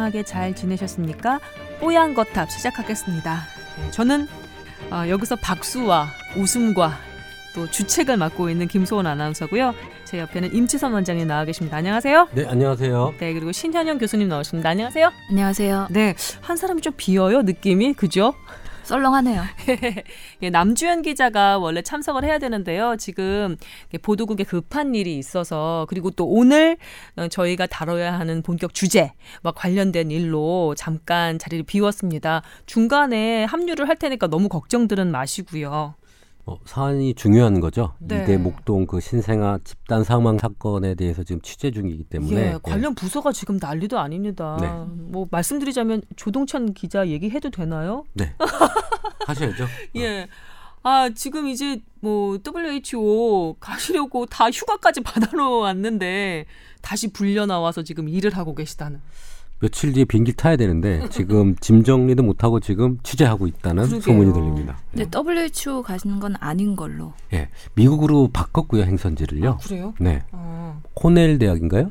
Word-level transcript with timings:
건강하게 0.00 0.22
잘 0.22 0.54
지내셨습니까? 0.54 1.40
뽀얀 1.78 2.14
거탑 2.14 2.50
시작하겠습니다. 2.50 3.42
네, 3.76 3.90
저는 3.90 4.26
어, 4.90 5.04
여기서 5.08 5.36
박수와 5.36 6.08
웃음과 6.36 6.98
또 7.54 7.70
주책을 7.70 8.16
맡고 8.16 8.48
있는 8.48 8.66
김소원 8.66 9.06
아나운서고요. 9.06 9.74
제 10.04 10.18
옆에는 10.18 10.54
임치선 10.54 10.92
원장님 10.92 11.26
나와 11.26 11.44
계십니다. 11.44 11.76
안녕하세요. 11.76 12.28
네, 12.32 12.46
안녕하세요. 12.46 13.14
네, 13.18 13.34
그리고 13.34 13.52
신현영 13.52 13.98
교수님 13.98 14.28
나오십니다. 14.28 14.70
안녕하세요. 14.70 15.12
안녕하세요. 15.30 15.88
네, 15.90 16.14
한 16.40 16.56
사람이 16.56 16.80
좀 16.80 16.94
비어요, 16.96 17.42
느낌이. 17.42 17.92
그죠? 17.94 18.34
썰렁하네요. 18.90 19.42
예, 20.42 20.50
남주현 20.50 21.02
기자가 21.02 21.58
원래 21.58 21.80
참석을 21.80 22.24
해야 22.24 22.38
되는데요. 22.38 22.96
지금 22.98 23.56
보도국에 24.02 24.42
급한 24.44 24.94
일이 24.96 25.16
있어서 25.16 25.86
그리고 25.88 26.10
또 26.10 26.26
오늘 26.26 26.76
어, 27.16 27.28
저희가 27.28 27.66
다뤄야 27.66 28.18
하는 28.18 28.42
본격 28.42 28.74
주제와 28.74 29.52
관련된 29.54 30.10
일로 30.10 30.74
잠깐 30.76 31.38
자리를 31.38 31.64
비웠습니다. 31.64 32.42
중간에 32.66 33.44
합류를 33.44 33.88
할 33.88 33.96
테니까 33.96 34.26
너무 34.26 34.48
걱정들은 34.48 35.10
마시고요. 35.12 35.94
어, 36.50 36.58
사안이 36.64 37.14
중요한 37.14 37.60
거죠. 37.60 37.94
네. 38.00 38.24
이대 38.24 38.36
목동 38.36 38.84
그 38.84 38.98
신생아 38.98 39.60
집단 39.62 40.02
사망 40.02 40.36
사건에 40.36 40.96
대해서 40.96 41.22
지금 41.22 41.40
취재 41.42 41.70
중이기 41.70 42.02
때문에 42.04 42.54
예, 42.54 42.58
관련 42.60 42.96
부서가 42.96 43.30
지금 43.30 43.58
난리도 43.60 44.00
아닙니다. 44.00 44.58
네. 44.60 44.68
뭐 45.12 45.28
말씀드리자면 45.30 46.02
조동찬 46.16 46.74
기자 46.74 47.06
얘기해도 47.06 47.50
되나요? 47.50 48.04
네, 48.14 48.34
하셔야죠. 49.28 49.64
예. 49.96 50.26
아, 50.82 51.10
지금 51.14 51.46
이제 51.46 51.80
뭐 52.00 52.36
WHO 52.44 53.56
가시려고 53.60 54.26
다 54.26 54.50
휴가까지 54.50 55.02
받아 55.04 55.30
놓았는데 55.36 56.46
다시 56.82 57.12
불려 57.12 57.46
나와서 57.46 57.82
지금 57.82 58.08
일을 58.08 58.36
하고 58.36 58.56
계시다는. 58.56 59.00
며칠 59.60 59.92
뒤에 59.92 60.04
비행기 60.04 60.32
타야 60.32 60.56
되는데 60.56 61.06
지금 61.12 61.54
짐 61.60 61.84
정리도 61.84 62.22
못 62.22 62.42
하고 62.44 62.60
지금 62.60 62.98
취재하고 63.02 63.46
있다는 63.46 63.84
그러게요. 63.84 64.00
소문이 64.00 64.32
들립니다. 64.32 64.78
근데 64.90 65.06
WHO 65.16 65.82
가시는 65.82 66.18
건 66.18 66.34
아닌 66.40 66.76
걸로. 66.76 67.12
예, 67.32 67.48
미국으로 67.74 68.28
바꿨고요 68.32 68.82
행선지를요. 68.84 69.58
그래요? 69.62 69.94
네, 70.00 70.22
어. 70.32 70.80
코넬 70.94 71.38
대학인가요? 71.38 71.90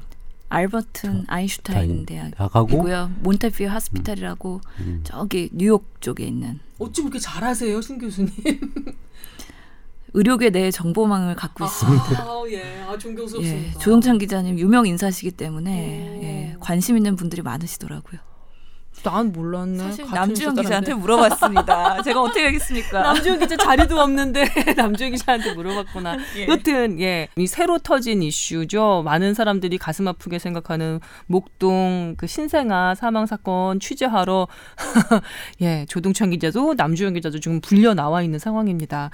알버튼 0.52 1.25
아인슈타인 1.28 2.08
대학하고 2.08 2.67
대학이고요. 2.67 3.12
몬테피어 3.22 3.70
하스피탈이라고 3.70 4.62
음. 4.80 5.02
저기 5.03 5.50
뉴욕 5.53 5.86
쪽에 6.02 6.25
있는 6.25 6.59
어쩜 6.80 7.06
이렇게 7.06 7.20
잘하세요, 7.20 7.80
신 7.81 8.00
교수님? 8.00 8.31
의료계 10.13 10.49
내 10.52 10.71
정보망을 10.71 11.35
갖고 11.35 11.65
있습니다. 11.65 12.23
아, 12.23 12.43
예. 12.49 12.61
아, 12.88 12.93
예, 12.93 12.97
존경스럽습니다. 12.97 13.79
조동찬 13.79 14.17
기자님 14.17 14.57
유명 14.59 14.85
인사시기 14.88 15.31
때문에 15.31 15.71
오. 15.71 16.23
예, 16.23 16.55
관심 16.59 16.97
있는 16.97 17.16
분들이 17.16 17.41
많으시더라고요. 17.41 18.19
난 19.03 19.31
몰랐네. 19.31 19.95
남주현 20.14 20.55
기자한테. 20.55 20.94
물어봤습니다. 20.94 22.02
제가 22.03 22.22
어떻게 22.22 22.45
하겠습니까? 22.45 23.02
남주현 23.02 23.39
기자 23.39 23.58
자리도 23.58 24.00
없는데 24.00 24.44
남주현 24.78 25.11
기자한테 25.11 25.53
물어봤구나. 25.53 26.17
예. 26.38 26.47
여튼 26.47 27.00
예, 27.00 27.28
이 27.36 27.47
새로 27.47 27.78
터진 27.80 28.22
이슈죠. 28.23 29.03
많은 29.06 29.33
사람들이 29.33 29.78
가슴 29.78 30.08
아프게 30.08 30.39
생각하는 30.39 31.00
목동 31.28 32.16
그 32.17 32.28
신생아 32.28 32.95
사망 32.95 33.25
사건 33.25 33.80
취재하러 33.80 34.47
예, 35.61 35.86
조동찬 35.88 36.31
기자도 36.31 36.73
남주현 36.75 37.13
기자도 37.13 37.39
지금 37.39 37.61
불려 37.61 37.94
나와 37.94 38.22
있는 38.22 38.39
상황입니다. 38.39 39.09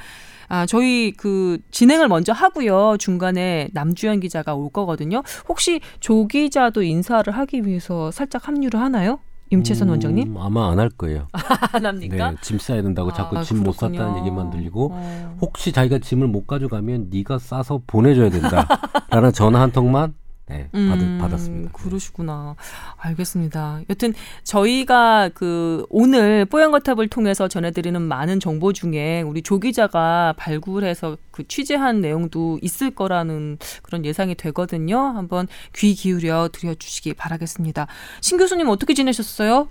아, 0.47 0.65
저희 0.65 1.11
그 1.11 1.57
진행을 1.71 2.07
먼저 2.07 2.31
하고요. 2.31 2.97
중간에 2.99 3.67
남주현 3.73 4.19
기자가 4.19 4.53
올 4.53 4.69
거거든요. 4.71 5.23
혹시 5.49 5.81
조 5.99 6.27
기자도 6.27 6.83
인사를 6.83 7.33
하기 7.35 7.65
위해서 7.65 8.11
살짝 8.11 8.47
합류를 8.47 8.79
하나요? 8.79 9.19
임채선 9.51 9.87
음, 9.87 9.91
원장님? 9.91 10.37
아마 10.37 10.71
안 10.71 10.79
할 10.79 10.89
거예요. 10.89 11.27
안 11.73 11.85
합니까? 11.85 12.31
네, 12.31 12.37
짐 12.41 12.57
싸야 12.57 12.81
된다고 12.81 13.13
자꾸 13.13 13.37
아, 13.37 13.43
짐못 13.43 13.77
그렇군요. 13.77 13.99
쌌다는 13.99 14.19
얘기만 14.21 14.49
들리고 14.49 14.89
어. 14.93 15.37
혹시 15.41 15.71
자기가 15.71 15.99
짐을 15.99 16.27
못 16.27 16.47
가져가면 16.47 17.07
네가 17.11 17.37
싸서 17.39 17.81
보내줘야 17.85 18.29
된다라는 18.29 19.31
전화 19.33 19.61
한 19.61 19.71
통만 19.71 20.13
네, 20.47 20.69
받, 20.71 20.79
음, 20.99 21.17
받았습니다. 21.19 21.71
그러시구나. 21.73 22.55
알겠습니다. 22.97 23.81
여튼 23.89 24.13
저희가 24.43 25.29
그 25.33 25.85
오늘 25.89 26.45
뽀얀거탑을 26.45 27.07
통해서 27.07 27.47
전해드리는 27.47 27.99
많은 27.99 28.39
정보 28.39 28.71
중에 28.71 29.23
우리 29.23 29.41
조 29.41 29.59
기자가 29.59 30.35
발굴해서 30.37 31.17
그 31.31 31.47
취재한 31.47 31.99
내용도 31.99 32.59
있을 32.61 32.91
거라는 32.91 33.57
그런 33.81 34.05
예상이 34.05 34.35
되거든요. 34.35 34.99
한번 34.99 35.47
귀 35.75 35.95
기울여 35.95 36.49
드려주시기 36.53 37.15
바라겠습니다. 37.15 37.87
신 38.21 38.37
교수님 38.37 38.69
어떻게 38.69 38.93
지내셨어요? 38.93 39.67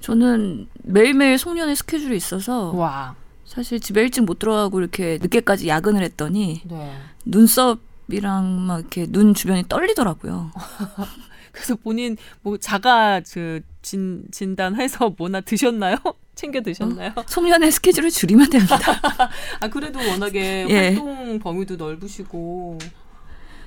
저는 0.00 0.68
매일매일 0.82 1.38
송년회 1.38 1.74
스케줄이 1.74 2.14
있어서 2.16 2.72
와. 2.72 3.14
사실 3.46 3.80
집에 3.80 4.02
일찍 4.02 4.22
못 4.24 4.38
들어가고 4.38 4.80
이렇게 4.80 5.18
늦게까지 5.22 5.68
야근을 5.68 6.02
했더니 6.02 6.60
네. 6.64 6.92
눈썹 7.24 7.78
이랑 8.08 8.66
막 8.66 8.80
이렇게 8.80 9.06
눈 9.06 9.34
주변이 9.34 9.64
떨리더라고요. 9.68 10.50
그래서 11.52 11.76
본인 11.76 12.16
뭐 12.42 12.56
자가 12.56 13.20
그 13.32 13.60
진, 13.82 14.24
진단해서 14.32 15.14
뭐나 15.16 15.40
드셨나요? 15.40 15.96
챙겨 16.34 16.60
드셨나요? 16.60 17.12
송년회 17.26 17.70
스케줄을 17.70 18.10
줄이면 18.10 18.50
됩니다. 18.50 18.76
아 19.60 19.68
그래도 19.68 20.00
워낙에 20.00 20.66
예. 20.68 20.88
활동 20.88 21.38
범위도 21.38 21.76
넓으시고 21.76 22.78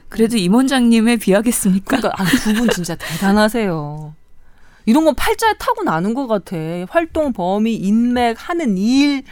그래도 0.10 0.38
임 0.38 0.54
원장님에 0.54 1.16
비하겠습니까? 1.18 1.98
그러니까 1.98 2.24
두분 2.44 2.70
진짜 2.70 2.96
대단하세요. 2.96 4.14
이런 4.86 5.04
건 5.06 5.16
팔자에 5.16 5.54
타고 5.60 5.84
나는 5.84 6.14
것 6.14 6.28
같아. 6.28 6.56
활동 6.90 7.34
범위, 7.34 7.76
인맥, 7.76 8.38
하는 8.38 8.78
일 8.78 9.24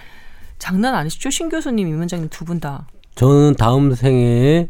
장난 0.59 0.95
아니시죠? 0.95 1.29
신 1.29 1.47
교수님, 1.49 1.87
임 1.87 1.99
원장님 1.99 2.29
두 2.29 2.43
분 2.45 2.59
다. 2.59 2.87
저는 3.15 3.55
다음 3.55 3.93
생애에 3.95 4.67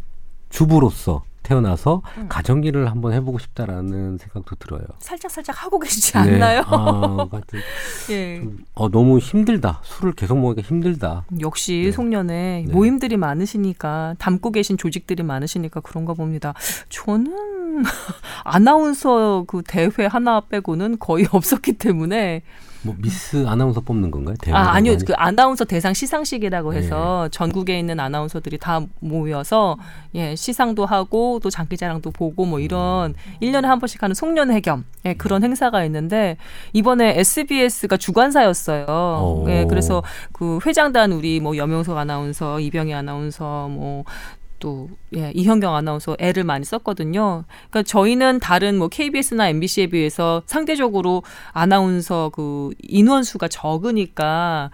주부로서 0.49 1.23
태어나서 1.45 2.01
음. 2.17 2.27
가정일을 2.27 2.89
한번 2.89 3.13
해보고 3.13 3.37
싶다라는 3.37 4.17
생각도 4.17 4.55
들어요. 4.55 4.81
살짝 4.99 5.29
살짝 5.29 5.63
하고 5.63 5.79
계시지 5.79 6.17
않나요? 6.17 6.61
네. 6.61 6.65
아, 6.67 7.27
하여튼 7.31 7.59
예. 8.09 8.41
어, 8.73 8.89
너무 8.89 9.19
힘들다. 9.19 9.79
술을 9.83 10.13
계속 10.13 10.39
먹으니까 10.39 10.67
힘들다. 10.67 11.25
역시 11.39 11.83
네. 11.85 11.91
송년회 11.91 12.63
네. 12.65 12.73
모임들이 12.73 13.17
많으시니까 13.17 14.15
담고 14.17 14.51
계신 14.51 14.75
조직들이 14.77 15.21
많으시니까 15.21 15.81
그런가 15.81 16.13
봅니다. 16.13 16.55
저는 16.89 17.54
아나운서 18.43 19.45
그 19.47 19.61
대회 19.65 19.89
하나 20.09 20.41
빼고는 20.41 20.97
거의 20.99 21.27
없었기 21.31 21.73
때문에 21.73 22.43
뭐 22.85 22.95
미스 22.99 23.45
아나운서 23.47 23.81
뽑는 23.81 24.11
건가요? 24.11 24.35
아, 24.51 24.73
아니요. 24.73 24.93
많이? 24.93 25.05
그 25.05 25.13
아나운서 25.15 25.65
대상 25.65 25.93
시상식이라고 25.93 26.71
네. 26.71 26.77
해서 26.77 27.27
전국에 27.29 27.79
있는 27.79 27.99
아나운서들이 27.99 28.59
다 28.59 28.81
모여서 28.99 29.77
예, 30.13 30.35
시상도 30.35 30.85
하고 30.85 31.39
또 31.41 31.49
장기자랑도 31.49 32.11
보고 32.11 32.45
뭐 32.45 32.59
이런 32.59 33.15
일년에한 33.39 33.79
번씩 33.79 34.03
하는 34.03 34.13
송년회 34.13 34.59
겸 34.61 34.85
예, 35.05 35.15
그런 35.15 35.43
행사가 35.43 35.83
있는데 35.85 36.37
이번에 36.73 37.19
SBS가 37.19 37.97
주관사였어요. 37.97 38.85
오. 38.87 39.45
예, 39.49 39.65
그래서 39.67 40.03
그 40.31 40.59
회장단 40.65 41.11
우리 41.11 41.39
뭐 41.39 41.57
염영석 41.57 41.97
아나운서, 41.97 42.59
이병희 42.59 42.93
아나운서 42.93 43.67
뭐 43.69 44.03
또 44.59 44.89
예, 45.15 45.31
이현경 45.35 45.75
아나운서 45.75 46.15
애를 46.19 46.43
많이 46.43 46.63
썼거든요. 46.65 47.43
그러니까 47.69 47.83
저희는 47.83 48.39
다른 48.39 48.77
뭐 48.77 48.87
KBS나 48.87 49.49
MBC에 49.49 49.87
비해서 49.87 50.41
상대적으로 50.45 51.23
아나운서 51.51 52.29
그 52.33 52.71
인원 52.83 53.23
수가 53.23 53.47
적으니까 53.47 54.71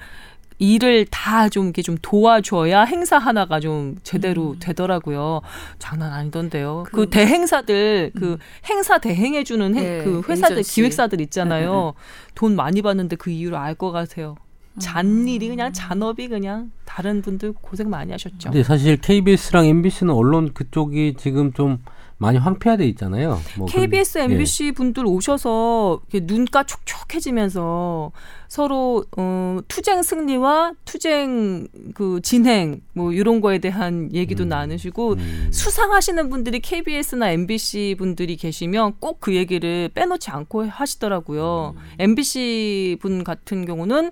일을 0.59 1.07
다 1.09 1.49
좀 1.49 1.65
이렇게 1.65 1.81
좀 1.81 1.97
도와줘야 2.03 2.83
행사 2.83 3.17
하나가 3.17 3.59
좀 3.59 3.97
제대로 4.03 4.55
되더라고요. 4.59 5.41
장난 5.79 6.13
아니던데요. 6.13 6.83
그, 6.85 6.91
그- 6.91 7.09
대행사들 7.09 8.11
그 8.15 8.37
행사 8.69 8.99
대행해 8.99 9.43
주는 9.43 9.73
행- 9.75 9.83
네, 9.83 10.03
그 10.03 10.21
회사들 10.29 10.57
에이전시. 10.57 10.75
기획사들 10.75 11.19
있잖아요. 11.21 11.93
돈 12.35 12.55
많이 12.55 12.83
받는데 12.83 13.15
그 13.15 13.31
이유를 13.31 13.57
알 13.57 13.73
것 13.73 13.91
같아요. 13.91 14.35
잔 14.79 15.27
일이 15.27 15.47
그냥 15.49 15.73
잔업이 15.73 16.27
그냥 16.29 16.71
다른 16.85 17.21
분들 17.21 17.53
고생 17.61 17.89
많이 17.89 18.11
하셨죠. 18.11 18.51
근데 18.51 18.63
사실 18.63 18.97
KBS랑 18.97 19.65
MBC는 19.65 20.13
언론 20.13 20.53
그쪽이 20.53 21.15
지금 21.17 21.51
좀 21.53 21.79
많이 22.17 22.37
황폐화돼 22.37 22.85
있잖아요. 22.89 23.39
뭐 23.57 23.65
KBS, 23.67 24.13
그런- 24.13 24.29
예. 24.29 24.33
MBC 24.35 24.73
분들 24.73 25.05
오셔서 25.07 26.01
눈가 26.13 26.63
촉촉해지면서 26.63 28.11
서로 28.47 29.03
어, 29.17 29.57
투쟁 29.67 30.03
승리와 30.03 30.73
투쟁 30.85 31.67
그 31.95 32.19
진행 32.21 32.81
뭐 32.93 33.11
이런 33.13 33.41
거에 33.41 33.57
대한 33.57 34.09
얘기도 34.13 34.43
음, 34.43 34.49
나누시고 34.49 35.13
음. 35.13 35.47
수상하시는 35.51 36.29
분들이 36.29 36.59
KBS나 36.59 37.31
MBC 37.31 37.95
분들이 37.97 38.35
계시면 38.35 38.93
꼭 38.99 39.19
그 39.21 39.35
얘기를 39.35 39.89
빼놓지 39.93 40.31
않고 40.31 40.65
하시더라고요. 40.65 41.73
음. 41.75 41.81
MBC 41.99 42.97
분 43.01 43.23
같은 43.23 43.65
경우는 43.65 44.11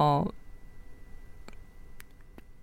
어 0.00 0.24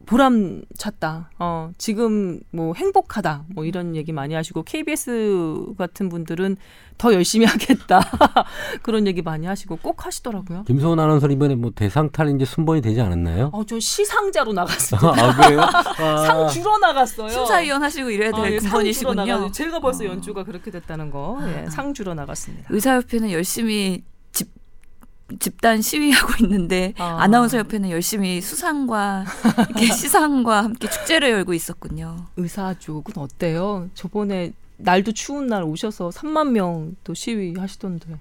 보람 0.07 0.61
찼다. 0.77 1.29
어, 1.37 1.69
지금 1.77 2.39
뭐 2.51 2.73
행복하다. 2.73 3.43
뭐 3.53 3.65
이런 3.65 3.93
얘기 3.95 4.13
많이 4.13 4.33
하시고 4.33 4.63
KBS 4.63 5.73
같은 5.77 6.07
분들은 6.07 6.55
더 6.97 7.13
열심히 7.13 7.45
하겠다. 7.45 7.99
그런 8.81 9.05
얘기 9.05 9.21
많이 9.21 9.45
하시고 9.45 9.75
꼭 9.75 10.05
하시더라고요. 10.05 10.63
김소은 10.63 10.97
아나운서 10.97 11.27
이번에 11.27 11.55
뭐 11.55 11.71
대상탈 11.75 12.33
이제 12.33 12.45
순번이 12.45 12.81
되지 12.81 13.01
않았나요? 13.01 13.49
어, 13.51 13.65
저 13.65 13.77
시상자로 13.79 14.53
나갔어요. 14.53 15.11
아 15.11 15.35
그래요? 15.35 15.59
아. 15.99 16.17
상 16.25 16.47
주러 16.47 16.77
나갔어요. 16.77 17.27
심사위원 17.29 17.83
하시고 17.83 18.09
이래야 18.09 18.31
아, 18.33 18.41
될 18.41 18.53
예, 18.53 18.59
상 18.59 18.61
주러 18.61 18.71
군번이시군요. 18.77 19.25
나가서 19.25 19.51
제가 19.51 19.79
벌써 19.81 20.05
어. 20.05 20.07
연주가 20.07 20.45
그렇게 20.45 20.71
됐다는 20.71 21.11
거. 21.11 21.37
예, 21.47 21.69
상 21.69 21.93
주러 21.93 22.13
나갔습니다. 22.13 22.69
의사협회는 22.71 23.31
열심히 23.31 24.03
집 25.39 25.57
집단 25.57 25.81
시위하고 25.81 26.33
있는데 26.45 26.93
아. 26.97 27.23
아. 27.23 27.27
나운서 27.27 27.57
협회는 27.57 27.89
열심히 27.89 28.41
수상과 28.41 29.25
이렇게 29.69 29.87
시상과 29.91 30.63
함께 30.63 30.87
축제를 30.89 31.31
열고 31.31 31.53
있었군요. 31.53 32.27
의사 32.37 32.73
쪽은 32.75 33.17
어때요? 33.17 33.89
저번에 33.93 34.53
날도 34.77 35.11
추운 35.13 35.47
날 35.47 35.63
오셔서 35.63 36.09
3만 36.09 36.51
명또 36.51 37.13
시위 37.15 37.55
하시던데. 37.57 38.17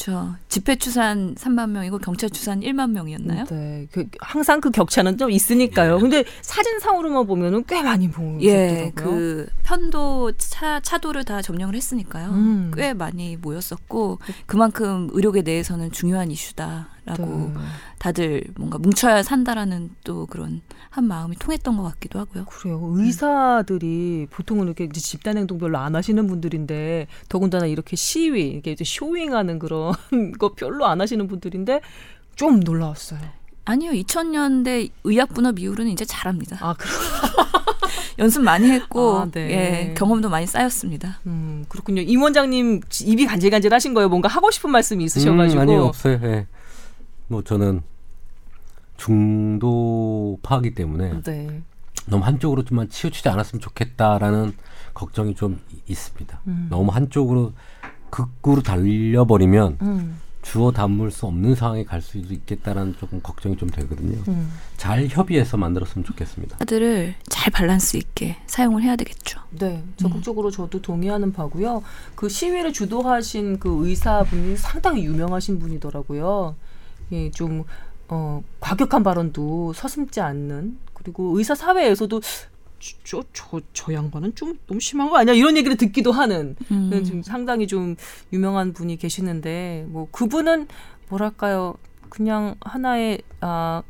그렇죠. 0.00 0.34
집회 0.48 0.76
추산 0.76 1.34
3만 1.34 1.70
명이고 1.70 1.98
경찰 1.98 2.30
추산 2.30 2.60
1만 2.60 2.90
명이었나요? 2.92 3.44
네, 3.44 3.86
그 3.92 4.06
항상 4.20 4.60
그 4.60 4.70
격차는 4.70 5.18
좀 5.18 5.30
있으니까요. 5.30 5.98
근데 5.98 6.24
사진상으로만 6.40 7.26
보면은 7.26 7.64
꽤 7.66 7.82
많이 7.82 8.10
보이더라고요. 8.10 8.48
예, 8.48 8.92
그 8.94 9.46
편도 9.62 10.32
차 10.38 10.80
차도를 10.80 11.24
다 11.24 11.42
점령을 11.42 11.74
했으니까요. 11.74 12.30
음. 12.30 12.72
꽤 12.74 12.94
많이 12.94 13.36
모였었고 13.36 14.18
그만큼 14.46 15.08
의료계 15.12 15.42
내에서는 15.42 15.92
중요한 15.92 16.30
이슈다 16.30 16.88
라고 17.10 17.52
네. 17.54 17.60
다들 17.98 18.44
뭔가 18.56 18.78
뭉쳐야 18.78 19.22
산다라는 19.22 19.90
또 20.04 20.26
그런 20.26 20.60
한 20.90 21.04
마음이 21.04 21.36
통했던 21.36 21.76
것 21.76 21.82
같기도 21.84 22.18
하고요. 22.18 22.44
그래요. 22.46 22.80
의사들이 22.94 24.28
보통은 24.30 24.66
이렇게 24.66 24.84
이제 24.84 25.00
집단 25.00 25.36
행동 25.36 25.58
별로 25.58 25.78
안 25.78 25.94
하시는 25.94 26.26
분들인데 26.26 27.06
더군다나 27.28 27.66
이렇게 27.66 27.96
시위, 27.96 28.48
이게 28.48 28.72
이제 28.72 28.84
쇼잉하는 28.84 29.58
그런 29.58 29.92
거 30.38 30.54
별로 30.54 30.86
안 30.86 31.00
하시는 31.00 31.26
분들인데 31.26 31.80
좀 32.36 32.60
놀라웠어요. 32.60 33.20
아니요, 33.64 33.92
2000년대 33.92 34.90
의학 35.04 35.32
분업 35.34 35.58
이후로는 35.58 35.92
이제 35.92 36.04
잘합니다. 36.04 36.58
아, 36.60 36.74
그럼 36.74 36.92
연습 38.18 38.42
많이 38.42 38.68
했고 38.68 39.18
아, 39.18 39.28
네. 39.30 39.90
예, 39.90 39.94
경험도 39.94 40.28
많이 40.28 40.46
쌓였습니다. 40.46 41.20
음, 41.26 41.64
그렇군요. 41.68 42.02
임 42.02 42.22
원장님 42.22 42.80
입이 43.04 43.26
간질간질 43.26 43.72
하신 43.72 43.94
거예요. 43.94 44.08
뭔가 44.08 44.28
하고 44.28 44.50
싶은 44.50 44.70
말씀이 44.70 45.04
있으셔가지고. 45.04 45.60
음, 45.60 45.62
아니요 45.62 45.84
없어요. 45.84 46.18
예. 46.24 46.46
뭐 47.30 47.44
저는 47.44 47.80
중도파이기 48.96 50.74
때문에 50.74 51.22
네. 51.22 51.62
너무 52.06 52.24
한쪽으로 52.24 52.64
좀만 52.64 52.88
치우치지 52.88 53.28
않았으면 53.28 53.60
좋겠다라는 53.60 54.52
걱정이 54.94 55.36
좀 55.36 55.60
이- 55.72 55.80
있습니다. 55.92 56.40
음. 56.48 56.66
너무 56.68 56.90
한쪽으로 56.90 57.52
극구로 58.10 58.62
달려버리면 58.62 59.78
음, 59.82 60.18
주워 60.42 60.72
담을 60.72 61.12
수 61.12 61.26
없는 61.26 61.54
상황에 61.54 61.84
갈 61.84 62.02
수도 62.02 62.34
있겠다라는 62.34 62.96
조금 62.98 63.20
걱정이 63.22 63.56
좀 63.56 63.70
되거든요. 63.70 64.18
음. 64.26 64.50
잘 64.76 65.06
협의해서 65.06 65.56
만들었으면 65.56 66.04
좋겠습니다. 66.04 66.56
카드를 66.56 67.14
잘 67.28 67.52
밸런스 67.52 67.96
있게 67.96 68.38
사용을 68.48 68.82
해야 68.82 68.96
되겠죠. 68.96 69.40
네, 69.50 69.84
적극적으로 69.96 70.50
저도 70.50 70.82
동의하는 70.82 71.32
바고요. 71.32 71.84
그 72.16 72.28
시위를 72.28 72.72
주도하신 72.72 73.60
그 73.60 73.86
의사분이 73.86 74.56
상당히 74.56 75.04
유명하신 75.04 75.60
분이더라고요. 75.60 76.56
예, 77.12 77.30
좀 77.30 77.64
어, 78.08 78.42
과격한 78.60 79.02
발언도 79.02 79.72
서슴지 79.72 80.20
않는 80.20 80.78
그리고 80.94 81.36
의사 81.38 81.54
사회에서도 81.54 82.20
저, 83.04 83.22
저, 83.32 83.60
저 83.72 83.92
양반은 83.92 84.34
좀 84.34 84.58
너무 84.66 84.80
심한 84.80 85.10
거 85.10 85.18
아니야? 85.18 85.34
이런 85.34 85.56
얘기를 85.56 85.76
듣기도 85.76 86.12
하는 86.12 86.56
음. 86.70 87.04
지금 87.04 87.22
상당히 87.22 87.66
좀 87.66 87.96
유명한 88.32 88.72
분이 88.72 88.96
계시는데 88.96 89.86
뭐 89.88 90.08
그분은 90.10 90.66
뭐랄까요? 91.08 91.74
그냥 92.08 92.56
하나의 92.60 93.22
아 93.40 93.82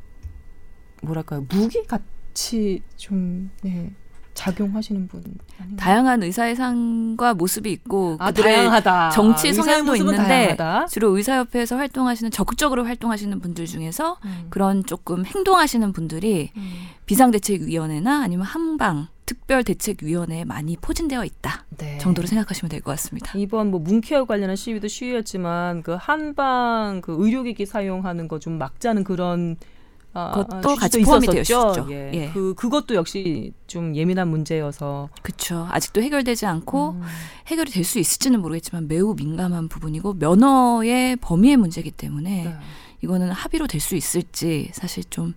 뭐랄까요? 1.02 1.46
무기 1.48 1.86
같이 1.86 2.82
좀 2.96 3.50
네, 3.62 3.92
작용하시는 4.34 5.08
분 5.08 5.22
아닌가요? 5.58 5.76
다양한 5.76 6.22
의사의 6.22 6.56
상과 6.56 7.34
모습이 7.34 7.70
있고 7.72 8.16
아, 8.18 8.26
그들의 8.26 8.54
다양하다. 8.56 9.10
정치 9.10 9.52
성향도 9.52 9.96
있는데 9.96 10.16
다양하다. 10.56 10.86
주로 10.86 11.16
의사협회에서 11.16 11.76
활동하시는 11.76 12.30
적극적으로 12.30 12.84
활동하시는 12.84 13.38
분들 13.40 13.66
중에서 13.66 14.18
음. 14.24 14.46
그런 14.50 14.84
조금 14.84 15.24
행동하시는 15.26 15.92
분들이 15.92 16.50
음. 16.56 16.72
비상대책위원회나 17.06 18.22
아니면 18.22 18.46
한방 18.46 19.08
특별대책위원회에 19.26 20.44
많이 20.44 20.76
포진되어 20.76 21.24
있다 21.24 21.64
네. 21.76 21.98
정도로 21.98 22.26
생각하시면 22.26 22.68
될 22.70 22.80
것 22.80 22.92
같습니다. 22.92 23.32
이번 23.36 23.70
뭐 23.70 23.78
문케어 23.80 24.24
관련한 24.24 24.56
시위도 24.56 24.88
시위였지만 24.88 25.82
그 25.82 25.96
한방 26.00 27.00
그 27.02 27.14
의료기기 27.18 27.66
사용하는 27.66 28.26
거 28.26 28.38
좀 28.40 28.58
막자는 28.58 29.04
그런 29.04 29.56
아, 30.12 30.32
그것도 30.32 30.70
아, 30.70 30.74
같이 30.74 31.00
포함이. 31.02 31.26
있었죠. 31.40 31.86
예. 31.90 32.10
예. 32.14 32.30
그 32.34 32.54
그것도 32.54 32.94
역시 32.96 33.52
좀 33.68 33.94
예민한 33.94 34.28
문제여서 34.28 35.08
그렇죠. 35.22 35.68
아직도 35.70 36.02
해결되지 36.02 36.46
않고 36.46 36.90
음. 36.90 37.02
해결이 37.46 37.70
될 37.70 37.84
수 37.84 37.98
있을지는 37.98 38.40
모르겠지만 38.40 38.88
매우 38.88 39.14
민감한 39.14 39.68
부분이고 39.68 40.14
면허의 40.14 41.16
범위의 41.16 41.56
문제이기 41.56 41.90
때문에 41.92 42.44
네. 42.44 42.54
이거는 43.02 43.30
합의로 43.30 43.66
될 43.66 43.80
수 43.80 43.94
있을지 43.96 44.70
사실 44.72 45.04
좀 45.10 45.34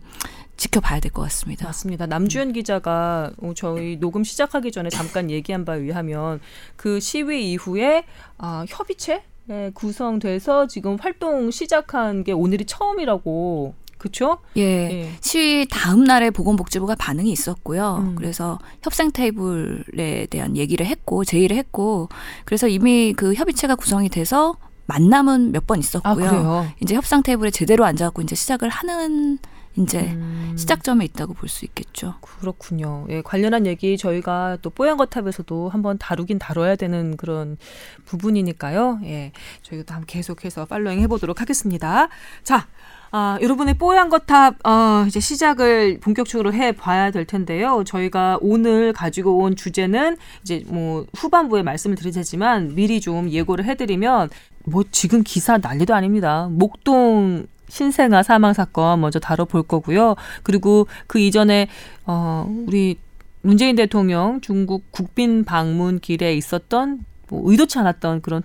지켜봐야 0.57 0.99
될 0.99 1.11
것 1.11 1.21
같습니다. 1.23 1.65
맞습니다. 1.67 2.05
남주현 2.07 2.53
기자가 2.53 3.31
어, 3.41 3.53
저희 3.55 3.97
녹음 3.99 4.23
시작하기 4.23 4.71
전에 4.71 4.89
잠깐 4.89 5.29
얘기한 5.31 5.65
바에 5.65 5.79
의하면 5.79 6.39
그 6.75 6.99
시위 6.99 7.51
이후에 7.51 8.05
아, 8.37 8.65
협의체 8.67 9.23
네, 9.45 9.71
구성돼서 9.73 10.67
지금 10.67 10.95
활동 10.99 11.51
시작한 11.51 12.23
게 12.23 12.31
오늘이 12.31 12.65
처음이라고 12.65 13.73
그렇죠? 14.03 14.39
예. 14.57 14.61
예. 14.61 15.11
시위 15.21 15.65
다음 15.71 16.03
날에 16.03 16.29
보건복지부가 16.29 16.95
반응이 16.95 17.31
있었고요. 17.31 17.99
음. 18.01 18.15
그래서 18.15 18.59
협상 18.81 19.13
테이블에 19.13 20.25
대한 20.29 20.57
얘기를 20.57 20.85
했고 20.85 21.23
제의를 21.23 21.55
했고 21.55 22.09
그래서 22.43 22.67
이미 22.67 23.13
그 23.13 23.33
협의체가 23.33 23.75
구성이 23.75 24.09
돼서 24.09 24.57
만남은 24.87 25.53
몇번아 25.53 25.79
있었고요. 25.79 26.15
그래요. 26.15 26.67
이제 26.81 26.95
협상 26.95 27.23
테이블에 27.23 27.49
제대로 27.49 27.85
앉아갖고 27.85 28.21
이제 28.23 28.35
시작을 28.35 28.67
하는 28.67 29.39
이제 29.77 30.01
음. 30.01 30.53
시작점에 30.57 31.05
있다고 31.05 31.33
볼 31.33 31.47
수 31.49 31.63
있겠죠. 31.65 32.15
그렇군요. 32.21 33.05
예, 33.09 33.21
관련한 33.21 33.65
얘기 33.65 33.97
저희가 33.97 34.57
또 34.61 34.69
뽀얀 34.69 34.97
거탑에서도 34.97 35.69
한번 35.69 35.97
다루긴 35.97 36.39
다뤄야 36.39 36.75
되는 36.75 37.15
그런 37.17 37.57
부분이니까요. 38.05 38.99
예, 39.05 39.31
저희도 39.63 39.93
한번 39.93 40.05
계속해서 40.07 40.65
팔로잉 40.65 40.99
해보도록 41.01 41.41
하겠습니다. 41.41 42.09
자, 42.43 42.67
아, 43.15 43.37
여러분의 43.43 43.75
뽀얀 43.75 44.09
거탑 44.09 44.55
어, 44.65 45.05
이제 45.07 45.19
시작을 45.19 45.99
본격적으로 45.99 46.51
해 46.51 46.71
봐야 46.71 47.11
될 47.11 47.25
텐데요. 47.25 47.83
저희가 47.85 48.39
오늘 48.41 48.91
가지고 48.91 49.37
온 49.37 49.55
주제는 49.55 50.17
이제 50.41 50.63
뭐 50.65 51.05
후반부에 51.15 51.61
말씀을 51.61 51.95
드리지만 51.95 52.73
미리 52.73 52.99
좀 52.99 53.29
예고를 53.29 53.65
해드리면 53.65 54.31
뭐 54.65 54.83
지금 54.89 55.21
기사 55.21 55.59
난리도 55.59 55.93
아닙니다. 55.93 56.47
목동 56.49 57.45
신생아 57.69 58.23
사망 58.23 58.53
사건 58.53 59.01
먼저 59.01 59.19
다뤄볼 59.19 59.61
거고요. 59.61 60.15
그리고 60.41 60.87
그 61.05 61.19
이전에 61.19 61.67
어 62.07 62.51
우리 62.65 62.97
문재인 63.41 63.75
대통령 63.75 64.41
중국 64.41 64.91
국빈 64.91 65.45
방문 65.45 65.99
길에 65.99 66.33
있었던 66.33 67.05
뭐 67.29 67.51
의도치 67.51 67.77
않았던 67.77 68.23
그런 68.23 68.41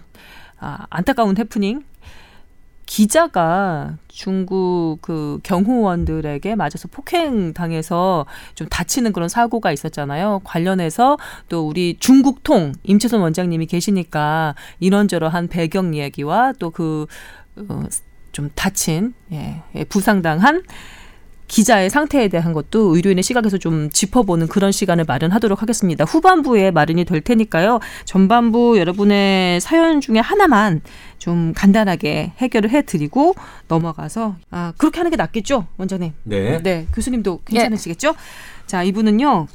아, 0.60 0.84
안타까운 0.90 1.38
해프닝 1.38 1.84
기자가 2.88 3.98
중국 4.08 5.00
그 5.02 5.38
경호원들에게 5.42 6.54
맞아서 6.54 6.88
폭행 6.90 7.52
당해서 7.52 8.24
좀 8.54 8.66
다치는 8.66 9.12
그런 9.12 9.28
사고가 9.28 9.72
있었잖아요. 9.72 10.40
관련해서 10.42 11.18
또 11.50 11.68
우리 11.68 11.98
중국통 12.00 12.72
임채선 12.84 13.20
원장님이 13.20 13.66
계시니까 13.66 14.54
이런저런한 14.80 15.48
배경 15.48 15.92
이야기와 15.92 16.54
또그 16.58 17.06
어, 17.68 17.82
좀 18.32 18.50
다친 18.54 19.12
예, 19.32 19.62
예, 19.74 19.84
부상당한 19.84 20.62
기자의 21.48 21.90
상태에 21.90 22.28
대한 22.28 22.52
것도 22.52 22.94
의료인의 22.94 23.22
시각에서 23.22 23.58
좀 23.58 23.90
짚어보는 23.90 24.48
그런 24.48 24.70
시간을 24.70 25.04
마련하도록 25.06 25.60
하겠습니다. 25.60 26.04
후반부에 26.04 26.70
마련이 26.70 27.04
될 27.04 27.20
테니까요. 27.20 27.80
전반부 28.04 28.78
여러분의 28.78 29.60
사연 29.60 30.00
중에 30.00 30.18
하나만 30.18 30.82
좀 31.18 31.52
간단하게 31.54 32.32
해결을 32.38 32.70
해드리고 32.70 33.34
넘어가서 33.66 34.36
아 34.50 34.72
그렇게 34.76 34.98
하는 34.98 35.10
게 35.10 35.16
낫겠죠, 35.16 35.66
원장님. 35.78 36.12
네. 36.24 36.62
네, 36.62 36.86
교수님도 36.94 37.40
괜찮으시겠죠? 37.44 38.14
자, 38.66 38.82
이분은요. 38.82 39.46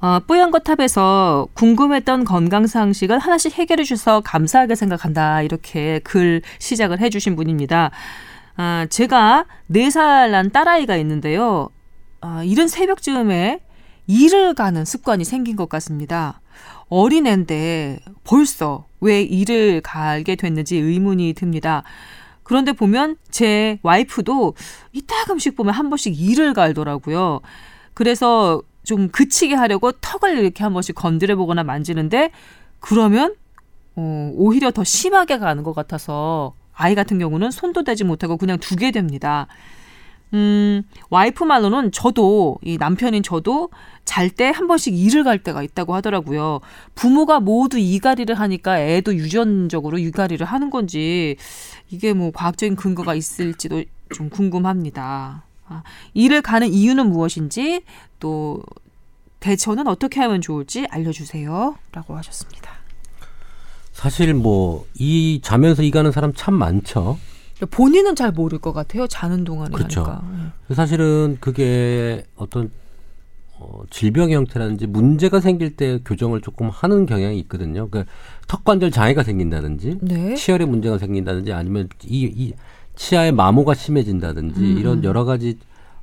어, 0.00 0.20
뽀얀 0.28 0.52
거탑에서 0.52 1.48
궁금했던 1.54 2.24
건강 2.24 2.68
상식을 2.68 3.18
하나씩 3.18 3.54
해결해 3.58 3.82
주셔서 3.82 4.20
감사하게 4.20 4.76
생각한다. 4.76 5.42
이렇게 5.42 6.00
글 6.04 6.40
시작을 6.60 7.00
해 7.00 7.10
주신 7.10 7.34
분입니다. 7.34 7.90
아, 8.60 8.86
제가 8.90 9.46
네살난 9.68 10.50
딸아이가 10.50 10.96
있는데요. 10.96 11.68
아, 12.20 12.42
이른 12.42 12.66
새벽쯤에 12.66 13.60
일을 14.08 14.54
가는 14.54 14.84
습관이 14.84 15.24
생긴 15.24 15.54
것 15.54 15.68
같습니다. 15.68 16.40
어린애인데 16.88 18.00
벌써 18.24 18.86
왜 19.00 19.22
일을 19.22 19.80
가게 19.80 20.34
됐는지 20.34 20.76
의문이 20.76 21.34
듭니다. 21.34 21.84
그런데 22.42 22.72
보면 22.72 23.16
제 23.30 23.78
와이프도 23.82 24.54
이따금씩 24.92 25.54
보면 25.54 25.72
한 25.72 25.88
번씩 25.88 26.20
일을 26.20 26.52
갈더라고요. 26.52 27.40
그래서 27.94 28.60
좀 28.82 29.08
그치게 29.08 29.54
하려고 29.54 29.92
턱을 29.92 30.36
이렇게 30.36 30.64
한 30.64 30.72
번씩 30.72 30.96
건드려 30.96 31.36
보거나 31.36 31.62
만지는데 31.62 32.32
그러면 32.80 33.36
어, 33.94 34.32
오히려 34.34 34.72
더 34.72 34.82
심하게 34.82 35.38
가는 35.38 35.62
것 35.62 35.74
같아서 35.74 36.54
아이 36.78 36.94
같은 36.94 37.18
경우는 37.18 37.50
손도 37.50 37.84
대지 37.84 38.04
못하고 38.04 38.36
그냥 38.36 38.58
두게 38.58 38.92
됩니다. 38.92 39.46
음, 40.34 40.82
와이프 41.10 41.42
말로는 41.44 41.90
저도, 41.92 42.58
이 42.62 42.76
남편인 42.76 43.22
저도 43.22 43.70
잘 44.04 44.28
때 44.30 44.50
한 44.50 44.66
번씩 44.68 44.94
일을 44.98 45.24
갈 45.24 45.38
때가 45.42 45.62
있다고 45.62 45.94
하더라고요. 45.94 46.60
부모가 46.94 47.40
모두 47.40 47.78
이갈이를 47.78 48.34
하니까 48.38 48.78
애도 48.80 49.14
유전적으로 49.16 49.98
이갈이를 49.98 50.46
하는 50.46 50.70
건지, 50.70 51.36
이게 51.90 52.12
뭐 52.12 52.30
과학적인 52.30 52.76
근거가 52.76 53.14
있을지도 53.14 53.84
좀 54.14 54.28
궁금합니다. 54.30 55.42
아, 55.66 55.82
일을 56.14 56.42
가는 56.42 56.68
이유는 56.68 57.08
무엇인지, 57.10 57.82
또, 58.20 58.62
대처는 59.40 59.86
어떻게 59.86 60.20
하면 60.20 60.40
좋을지 60.40 60.86
알려주세요. 60.90 61.76
라고 61.92 62.16
하셨습니다. 62.16 62.77
사실 63.98 64.32
뭐, 64.32 64.86
이 64.94 65.40
자면서 65.42 65.82
이 65.82 65.90
가는 65.90 66.12
사람 66.12 66.32
참 66.32 66.54
많죠. 66.54 67.18
본인은 67.72 68.14
잘 68.14 68.30
모를 68.30 68.60
것 68.60 68.72
같아요. 68.72 69.08
자는 69.08 69.42
동안에 69.42 69.72
그렇죠. 69.72 70.04
하니까. 70.04 70.52
사실은 70.72 71.36
그게 71.40 72.22
어떤 72.36 72.70
어, 73.58 73.82
질병의 73.90 74.36
형태라든지 74.36 74.86
문제가 74.86 75.40
생길 75.40 75.74
때 75.74 75.98
교정을 76.04 76.42
조금 76.42 76.68
하는 76.68 77.06
경향이 77.06 77.40
있거든요. 77.40 77.88
그러니까 77.88 78.08
턱관절 78.46 78.92
장애가 78.92 79.24
생긴다든지 79.24 79.98
네. 80.02 80.36
치열의 80.36 80.68
문제가 80.68 80.98
생긴다든지 80.98 81.52
아니면 81.52 81.88
이, 82.06 82.30
이 82.32 82.52
치아의 82.94 83.32
마모가 83.32 83.74
심해진다든지 83.74 84.60
음. 84.60 84.78
이런 84.78 85.02
여러 85.02 85.24
가지 85.24 85.58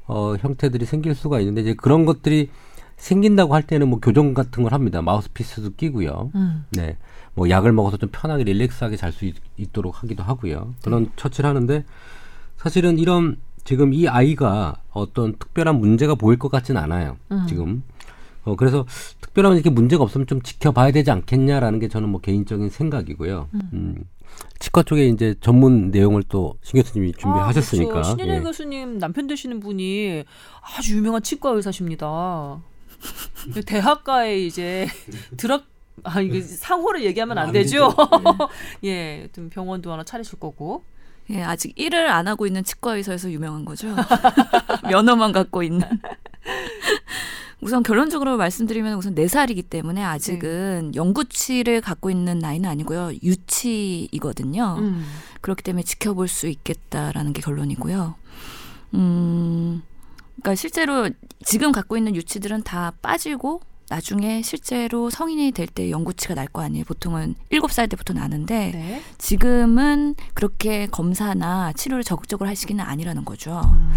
어, 0.05 0.35
형태들이 0.37 0.85
생길 0.85 1.15
수가 1.15 1.39
있는데 1.39 1.61
이제 1.61 1.73
그런 1.73 2.05
것들이 2.05 2.49
생긴다고 2.97 3.53
할 3.55 3.63
때는 3.63 3.87
뭐 3.87 4.01
교정 4.01 4.33
같은 4.33 4.63
걸 4.63 4.73
합니다. 4.73 5.01
마우스피스도 5.01 5.75
끼고요. 5.77 6.31
음. 6.35 6.65
네. 6.71 6.97
뭐 7.36 7.50
약을 7.50 7.72
먹어서 7.74 7.98
좀 7.98 8.10
편하게 8.12 8.44
릴렉스하게 8.46 8.96
잘 8.98 9.12
수 9.12 9.30
있도록 9.58 10.01
하기도 10.04 10.24
하고요. 10.24 10.74
그런 10.84 11.12
처치를 11.15 11.50
하는데 11.50 11.84
사실은 12.58 12.98
이런 12.98 13.38
지금 13.63 13.94
이 13.94 14.08
아이가 14.08 14.77
어떤 14.92 15.34
특별한 15.38 15.80
문제가 15.80 16.15
보일 16.15 16.39
것 16.39 16.50
같지는 16.50 16.82
않아요. 16.82 17.18
음. 17.32 17.46
지금. 17.48 17.84
어, 18.44 18.56
그래서 18.56 18.86
특별한 19.22 19.54
이렇게 19.56 19.70
문제가 19.70 20.04
없으면 20.04 20.27
좀 20.27 20.42
지켜봐야 20.42 20.92
되지 20.92 21.10
않겠냐라는 21.12 21.80
게 21.80 21.88
저는 21.88 22.10
뭐 22.10 22.22
개인적인 22.22 22.70
생각이고요. 22.70 23.50
음. 23.74 24.04
치과 24.60 24.84
쪽에 24.84 25.08
이제 25.08 25.34
전문 25.39 25.92
내용을 25.92 26.24
또 26.24 26.58
신 26.62 26.82
교수님이 26.82 27.13
준비하셨으니까. 27.13 27.89
아, 27.89 27.94
그렇죠. 27.94 28.10
신인혜 28.12 28.36
예. 28.38 28.39
교수님 28.42 29.00
남편 29.00 29.27
되시는 29.27 29.60
분이 29.62 30.25
아주 30.77 30.96
유명한 30.98 31.24
치과 31.24 31.51
의사십니다. 31.51 32.62
대학가에 33.65 34.39
이제 34.46 34.88
들어 35.38 35.62
아 36.03 36.21
이게 36.21 36.41
상호를 36.41 37.03
얘기하면 37.03 37.37
안, 37.37 37.47
안 37.47 37.51
되죠. 37.51 37.89
되죠. 37.89 38.49
예, 38.83 39.27
좀 39.33 39.49
병원도 39.49 39.91
하나 39.91 40.03
차리실 40.03 40.39
거고. 40.39 40.83
예, 41.31 41.41
아직 41.41 41.73
일을 41.75 42.09
안 42.09 42.27
하고 42.27 42.45
있는 42.45 42.63
치과의사에서 42.63 43.31
유명한 43.31 43.65
거죠. 43.65 43.87
면허만 44.89 45.31
갖고 45.31 45.63
있는. 45.63 45.87
우선 47.61 47.81
결론적으로 47.81 48.37
말씀드리면 48.37 48.95
우선 48.97 49.15
4살이기 49.15 49.69
때문에 49.69 50.03
아직은 50.03 50.91
영구치를 50.93 51.81
갖고 51.81 52.11
있는 52.11 52.37
나이는 52.37 52.69
아니고요. 52.69 53.11
유치이거든요. 53.23 54.75
음. 54.77 55.05
그렇기 55.41 55.63
때문에 55.63 55.81
지켜볼 55.83 56.27
수 56.27 56.47
있겠다라는 56.47 57.33
게 57.33 57.41
결론이고요. 57.41 58.15
음, 58.93 59.81
그러니까 60.35 60.55
실제로 60.55 61.09
지금 61.43 61.71
갖고 61.71 61.97
있는 61.97 62.15
유치들은 62.15 62.63
다 62.63 62.93
빠지고 63.01 63.61
나중에 63.89 64.42
실제로 64.42 65.10
성인이 65.10 65.51
될때 65.51 65.89
영구치가 65.92 66.34
날 66.34 66.48
거 66.48 66.62
아니에요. 66.62 66.86
보통은 66.86 67.36
7살 67.51 67.89
때부터 67.89 68.13
나는데 68.13 68.72
네. 68.72 69.01
지금은 69.18 70.15
그렇게 70.34 70.88
검사나 70.88 71.74
치료를 71.74 72.04
적극적으로 72.04 72.50
하시기는 72.50 72.84
아니라는 72.84 73.25
거죠. 73.25 73.62
음. 73.74 73.92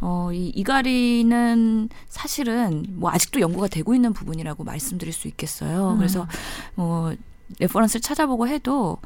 어, 0.00 0.30
이 0.32 0.48
이갈이는 0.48 1.88
사실은 2.08 2.84
뭐 2.90 3.10
아직도 3.10 3.40
연구가 3.40 3.68
되고 3.68 3.94
있는 3.94 4.12
부분이라고 4.12 4.64
말씀드릴 4.64 5.12
수 5.12 5.28
있겠어요. 5.28 5.92
음. 5.92 5.96
그래서 5.98 6.26
뭐 6.74 7.14
reference를 7.60 8.00
찾아보고 8.00 8.48
해도 8.48 8.98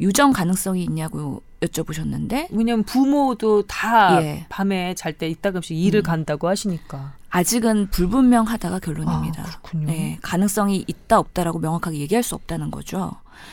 유전 0.00 0.32
가능성이 0.32 0.84
있냐고 0.84 1.42
여쭤보셨는데 1.60 2.48
왜냐면 2.50 2.84
부모도 2.84 3.62
다 3.62 4.22
예. 4.22 4.46
밤에 4.48 4.94
잘 4.94 5.16
때 5.16 5.28
이따금씩 5.28 5.76
이를 5.76 6.00
음. 6.00 6.02
간다고 6.02 6.48
하시니까. 6.48 7.14
아직은 7.30 7.88
불분명하다가 7.90 8.78
결론입니다. 8.78 9.42
아, 9.42 9.46
그렇군요. 9.46 9.86
네, 9.86 10.18
가능성이 10.22 10.84
있다 10.86 11.18
없다라고 11.18 11.58
명확하게 11.58 11.98
얘기할 11.98 12.22
수 12.22 12.34
없다는 12.34 12.70
거죠. 12.70 13.12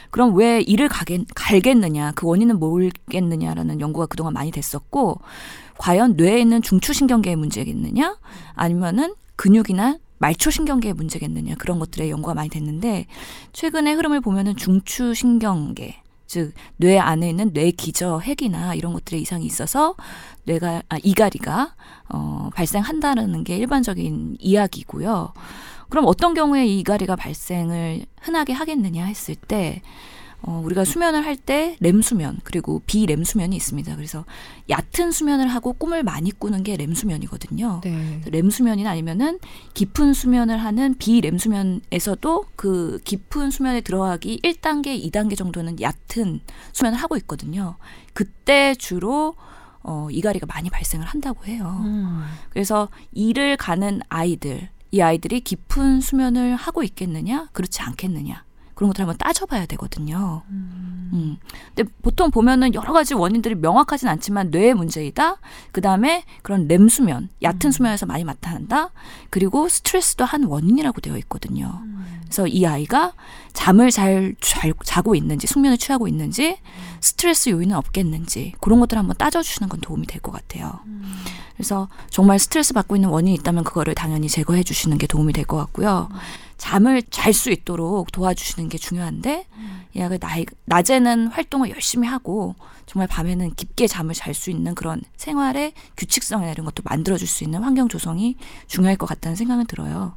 그럼 0.10 0.36
왜 0.36 0.62
이를 0.62 0.88
가겠, 0.88 1.26
갈겠느냐, 1.36 2.14
그 2.16 2.28
원인은 2.28 2.60
뭘겠느냐라는 2.60 3.82
연구가 3.82 4.06
그동안 4.06 4.34
많이 4.34 4.52
됐었고, 4.52 5.20
과연 5.78 6.16
뇌에 6.16 6.40
있는 6.40 6.62
중추신경계의 6.62 7.36
문제겠느냐, 7.36 8.18
아니면은 8.54 9.16
근육이나 9.36 9.98
말초신경계의 10.20 10.94
문제겠느냐, 10.94 11.56
그런 11.56 11.80
것들의 11.80 12.10
연구가 12.10 12.34
많이 12.36 12.48
됐는데, 12.50 13.08
최근에 13.52 13.92
흐름을 13.94 14.22
보면은 14.22 14.56
중추신경계, 14.56 16.03
즉, 16.34 16.52
뇌 16.78 16.98
안에 16.98 17.30
있는 17.30 17.54
뇌 17.54 17.70
기저 17.70 18.18
핵이나 18.18 18.74
이런 18.74 18.92
것들의 18.94 19.22
이상이 19.22 19.46
있어서 19.46 19.94
뇌가, 20.46 20.82
아, 20.90 20.98
이갈이가, 21.04 21.76
어, 22.10 22.50
발생한다는 22.56 23.44
게 23.44 23.58
일반적인 23.58 24.38
이야기고요. 24.40 25.32
그럼 25.90 26.06
어떤 26.08 26.34
경우에 26.34 26.66
이 26.66 26.80
이갈이가 26.80 27.16
발생을 27.18 28.08
흔하게 28.20 28.54
하겠느냐 28.54 29.06
했을 29.06 29.36
때, 29.36 29.84
어, 30.46 30.62
우리가 30.64 30.84
수면을 30.86 31.26
할 31.26 31.38
때 31.38 31.76
렘수면, 31.80 32.40
그리고 32.44 32.82
비렘 32.86 33.24
수면이 33.24 33.56
있습니다. 33.56 33.96
그래서 33.96 34.26
얕은 34.70 35.12
수면을 35.12 35.48
하고 35.48 35.74
꿈을 35.74 36.04
많이 36.04 36.32
꾸는 36.32 36.64
게 36.64 36.76
렘 36.78 36.94
수면이거든요. 36.94 37.82
네. 37.84 38.22
렘 38.28 38.50
수면이나 38.50 38.92
아니면은 38.92 39.40
깊은 39.74 40.14
수면을 40.14 40.58
하는 40.58 40.96
비렘 40.98 41.38
수면에서도 41.38 42.46
그 42.56 43.00
깊은 43.04 43.52
수면에 43.52 43.82
들어가기 43.82 44.40
1단계, 44.44 45.02
2단계 45.12 45.38
정도는 45.38 45.78
얕은 45.82 46.42
수면을 46.74 46.98
하고 47.00 47.16
있거든요. 47.18 47.76
그때 48.14 48.76
주로 48.76 49.36
어, 49.82 50.08
이갈이가 50.12 50.46
많이 50.46 50.70
발생을 50.70 51.06
한다고 51.06 51.46
해요. 51.46 51.82
음. 51.84 52.24
그래서 52.50 52.90
일을 53.12 53.58
가는 53.58 54.02
아이들, 54.10 54.70
이 54.92 55.02
아이들이 55.02 55.42
깊은 55.42 56.00
수면을 56.02 56.56
하고 56.56 56.84
있겠느냐, 56.84 57.50
그렇지 57.52 57.82
않겠느냐. 57.82 58.44
그런 58.76 58.90
것들 58.90 59.02
한번 59.02 59.18
따져봐야 59.18 59.66
되거든요. 59.68 60.44
음. 60.50 61.38
근데 61.76 61.90
보통 62.02 62.32
보면은 62.32 62.74
여러 62.74 62.92
가지 62.94 63.14
원인들이 63.14 63.56
명확하진 63.56 64.08
않지만 64.08 64.50
뇌의 64.50 64.74
문제이다. 64.74 65.38
그 65.72 65.82
다음에 65.82 66.24
그런 66.42 66.68
렘 66.68 66.90
수면, 66.90 67.30
얕은 67.42 67.72
수면에서 67.72 68.06
많이 68.06 68.24
나타난다. 68.24 68.90
그리고 69.30 69.70
스트레스도 69.70 70.26
한 70.26 70.46
원인이라고 70.46 71.02
되어 71.02 71.18
있거든요. 71.18 71.82
그래서 72.34 72.48
이 72.48 72.66
아이가 72.66 73.14
잠을 73.54 73.92
잘, 73.92 74.34
잘 74.42 74.74
자고 74.84 75.14
있는지, 75.14 75.46
숙면을 75.46 75.78
취하고 75.78 76.08
있는지, 76.08 76.58
스트레스 77.00 77.50
요인은 77.50 77.76
없겠는지 77.76 78.54
그런 78.60 78.80
것들 78.80 78.98
을 78.98 79.00
한번 79.00 79.16
따져주시는 79.18 79.70
건 79.70 79.80
도움이 79.82 80.08
될 80.08 80.20
것 80.20 80.32
같아요. 80.32 80.80
그래서 81.56 81.90
정말 82.10 82.40
스트레스 82.40 82.74
받고 82.74 82.96
있는 82.96 83.10
원인이 83.10 83.36
있다면 83.36 83.64
그거를 83.64 83.94
당연히 83.94 84.28
제거해 84.30 84.64
주시는 84.64 84.98
게 84.98 85.06
도움이 85.06 85.32
될 85.32 85.46
것 85.46 85.58
같고요. 85.58 86.10
잠을 86.58 87.04
잘 87.12 87.34
수 87.34 87.52
있도록 87.52 88.12
도와주시는 88.12 88.68
게 88.70 88.80
중요한데 88.80 89.46
얘가 89.96 90.18
나이, 90.18 90.48
낮에는 90.66 91.28
활동을 91.28 91.70
열심히 91.70 92.08
하고 92.08 92.56
정말 92.88 93.08
밤에는 93.08 93.54
깊게 93.54 93.86
잠을 93.86 94.16
잘 94.16 94.34
수 94.34 94.50
있는 94.50 94.74
그런 94.74 95.02
생활의 95.18 95.74
규칙성이나 95.98 96.52
이런 96.52 96.66
것도 96.66 96.82
만들어줄 96.84 97.28
수 97.28 97.44
있는 97.44 97.62
환경 97.62 97.88
조성이 97.90 98.38
중요할 98.66 98.96
것 98.98 99.06
같다는 99.06 99.36
생각은 99.36 99.68
들어요. 99.68 100.16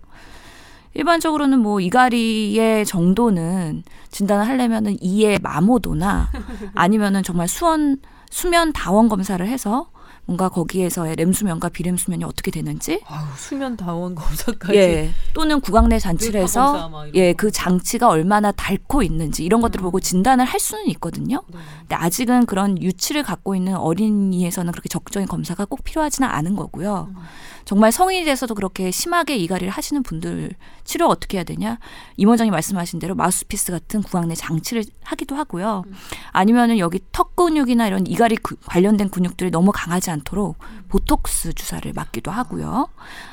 일반적으로는 0.96 1.58
뭐 1.60 1.80
이갈이의 1.80 2.86
정도는 2.86 3.82
진단을 4.10 4.48
하려면은 4.48 4.96
이의 5.00 5.38
마모도나 5.42 6.30
아니면은 6.74 7.22
정말 7.22 7.48
수원 7.48 7.98
수면 8.30 8.72
다원 8.72 9.08
검사를 9.08 9.46
해서 9.46 9.90
뭔가 10.24 10.48
거기에서의 10.48 11.14
렘 11.16 11.32
수면과 11.32 11.68
비렘 11.68 11.96
수면이 11.96 12.24
어떻게 12.24 12.50
되는지 12.50 13.00
아유, 13.06 13.26
수면 13.36 13.76
다원 13.76 14.14
검사까지. 14.16 14.76
예 14.76 15.10
또는 15.34 15.60
구강내 15.60 16.00
잔치를 16.00 16.40
해서 16.40 16.90
예 17.14 17.32
거. 17.32 17.36
그 17.36 17.50
장치가 17.52 18.08
얼마나 18.08 18.50
닳고 18.50 19.04
있는지 19.04 19.44
이런 19.44 19.60
것들을 19.60 19.82
보고 19.82 20.00
진단을 20.00 20.44
할 20.44 20.58
수는 20.58 20.88
있거든요. 20.88 21.42
네. 21.46 21.58
근데 21.80 21.94
아직은 21.94 22.46
그런 22.46 22.80
유치를 22.82 23.22
갖고 23.22 23.54
있는 23.54 23.76
어린이에서는 23.76 24.72
그렇게 24.72 24.88
적극적인 24.88 25.28
검사가 25.28 25.64
꼭 25.66 25.84
필요하지는 25.84 26.28
않은 26.28 26.56
거고요. 26.56 27.08
음. 27.10 27.22
정말 27.66 27.90
성인이 27.90 28.24
돼서도 28.24 28.54
그렇게 28.54 28.92
심하게 28.92 29.36
이갈이를 29.36 29.70
하시는 29.70 30.02
분들 30.04 30.52
치료 30.84 31.08
어떻게 31.08 31.36
해야 31.36 31.42
되냐? 31.44 31.80
임 32.16 32.28
원장님 32.28 32.52
말씀하신 32.52 33.00
대로 33.00 33.16
마우스피스 33.16 33.72
같은 33.72 34.02
구강 34.04 34.28
내 34.28 34.36
장치를 34.36 34.84
하기도 35.02 35.34
하고요. 35.34 35.82
음. 35.84 35.94
아니면은 36.30 36.78
여기 36.78 37.00
턱 37.10 37.34
근육이나 37.34 37.88
이런 37.88 38.06
이갈이 38.06 38.36
구- 38.36 38.54
관련된 38.66 39.10
근육들이 39.10 39.50
너무 39.50 39.72
강하지 39.74 40.12
않도록 40.12 40.56
음. 40.62 40.84
보톡스 40.88 41.54
주사를 41.54 41.92
맞기도 41.92 42.30
하고요. 42.30 42.86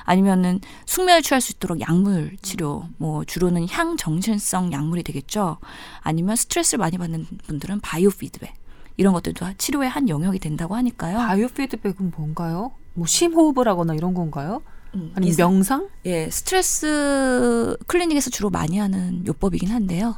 아니면은 0.03 0.61
숙면을 0.87 1.21
취할 1.21 1.39
수 1.39 1.51
있도록 1.51 1.79
약물 1.79 2.37
치료, 2.41 2.87
뭐 2.97 3.23
주로는 3.25 3.69
향정신성 3.69 4.71
약물이 4.71 5.03
되겠죠. 5.03 5.59
아니면 6.01 6.35
스트레스를 6.35 6.79
많이 6.79 6.97
받는 6.97 7.27
분들은 7.45 7.81
바이오 7.81 8.09
피드백 8.09 8.51
이런 8.97 9.13
것들도 9.13 9.45
치료의 9.59 9.89
한 9.89 10.09
영역이 10.09 10.39
된다고 10.39 10.75
하니까요. 10.75 11.17
바이오 11.19 11.49
피드백은 11.49 12.13
뭔가요? 12.17 12.71
뭐 12.93 13.05
심호흡을 13.07 13.67
하거나 13.67 13.93
이런 13.95 14.13
건가요? 14.13 14.61
음, 14.95 15.11
아니면 15.15 15.33
이- 15.33 15.35
명상? 15.37 15.89
예, 16.05 16.29
스트레스 16.29 17.75
클리닉에서 17.87 18.29
주로 18.29 18.49
많이 18.49 18.77
하는 18.77 19.25
요법이긴 19.25 19.69
한데요. 19.69 20.15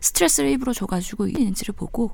스트레스를 0.00 0.50
일부러 0.50 0.72
줘가지고 0.72 1.26
있는지를 1.28 1.74
보고 1.74 2.12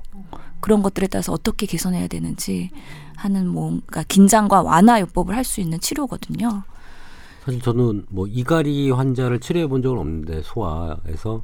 그런 0.59 0.81
것들에 0.81 1.07
따라서 1.07 1.31
어떻게 1.33 1.65
개선해야 1.67 2.07
되는지 2.07 2.71
하는 3.15 3.47
뭔가 3.47 4.03
긴장과 4.03 4.63
완화 4.63 4.99
요법을 5.01 5.35
할 5.35 5.43
수 5.43 5.61
있는 5.61 5.79
치료거든요. 5.79 6.63
사실 7.43 7.61
저는 7.61 8.05
뭐 8.09 8.25
이가리 8.25 8.89
환자를 8.89 9.39
치료해 9.39 9.67
본 9.67 9.83
적은 9.83 9.99
없는데 9.99 10.41
소아에서 10.43 11.43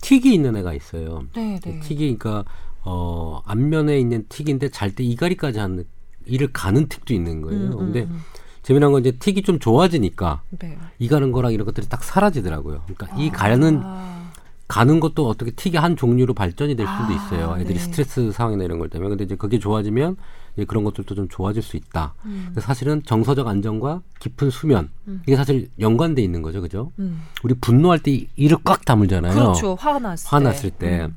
틱이 0.00 0.32
있는 0.34 0.56
애가 0.56 0.72
있어요. 0.72 1.24
네, 1.34 1.60
네. 1.62 1.80
틱이 1.80 2.16
그러니까 2.16 2.44
어 2.82 3.42
안면에 3.44 3.98
있는 3.98 4.24
틱인데 4.30 4.70
잘 4.70 4.94
때 4.94 5.04
이가리까지 5.04 5.58
하는 5.58 5.84
이를 6.26 6.52
가는 6.52 6.86
틱도 6.88 7.12
있는 7.14 7.40
거예요. 7.42 7.60
음, 7.60 7.72
음, 7.72 7.76
근데 7.78 8.02
음. 8.02 8.20
재미난 8.62 8.92
건 8.92 9.00
이제 9.02 9.12
틱이 9.12 9.42
좀 9.42 9.58
좋아지니까 9.58 10.42
네. 10.58 10.78
이 10.98 11.08
가는 11.08 11.32
거랑 11.32 11.52
이런 11.52 11.66
것들이 11.66 11.86
딱 11.88 12.02
사라지더라고요. 12.02 12.82
그러니까 12.86 13.18
이 13.20 13.28
가는 13.30 13.80
아, 13.84 14.30
가는 14.66 15.00
것도 15.00 15.28
어떻게 15.28 15.50
틱이 15.50 15.76
한 15.76 15.96
종류로 15.96 16.32
발전이 16.32 16.74
될 16.74 16.86
수도 16.86 17.04
아, 17.04 17.12
있어요. 17.12 17.56
애들이 17.60 17.74
네. 17.74 17.80
스트레스 17.80 18.32
상황이나 18.32 18.64
이런 18.64 18.78
걸 18.78 18.88
때문에. 18.88 19.10
근데 19.10 19.24
이제 19.24 19.36
그게 19.36 19.58
좋아지면 19.58 20.16
이제 20.56 20.64
그런 20.64 20.82
것들도 20.84 21.14
좀 21.14 21.28
좋아질 21.28 21.62
수 21.62 21.76
있다. 21.76 22.14
음. 22.24 22.54
사실은 22.58 23.02
정서적 23.04 23.46
안정과 23.46 24.00
깊은 24.20 24.48
수면 24.48 24.88
이게 25.26 25.36
사실 25.36 25.68
연관돼 25.78 26.22
있는 26.22 26.40
거죠, 26.40 26.62
그죠? 26.62 26.90
음. 26.98 27.20
우리 27.42 27.52
분노할 27.54 27.98
때 27.98 28.12
이- 28.12 28.28
이를 28.36 28.56
꽉 28.64 28.86
다물잖아요. 28.86 29.34
그렇죠. 29.34 29.74
화났을 29.74 30.24
때. 30.24 30.30
화났을 30.30 30.70
때 30.70 31.00
음. 31.04 31.16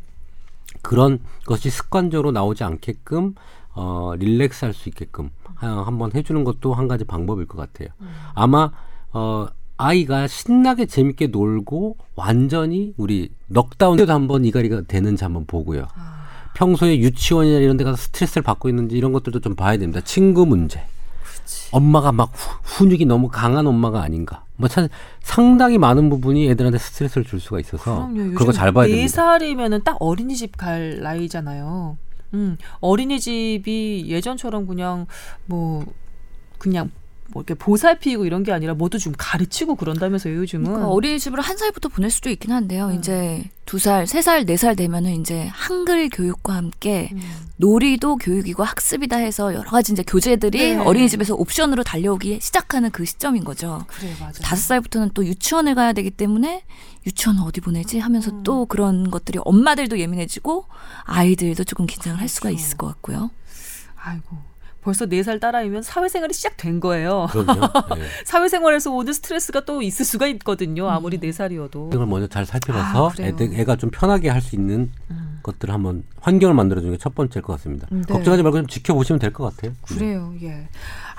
그런 0.81 1.19
것이 1.45 1.69
습관적으로 1.69 2.31
나오지 2.31 2.63
않게끔 2.65 3.35
어 3.79 4.13
릴렉스 4.17 4.65
할 4.65 4.73
수 4.73 4.89
있게끔 4.89 5.29
하- 5.55 5.83
한번 5.85 6.11
해주는 6.15 6.43
것도 6.43 6.73
한 6.73 6.87
가지 6.87 7.03
방법일 7.05 7.45
것 7.45 7.57
같아요. 7.57 7.89
음. 8.01 8.07
아마 8.33 8.71
어 9.13 9.47
아이가 9.77 10.25
신나게 10.27 10.87
재밌게 10.87 11.27
놀고 11.27 11.97
완전히 12.15 12.93
우리 12.97 13.29
넉다운에도 13.47 14.11
한번 14.11 14.45
이가리가 14.45 14.81
되는지 14.87 15.23
한번 15.23 15.45
보고요. 15.45 15.87
아. 15.95 16.25
평소에 16.55 16.97
유치원이나 16.97 17.59
이런 17.59 17.77
데 17.77 17.83
가서 17.83 17.97
스트레스를 17.97 18.41
받고 18.41 18.67
있는지 18.69 18.97
이런 18.97 19.11
것들도 19.13 19.39
좀 19.41 19.53
봐야 19.55 19.77
됩니다. 19.77 20.01
친구 20.01 20.45
문제. 20.47 20.81
엄마가 21.71 22.11
막 22.11 22.31
후- 22.33 22.59
훈육이 22.63 23.05
너무 23.05 23.27
강한 23.29 23.67
엄마가 23.67 24.01
아닌가. 24.01 24.43
뭐 24.55 24.67
참 24.67 24.87
상당히 25.21 25.77
많은 25.77 26.09
부분이 26.09 26.49
애들한테 26.49 26.79
스트레스를 26.79 27.23
줄 27.25 27.39
수가 27.39 27.59
있어서 27.59 28.07
그럼요. 28.07 28.33
그런 28.33 28.45
거잘 28.47 28.71
봐야 28.71 28.87
네 28.87 28.93
됩니다. 28.93 29.13
살이면은 29.13 29.83
딱 29.83 29.97
어린이집 29.99 30.57
갈 30.57 30.99
나이잖아요. 31.03 31.97
음, 32.33 32.57
어린이집이 32.79 34.05
예전처럼 34.07 34.67
그냥 34.67 35.07
뭐 35.45 35.85
그냥 36.57 36.91
뭐 37.37 37.43
이렇게 37.43 37.53
보살피고 37.53 38.25
이런 38.25 38.41
게 38.41 38.51
아니라 38.51 38.73
뭐도 38.73 38.97
좀 38.97 39.13
가르치고 39.15 39.75
그런다면서요, 39.75 40.35
요즘은. 40.37 40.65
그러니까 40.65 40.89
어린이집으로 40.89 41.43
한 41.43 41.55
살부터 41.55 41.89
보낼 41.89 42.09
수도 42.09 42.31
있긴 42.31 42.51
한데요. 42.51 42.87
음. 42.87 42.95
이제 42.95 43.43
두 43.65 43.77
살, 43.77 44.07
세 44.07 44.23
살, 44.23 44.43
네 44.45 44.57
살 44.57 44.75
되면은 44.75 45.21
이제 45.21 45.47
한글 45.53 46.09
교육과 46.09 46.55
함께 46.55 47.09
음. 47.13 47.21
놀이도 47.57 48.15
교육이고 48.15 48.63
학습이다 48.63 49.17
해서 49.17 49.53
여러 49.53 49.69
가지 49.69 49.91
이제 49.93 50.01
교재들이 50.01 50.57
네. 50.57 50.77
어린이집에서 50.77 51.35
옵션으로 51.35 51.83
달려오기 51.83 52.39
시작하는 52.41 52.89
그 52.89 53.05
시점인 53.05 53.43
거죠. 53.43 53.85
그래, 53.87 54.11
맞아. 54.19 54.41
다섯 54.41 54.63
살부터는 54.63 55.11
또 55.13 55.23
유치원을 55.23 55.75
가야 55.75 55.93
되기 55.93 56.09
때문에 56.09 56.63
유치원은 57.05 57.43
어디 57.43 57.61
보내지 57.61 57.99
하면서 57.99 58.31
음. 58.31 58.41
또 58.41 58.65
그런 58.65 59.11
것들이 59.11 59.37
엄마들도 59.43 59.99
예민해지고 59.99 60.65
아이들도 61.03 61.63
조금 61.65 61.85
긴장을 61.85 62.19
할 62.19 62.27
수가 62.27 62.49
그렇죠. 62.49 62.59
있을 62.65 62.77
것 62.77 62.87
같고요. 62.87 63.29
아이고. 63.95 64.37
벌써 64.81 65.05
네 65.05 65.21
살 65.23 65.39
딸아이면 65.39 65.81
사회생활이 65.81 66.33
시작된 66.33 66.79
거예요. 66.79 67.27
네. 67.95 68.03
사회생활에서 68.25 68.91
오는 68.91 69.11
스트레스가 69.11 69.65
또 69.65 69.81
있을 69.81 70.05
수가 70.05 70.27
있거든요. 70.27 70.89
아무리 70.89 71.19
네 71.19 71.31
살이어도. 71.31 71.89
이걸 71.93 72.05
먼저 72.07 72.27
잘 72.27 72.45
살펴봐서 72.45 73.07
아, 73.09 73.11
그래요? 73.11 73.27
애들, 73.29 73.49
애가 73.59 73.75
좀 73.75 73.89
편하게 73.89 74.29
할 74.29 74.41
수 74.41 74.55
있는 74.55 74.89
음. 75.11 75.39
것들을 75.43 75.73
한번 75.73 76.03
환경을 76.21 76.53
만들어주는 76.55 76.93
게 76.93 76.97
첫 77.01 77.13
번째일 77.15 77.41
것 77.43 77.53
같습니다. 77.53 77.87
네. 77.91 78.01
걱정하지 78.07 78.43
말고 78.43 78.59
좀 78.59 78.67
지켜보시면 78.67 79.19
될 79.19 79.33
것 79.33 79.43
같아요. 79.55 79.73
그래요. 79.85 80.33
예. 80.41 80.67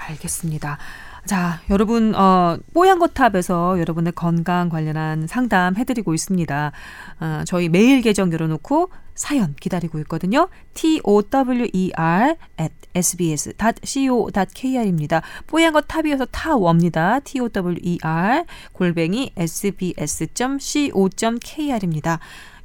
알겠습니다. 0.09 0.79
자, 1.27 1.61
여러분, 1.68 2.14
어, 2.14 2.57
뽀얀거탑에서 2.73 3.79
여러분의 3.81 4.12
건강 4.14 4.71
관련한 4.71 5.27
상담 5.27 5.77
해드리고 5.77 6.14
있습니다. 6.14 6.73
어, 7.21 7.42
저희 7.44 7.68
메일 7.68 8.01
계정 8.01 8.33
열어놓고 8.33 8.88
사연 9.18 9.54
기다리고 9.61 9.98
있거든요. 10.00 10.48
tower 10.74 11.66
at 12.61 12.72
sbs.co.kr입니다. 12.94 13.62
뽀얀 15.48 15.72
거 15.72 15.81
탑이어서 15.81 16.26
타워입니다. 16.26 17.18
tower 17.20 18.44
골뱅이 18.72 19.33
sbs.co.kr입니다. 19.37 20.61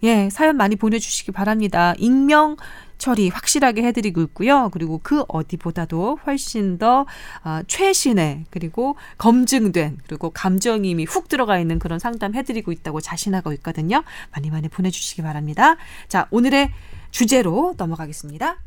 예, 0.03 0.29
사연 0.29 0.55
많이 0.57 0.75
보내주시기 0.75 1.31
바랍니다. 1.31 1.95
익명 1.97 2.57
처리 3.03 3.27
확실하게 3.27 3.83
해드리고 3.83 4.21
있고요. 4.21 4.69
그리고 4.71 5.01
그 5.03 5.25
어디보다도 5.27 6.19
훨씬 6.25 6.77
더 6.77 7.05
아, 7.43 7.61
최신의 7.67 8.45
그리고 8.49 8.95
검증된 9.17 9.97
그리고 10.07 10.29
감정임이 10.29 11.03
훅 11.03 11.27
들어가 11.27 11.59
있는 11.59 11.79
그런 11.79 11.99
상담 11.99 12.33
해드리고 12.33 12.71
있다고 12.71 13.01
자신하고 13.01 13.51
있거든요. 13.55 14.03
많이 14.31 14.49
많이 14.49 14.69
보내주시기 14.69 15.21
바랍니다. 15.21 15.75
자, 16.07 16.27
오늘의 16.31 16.71
주제로 17.11 17.73
넘어가겠습니다. 17.77 18.59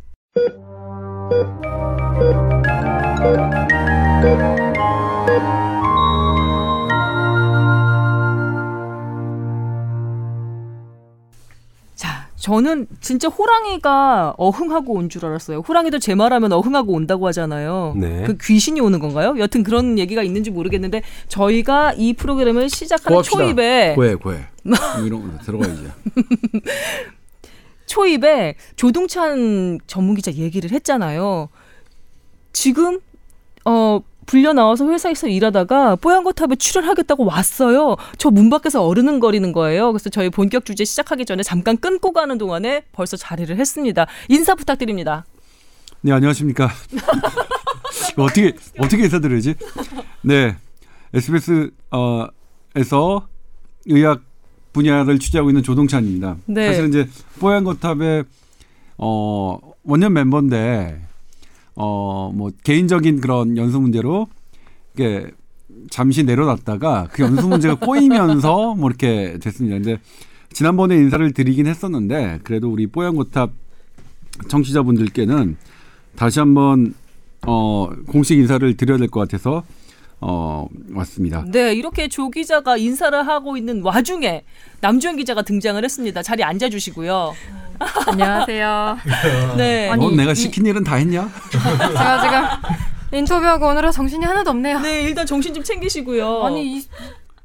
저는 12.46 12.86
진짜 13.00 13.26
호랑이가 13.28 14.34
어흥하고 14.38 14.92
온 14.94 15.08
줄 15.08 15.26
알았어요. 15.26 15.60
호랑이도 15.66 15.98
제 15.98 16.14
말하면 16.14 16.52
어흥하고 16.52 16.92
온다고 16.92 17.26
하잖아요. 17.26 17.94
네. 17.96 18.22
그 18.24 18.36
귀신이 18.40 18.80
오는 18.80 19.00
건가요? 19.00 19.34
여튼 19.38 19.64
그런 19.64 19.98
얘기가 19.98 20.22
있는지 20.22 20.50
모르겠는데 20.52 21.02
저희가 21.26 21.94
이 21.96 22.12
프로그램을 22.12 22.70
시작하는 22.70 23.16
고합시다. 23.16 23.36
초입에 23.36 23.92
고해 23.96 24.14
고해 24.14 24.46
뭐 24.62 24.76
이런 25.04 25.22
거 25.36 25.42
들어가야지. 25.42 25.88
초입에 27.86 28.54
조동찬 28.76 29.80
전문 29.88 30.14
기자 30.14 30.32
얘기를 30.32 30.70
했잖아요. 30.70 31.48
지금 32.52 33.00
어 33.64 34.00
불려 34.26 34.52
나와서 34.52 34.88
회사에서 34.90 35.28
일하다가 35.28 35.96
뽀얀거탑에 35.96 36.56
출연하겠다고 36.56 37.24
왔어요. 37.24 37.96
저 38.18 38.30
문 38.30 38.50
밖에서 38.50 38.84
어르는거리는 38.86 39.52
거예요. 39.52 39.92
그래서 39.92 40.10
저희 40.10 40.28
본격 40.30 40.64
주제 40.64 40.84
시작하기 40.84 41.24
전에 41.24 41.42
잠깐 41.42 41.76
끊고 41.78 42.12
가는 42.12 42.36
동안에 42.36 42.82
벌써 42.92 43.16
자리를 43.16 43.56
했습니다. 43.56 44.06
인사 44.28 44.54
부탁드립니다. 44.54 45.24
네 46.02 46.12
안녕하십니까. 46.12 46.68
어떻게 48.18 48.52
어떻게 48.78 49.04
인사드려야지? 49.04 49.54
네 50.22 50.56
SBS 51.14 51.70
어 51.92 52.26
에서 52.74 53.26
의학 53.86 54.20
분야를 54.72 55.18
취재하고 55.18 55.48
있는 55.50 55.62
조동찬입니다. 55.62 56.36
네. 56.46 56.66
사실은 56.68 56.90
이제 56.90 57.08
뽀얀거탑의 57.40 58.24
어 58.98 59.58
원년 59.84 60.12
멤버인데 60.12 61.00
어 61.76 62.30
뭐 62.34 62.50
개인적인 62.64 63.20
그런 63.20 63.56
연수 63.56 63.80
문제로 63.80 64.28
이게 64.94 65.26
잠시 65.90 66.24
내려놨다가 66.24 67.08
그 67.12 67.22
연수 67.22 67.46
문제가 67.48 67.74
꼬이면서 67.78 68.74
뭐 68.74 68.88
이렇게 68.90 69.38
됐습니다. 69.40 69.76
근데 69.76 69.98
지난번에 70.52 70.96
인사를 70.96 71.32
드리긴 71.32 71.66
했었는데 71.66 72.40
그래도 72.42 72.70
우리 72.70 72.86
뽀얀거탑 72.86 73.50
청취자분들께는 74.48 75.56
다시 76.16 76.38
한번 76.40 76.94
어, 77.46 77.90
공식 78.08 78.38
인사를 78.38 78.76
드려야 78.76 78.98
될 78.98 79.08
것 79.08 79.20
같아서 79.20 79.62
어, 80.20 80.66
왔습니다. 80.94 81.44
네, 81.46 81.74
이렇게 81.74 82.08
조 82.08 82.30
기자가 82.30 82.76
인사를 82.76 83.26
하고 83.26 83.56
있는 83.56 83.82
와중에 83.82 84.44
남주현 84.80 85.16
기자가 85.16 85.42
등장을 85.42 85.82
했습니다. 85.82 86.22
자리 86.22 86.42
앉아 86.42 86.68
주시고요. 86.70 87.34
안녕하세요. 88.08 88.96
네. 89.58 89.90
아니, 89.90 90.02
너 90.04 90.10
내가 90.16 90.32
이- 90.32 90.34
시킨 90.34 90.64
일은 90.64 90.82
다 90.84 90.94
했냐? 90.96 91.30
제가 91.50 92.20
지금 92.22 93.18
인터뷰하고 93.18 93.66
오느라 93.68 93.90
정신이 93.90 94.24
하나도 94.24 94.50
없네요. 94.50 94.80
네, 94.80 95.02
일단 95.02 95.26
정신 95.26 95.52
좀 95.52 95.62
챙기시고요. 95.62 96.44
아니 96.44 96.78
이, 96.78 96.82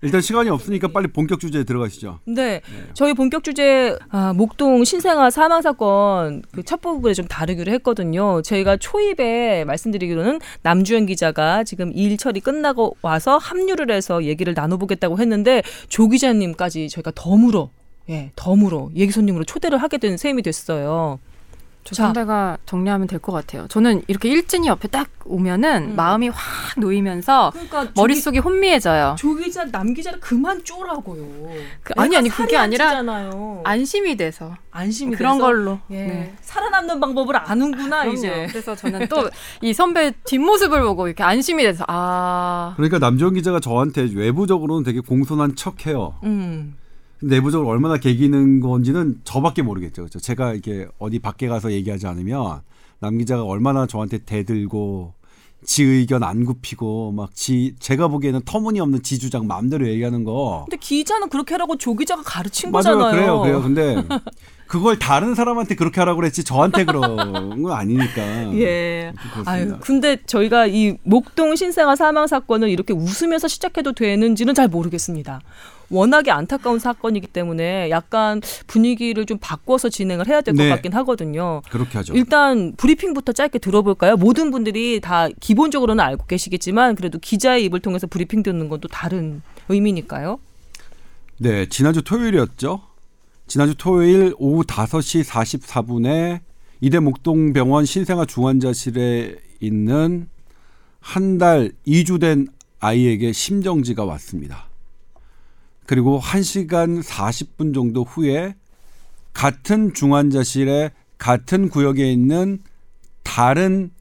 일단 0.03 0.19
시간이 0.21 0.49
없으니까 0.49 0.87
빨리 0.87 1.07
본격 1.07 1.39
주제에 1.39 1.63
들어가시죠. 1.63 2.19
네, 2.25 2.61
저희 2.93 3.13
본격 3.13 3.43
주제 3.43 3.95
아, 4.09 4.33
목동 4.33 4.83
신생아 4.83 5.29
사망 5.29 5.61
사건 5.61 6.41
그 6.51 6.63
첫 6.63 6.79
부분에 6.81 7.13
좀 7.13 7.27
다루기로 7.27 7.71
했거든요. 7.73 8.41
저희가 8.41 8.77
초입에 8.77 9.65
말씀드리기로는 9.65 10.39
남주현 10.63 11.05
기자가 11.05 11.63
지금 11.63 11.91
일 11.93 12.17
처리 12.17 12.39
끝나고 12.39 12.95
와서 13.01 13.37
합류를 13.37 13.91
해서 13.91 14.23
얘기를 14.23 14.53
나눠보겠다고 14.55 15.19
했는데 15.19 15.61
조 15.89 16.07
기자님까지 16.07 16.89
저희가 16.89 17.11
덤으로 17.13 17.69
예, 18.09 18.31
덤으로 18.35 18.91
얘기 18.95 19.11
손님으로 19.11 19.43
초대를 19.43 19.77
하게 19.77 19.97
된 19.97 20.17
셈이 20.17 20.41
됐어요. 20.41 21.19
저 21.83 21.95
자. 21.95 22.03
상대가 22.05 22.57
정리하면 22.65 23.07
될 23.07 23.19
것 23.19 23.31
같아요. 23.31 23.67
저는 23.67 24.03
이렇게 24.07 24.29
일진이 24.29 24.67
옆에 24.67 24.87
딱 24.87 25.09
오면은 25.25 25.91
음. 25.91 25.95
마음이 25.95 26.29
확 26.29 26.79
놓이면서 26.79 27.51
그러니까 27.53 27.87
머릿속이 27.95 28.39
혼미해져요. 28.39 29.15
조 29.17 29.35
기자 29.35 29.65
남 29.65 29.93
기자를 29.93 30.19
그만 30.19 30.63
쪼라고요. 30.63 31.23
그- 31.83 31.93
아니, 31.97 32.15
아니, 32.15 32.29
그게 32.29 32.55
아니라 32.55 32.89
찌잖아요. 32.89 33.61
안심이 33.65 34.15
돼서 34.15 34.55
안심이 34.71 35.15
그런 35.15 35.33
돼서? 35.37 35.45
걸로. 35.45 35.79
예. 35.91 36.05
네. 36.05 36.35
살아남는 36.41 36.99
방법을 36.99 37.35
아는구나 37.35 38.01
그럼요. 38.01 38.13
이제. 38.17 38.47
그래서 38.49 38.75
저는 38.75 39.07
또 39.09 39.29
이 39.61 39.73
선배 39.73 40.11
뒷모습을 40.25 40.81
보고 40.83 41.07
이렇게 41.07 41.23
안심이 41.23 41.63
돼서 41.63 41.83
아 41.87 42.73
그러니까 42.77 42.99
남주현 42.99 43.33
기자가 43.35 43.59
저한테 43.59 44.09
외부적으로는 44.15 44.83
되게 44.83 44.99
공손한 44.99 45.55
척해요. 45.55 46.15
음. 46.23 46.75
내부적으로 47.21 47.69
얼마나 47.69 47.97
개기는 47.97 48.59
건지는 48.59 49.19
저밖에 49.23 49.61
모르겠죠. 49.61 50.03
그렇죠? 50.03 50.19
제가 50.19 50.53
이렇게 50.53 50.87
어디 50.99 51.19
밖에 51.19 51.47
가서 51.47 51.71
얘기하지 51.71 52.07
않으면 52.07 52.61
남 52.99 53.17
기자가 53.17 53.43
얼마나 53.43 53.85
저한테 53.87 54.19
대들고 54.19 55.13
지 55.63 55.83
의견 55.83 56.23
안 56.23 56.43
굽히고 56.45 57.11
막 57.11 57.29
지 57.35 57.75
제가 57.79 58.07
보기에는 58.07 58.41
터무니없는 58.45 59.03
지 59.03 59.19
주장 59.19 59.45
마음대로 59.45 59.87
얘기하는 59.87 60.23
거 60.23 60.65
근데 60.67 60.77
기자는 60.77 61.29
그렇게 61.29 61.53
하라고 61.53 61.77
조 61.77 61.95
기자가 61.95 62.23
가르친 62.23 62.71
맞아요. 62.71 62.97
거잖아요. 62.97 63.11
그래요. 63.11 63.41
그래요. 63.41 63.61
근데 63.61 63.95
그걸 64.67 64.97
다른 64.97 65.35
사람한테 65.35 65.75
그렇게 65.75 65.99
하라고 66.01 66.21
그랬지 66.21 66.43
저한테 66.45 66.85
그런 66.85 67.61
건 67.61 67.71
아니니까. 67.73 68.53
예. 68.55 69.11
그렇습니다. 69.33 69.51
아유, 69.51 69.77
근데 69.81 70.17
저희가 70.25 70.65
이 70.67 70.97
목동 71.03 71.55
신생아 71.55 71.95
사망 71.95 72.25
사건을 72.25 72.69
이렇게 72.69 72.93
웃으면서 72.93 73.47
시작해도 73.47 73.91
되는지는 73.93 74.53
잘 74.55 74.67
모르겠습니다. 74.69 75.41
워낙에 75.91 76.31
안타까운 76.31 76.79
사건이기 76.79 77.27
때문에 77.27 77.89
약간 77.89 78.41
분위기를 78.67 79.25
좀 79.25 79.37
바꿔서 79.39 79.89
진행을 79.89 80.27
해야 80.27 80.41
될것 80.41 80.57
네. 80.63 80.69
같긴 80.69 80.93
하거든요. 80.93 81.61
그렇게 81.69 81.97
하죠. 81.99 82.13
일단 82.13 82.73
브리핑부터 82.77 83.33
짧게 83.33 83.59
들어볼까요? 83.59 84.17
모든 84.17 84.51
분들이 84.51 84.99
다 84.99 85.27
기본적으로는 85.39 86.03
알고 86.03 86.25
계시겠지만 86.25 86.95
그래도 86.95 87.19
기자의 87.19 87.63
입을 87.65 87.79
통해서 87.79 88.07
브리핑 88.07 88.43
듣는 88.43 88.67
건 88.69 88.81
또 88.81 88.87
다른 88.87 89.41
의미니까요. 89.69 90.39
네, 91.37 91.67
지난주 91.67 92.01
토요일이었죠. 92.01 92.81
지난주 93.45 93.75
토요일 93.77 94.33
오후 94.39 94.63
5시 94.63 95.23
44분에 95.23 96.39
이대 96.79 96.99
목동병원 96.99 97.85
신생아 97.85 98.25
중환자실에 98.25 99.35
있는 99.59 100.27
한 100.99 101.37
달 101.37 101.71
2주 101.85 102.19
된 102.19 102.47
아이에게 102.79 103.31
심정지가 103.33 104.03
왔습니다. 104.05 104.65
그리고 105.85 106.19
1시간 106.19 107.03
40분 107.03 107.73
정도 107.73 108.03
후에 108.03 108.55
같은 109.33 109.93
중환자실에 109.93 110.91
같은 111.17 111.69
구역에 111.69 112.11
있는 112.11 112.59
다른 113.23 113.91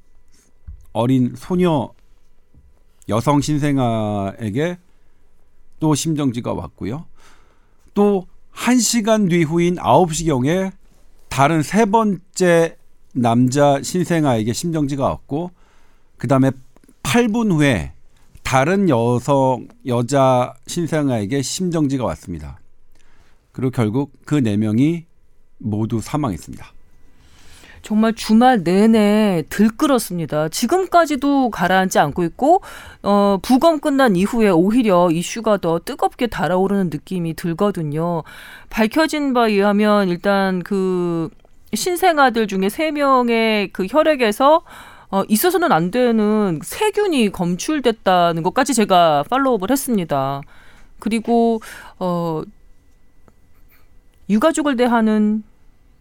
어린 0.93 1.35
소녀 1.37 1.93
여성 3.09 3.41
신생아에게 3.41 4.79
또 5.79 5.95
심정지가 5.95 6.53
왔고요. 6.53 7.07
또 7.95 8.27
1시간 8.55 9.31
뒤 9.31 9.43
후인 9.43 9.77
9시경에 9.77 10.73
다른 11.29 11.63
세 11.63 11.85
번째 11.87 12.77
남자 13.13 13.83
신생아에게 13.83 14.53
심정지가 14.53 15.05
왔고 15.05 15.51
그다음에 16.19 16.51
8분 17.03 17.53
후에 17.53 17.93
다른 18.51 18.89
여성 18.89 19.69
여자 19.87 20.55
신생아에게 20.67 21.41
심정지가 21.41 22.05
왔습니다. 22.07 22.59
그리고 23.53 23.71
결국 23.71 24.11
그 24.27 24.41
네 24.43 24.57
명이 24.57 25.05
모두 25.59 26.01
사망했습니다. 26.01 26.67
정말 27.83 28.13
주말 28.15 28.65
내내 28.65 29.45
들끓었습니다. 29.51 30.49
지금까지도 30.49 31.51
가라앉지 31.51 32.01
않고 32.01 32.25
있고 32.25 32.61
어, 33.05 33.39
부검 33.41 33.79
끝난 33.79 34.17
이후에 34.17 34.51
오히려 34.51 35.13
이슈가 35.13 35.59
더 35.59 35.79
뜨겁게 35.79 36.27
달아오르는 36.27 36.91
느낌이 36.91 37.35
들거든요. 37.35 38.25
밝혀진 38.69 39.33
바에 39.33 39.53
의하면 39.53 40.09
일단 40.09 40.65
그 40.65 41.31
신생아들 41.73 42.49
중에 42.49 42.69
세 42.69 42.91
명의 42.91 43.69
그 43.73 43.87
혈액에서 43.89 44.65
어, 45.11 45.25
있어서는 45.29 45.73
안 45.73 45.91
되는 45.91 46.61
세균이 46.63 47.31
검출됐다는 47.31 48.43
것까지 48.43 48.75
제가 48.75 49.25
팔로우업을 49.29 49.71
했습니다. 49.71 50.41
그리고 50.99 51.61
어, 51.99 52.43
유가족을 54.29 54.77
대하는 54.77 55.43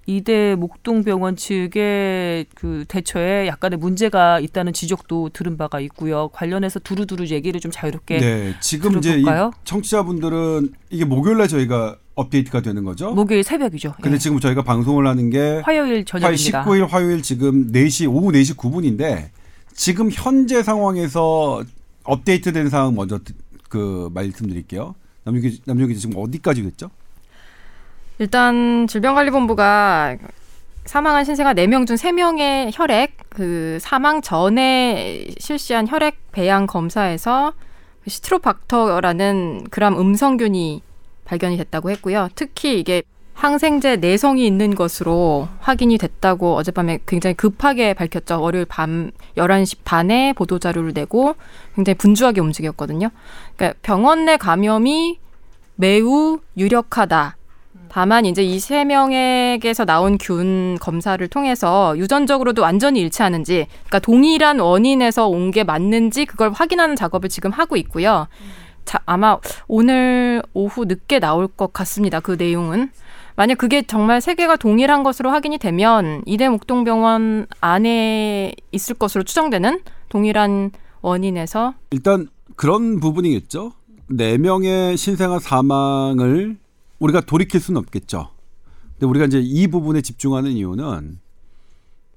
이대 0.05 0.55
목동병원 0.55 1.35
측의 1.35 2.47
그 2.55 2.85
대처에 2.87 3.45
약간의 3.47 3.77
문제가 3.77 4.39
있다는 4.39 4.73
지적도 4.73 5.29
들은 5.29 5.55
바가 5.55 5.79
있고요. 5.81 6.29
관련해서 6.29 6.79
두루두루 6.79 7.27
얘기를 7.27 7.59
좀 7.59 7.71
자유롭게 7.71 8.19
네, 8.19 8.55
지금 8.59 8.97
이제 8.97 9.11
이 9.11 9.13
들어볼까요? 9.21 9.51
청취자분들은 9.65 10.73
이게 10.89 11.05
목요일날 11.05 11.47
저희가 11.47 11.97
업데이트가 12.19 12.61
되는 12.61 12.83
거죠. 12.83 13.11
목요일 13.11 13.43
새벽이죠. 13.43 13.95
근데 14.01 14.15
예. 14.15 14.19
지금 14.19 14.39
저희가 14.39 14.63
방송을 14.63 15.07
하는 15.07 15.29
게 15.29 15.61
화요일 15.65 16.03
8월 16.03 16.07
저녁입니다. 16.07 16.63
19일 16.65 16.87
화요일 16.87 17.21
지금 17.21 17.71
4시 17.71 18.09
오후 18.11 18.31
4시 18.31 18.55
9분인데 18.57 19.29
지금 19.73 20.09
현재 20.11 20.61
상황에서 20.63 21.63
업데이트된 22.03 22.69
상황 22.69 22.95
먼저 22.95 23.19
듣- 23.19 23.35
그 23.69 24.09
말씀드릴게요. 24.13 24.95
남유기 25.23 25.61
남유기 25.65 25.95
지금 25.97 26.17
어디까지 26.17 26.63
됐죠? 26.63 26.89
일단 28.17 28.87
질병관리본부가 28.87 30.17
사망한 30.85 31.23
신생아 31.23 31.53
4명 31.53 31.85
중 31.85 31.95
3명의 31.95 32.71
혈액 32.73 33.15
그 33.29 33.77
사망 33.79 34.21
전에 34.21 35.27
실시한 35.39 35.87
혈액 35.87 36.17
배양 36.31 36.65
검사에서 36.65 37.53
시트로박터라는 38.07 39.65
그람 39.69 39.99
음성균이 39.99 40.81
발견이 41.29 41.57
됐다고 41.57 41.91
했고요. 41.91 42.29
특히 42.35 42.79
이게 42.79 43.03
항생제 43.35 43.97
내성이 43.97 44.45
있는 44.45 44.75
것으로 44.75 45.47
확인이 45.59 45.97
됐다고 45.97 46.55
어젯밤에 46.55 46.99
굉장히 47.05 47.35
급하게 47.35 47.93
밝혔죠. 47.93 48.41
월요일 48.41 48.65
밤 48.65 49.11
11시 49.37 49.77
반에 49.85 50.33
보도 50.33 50.59
자료를 50.59 50.91
내고 50.93 51.35
굉장히 51.75 51.95
분주하게 51.97 52.41
움직였거든요. 52.41 53.09
그러니까 53.55 53.79
병원 53.81 54.25
내 54.25 54.35
감염이 54.35 55.19
매우 55.75 56.39
유력하다. 56.57 57.37
다만 57.91 58.25
이제 58.25 58.43
이 58.43 58.59
세 58.59 58.83
명에게서 58.83 59.85
나온 59.85 60.17
균 60.19 60.77
검사를 60.81 61.25
통해서 61.27 61.97
유전적으로도 61.97 62.61
완전히 62.61 62.99
일치하는지, 62.99 63.67
그러니까 63.87 63.99
동일한 63.99 64.59
원인에서 64.59 65.27
온 65.27 65.51
게 65.51 65.63
맞는지 65.63 66.25
그걸 66.25 66.51
확인하는 66.51 66.95
작업을 66.95 67.29
지금 67.29 67.51
하고 67.51 67.77
있고요. 67.77 68.27
자, 68.89 68.99
아마 69.05 69.37
오늘 69.67 70.41
오후 70.55 70.85
늦게 70.85 71.19
나올 71.19 71.47
것 71.47 71.71
같습니다. 71.71 72.19
그 72.19 72.31
내용은. 72.31 72.89
만약 73.35 73.59
그게 73.59 73.83
정말 73.83 74.19
세 74.19 74.33
개가 74.33 74.55
동일한 74.55 75.03
것으로 75.03 75.29
확인이 75.29 75.59
되면 75.59 76.23
이대 76.25 76.49
목동병원 76.49 77.45
안에 77.61 78.51
있을 78.71 78.95
것으로 78.95 79.23
추정되는 79.23 79.81
동일한 80.09 80.71
원인에서 81.01 81.75
일단 81.91 82.29
그런 82.55 82.99
부분이겠죠. 82.99 83.73
네 84.07 84.39
명의 84.39 84.97
신생아 84.97 85.37
사망을 85.37 86.57
우리가 86.97 87.21
돌이킬 87.21 87.59
수는 87.59 87.77
없겠죠. 87.81 88.31
근데 88.93 89.05
우리가 89.05 89.25
이제 89.25 89.39
이 89.39 89.67
부분에 89.67 90.01
집중하는 90.01 90.49
이유는 90.49 91.19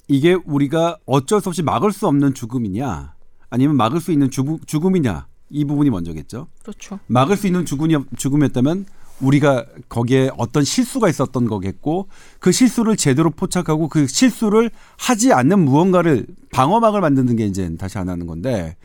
이게 0.09 0.39
우리가 0.47 0.97
어쩔 1.05 1.43
수 1.43 1.51
없이 1.51 1.63
막을 1.63 1.93
수 1.93 2.07
없는 2.07 2.33
죽음이냐, 2.33 3.13
아니면 3.51 3.77
막을 3.77 4.01
수 4.01 4.11
있는 4.11 4.31
죽음, 4.31 4.59
죽음이냐 4.65 5.27
이 5.53 5.65
부분이 5.65 5.91
먼저겠죠. 5.91 6.49
그렇죠. 6.63 6.99
막을 7.07 7.37
수 7.37 7.47
있는 7.47 7.65
죽음이, 7.65 7.97
죽음이었다면 8.17 8.87
우리가 9.21 9.67
거기에 9.89 10.31
어떤 10.37 10.65
실수가 10.65 11.09
있었던 11.09 11.47
거겠고 11.47 12.09
그 12.41 12.51
실수를 12.51 12.97
제대로 12.97 13.31
포착하고 13.31 13.89
그 13.89 14.07
실수를 14.07 14.71
하지 14.97 15.33
않는 15.33 15.61
무언가를 15.61 16.27
방어막을 16.53 17.01
만드는 17.01 17.37
게 17.37 17.47
이제 17.47 17.75
다시 17.77 17.99
안 17.99 18.09
하는 18.09 18.27
건데 18.27 18.77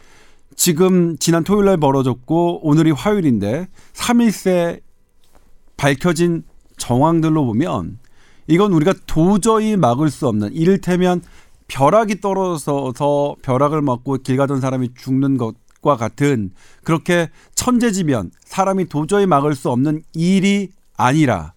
지금 0.56 1.18
지난 1.18 1.44
토요일 1.44 1.66
날 1.66 1.78
벌어졌고 1.78 2.68
오늘이 2.68 2.92
화요일인데 2.92 3.68
3일새 3.94 4.82
밝혀진 5.78 6.44
정황들로 6.78 7.46
보면 7.46 8.00
이건 8.48 8.74
우리가 8.74 8.94
도저히 9.06 9.76
막을 9.76 10.10
수 10.10 10.28
없는 10.28 10.54
이를테면 10.54 11.22
벼락이 11.68 12.22
떨어져서 12.22 13.36
벼락을 13.42 13.82
맞고 13.82 14.20
길 14.20 14.38
가던 14.38 14.62
사람이 14.62 14.92
죽는 14.96 15.38
것 15.38 15.56
과 15.82 15.96
같은 15.96 16.52
그렇게 16.84 17.30
천재지변 17.54 18.32
사람이 18.44 18.90
도저히 18.90 19.26
막을 19.26 19.56
수 19.56 19.70
없는 19.70 20.04
일이 20.14 20.70
아니라 20.96 21.54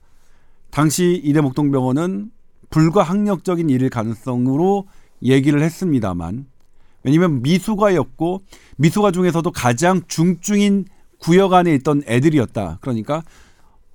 당시 0.70 1.20
이대목동병원은 1.24 2.30
불가항력적인 2.70 3.70
일일 3.70 3.90
가능성으로 3.90 4.86
얘기를 5.22 5.62
했습니다만 5.62 6.46
왜냐면 7.02 7.42
미수가였고 7.42 8.42
미수가 8.76 9.10
중에서도 9.12 9.50
가장 9.52 10.02
중증인 10.06 10.86
구역 11.18 11.52
안에 11.52 11.74
있던 11.76 12.02
애들이었다. 12.06 12.78
그러니까 12.80 13.22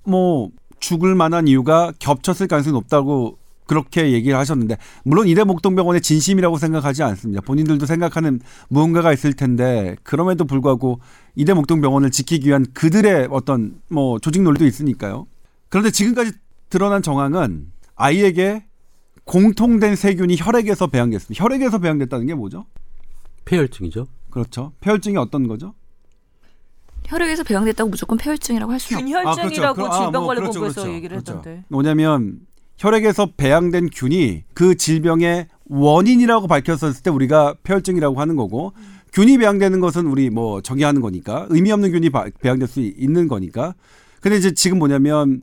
뭐 0.04 0.50
죽을 0.80 1.14
만한 1.14 1.48
이유가 1.48 1.92
겹쳤을 1.98 2.46
가능성이 2.48 2.72
높다고 2.74 3.38
그렇게 3.66 4.12
얘기를 4.12 4.38
하셨는데 4.38 4.78
물론 5.04 5.28
이대 5.28 5.44
목동병원의 5.44 6.00
진심이라고 6.00 6.58
생각하지 6.58 7.02
않습니다. 7.02 7.40
본인들도 7.42 7.84
생각하는 7.86 8.40
무언가가 8.68 9.12
있을 9.12 9.32
텐데 9.34 9.96
그럼에도 10.02 10.44
불구하고 10.44 11.00
이대 11.34 11.52
목동병원을 11.52 12.10
지키기 12.10 12.48
위한 12.48 12.64
그들의 12.72 13.28
어떤 13.30 13.80
뭐 13.88 14.18
조직 14.18 14.42
논리도 14.42 14.64
있으니까요. 14.64 15.26
그런데 15.68 15.90
지금까지 15.90 16.32
드러난 16.70 17.02
정황은 17.02 17.72
아이에게 17.96 18.64
공통된 19.24 19.96
세균이 19.96 20.36
혈액에서 20.38 20.86
배양됐습니다. 20.86 21.42
혈액에서 21.42 21.78
배양됐다는 21.78 22.26
게 22.26 22.34
뭐죠? 22.34 22.66
폐혈증이죠. 23.44 24.06
그렇죠. 24.30 24.72
폐혈증이 24.80 25.16
어떤 25.16 25.48
거죠? 25.48 25.74
혈액에서 27.06 27.44
배양됐다고 27.44 27.90
무조건 27.90 28.18
폐혈증이라고 28.18 28.72
할 28.72 28.80
수는 28.80 29.02
없고 29.02 29.36
균혈증이라고 29.36 29.74
그렇죠. 29.74 29.92
아, 29.92 29.98
뭐 29.98 30.04
질병관리본부에서 30.06 30.60
그렇죠, 30.60 30.80
그렇죠. 30.80 30.94
얘기를 30.94 31.16
그렇죠. 31.16 31.38
했던데. 31.38 31.64
뭐냐면 31.68 32.40
혈액에서 32.78 33.32
배양된 33.36 33.90
균이 33.92 34.44
그 34.54 34.76
질병의 34.76 35.48
원인이라고 35.68 36.46
밝혔었을 36.46 37.02
때 37.02 37.10
우리가 37.10 37.54
폐혈증이라고 37.62 38.20
하는 38.20 38.36
거고 38.36 38.72
균이 39.12 39.38
배양되는 39.38 39.80
것은 39.80 40.06
우리 40.06 40.30
뭐 40.30 40.60
정의하는 40.60 41.00
거니까 41.00 41.46
의미 41.48 41.72
없는 41.72 41.90
균이 41.90 42.10
바- 42.10 42.26
배양될 42.40 42.68
수 42.68 42.80
있는 42.80 43.28
거니까 43.28 43.74
근데 44.20 44.36
이제 44.36 44.52
지금 44.52 44.78
뭐냐면 44.78 45.42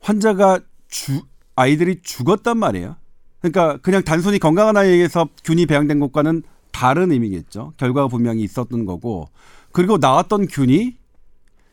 환자가 0.00 0.60
주 0.88 1.22
아이들이 1.56 2.00
죽었단 2.02 2.58
말이에요. 2.58 2.96
그러니까 3.40 3.78
그냥 3.78 4.02
단순히 4.02 4.38
건강한 4.38 4.76
아이에게서 4.76 5.28
균이 5.44 5.66
배양된 5.66 5.98
것과는 6.00 6.42
다른 6.70 7.10
의미겠죠. 7.12 7.72
결과가 7.76 8.08
분명히 8.08 8.42
있었던 8.42 8.86
거고 8.86 9.28
그리고 9.72 9.98
나왔던 9.98 10.46
균이 10.46 10.96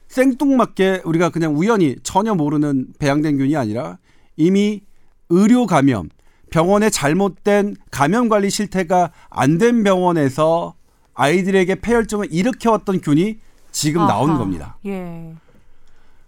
생뚱맞게 0.08 1.04
우리가 1.06 1.30
그냥 1.30 1.56
우연히 1.56 1.96
전혀 2.02 2.34
모르는 2.34 2.88
배양된 2.98 3.38
균이 3.38 3.56
아니라 3.56 3.98
이미 4.40 4.82
의료 5.30 5.68
감염, 5.68 6.10
병원의 6.50 6.90
잘못된 6.90 7.76
감염 7.92 8.30
관리 8.30 8.50
실태가 8.50 9.12
안 9.30 9.60
된 9.60 9.84
병원에서 9.84 10.74
아이들에게 11.14 11.76
폐혈증을 11.76 12.30
일으켜왔던 12.32 13.02
균이 13.02 13.40
지금 13.72 14.08
나온 14.08 14.30
아하. 14.32 14.40
겁니다. 14.40 14.78
예. 14.86 15.34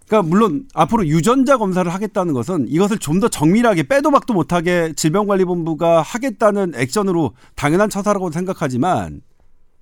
그러니까 0.06 0.28
물론 0.28 0.68
앞으로 0.74 1.06
유전자 1.06 1.56
검사를 1.56 1.90
하겠다는 1.90 2.34
것은 2.34 2.66
이것을 2.68 2.98
좀 2.98 3.18
더 3.18 3.28
정밀하게 3.28 3.84
빼도 3.84 4.10
박도 4.10 4.34
못하게 4.34 4.92
질병관리본부가 4.94 6.02
하겠다는 6.02 6.74
액션으로 6.76 7.32
당연한 7.56 7.88
처사라고 7.88 8.30
생각하지만 8.30 9.22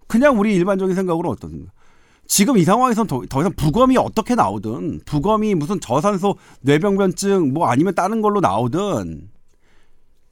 그냥 0.07 0.39
우리 0.39 0.55
일반적인 0.55 0.95
생각으로 0.95 1.31
어떻습니까? 1.31 1.73
지금 2.31 2.57
이 2.59 2.63
상황에서는 2.63 3.09
더, 3.09 3.23
더 3.29 3.41
이상 3.41 3.53
부검이 3.55 3.97
어떻게 3.97 4.37
나오든 4.37 5.01
부검이 5.05 5.57
무슨 5.57 5.81
저산소 5.81 6.37
뇌병변증 6.61 7.53
뭐 7.53 7.67
아니면 7.67 7.93
다른 7.97 8.23
걸로 8.23 8.39
나오든 8.39 9.29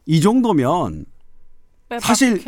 이 0.07 0.21
정도면 0.21 1.07
사실-. 2.01 2.41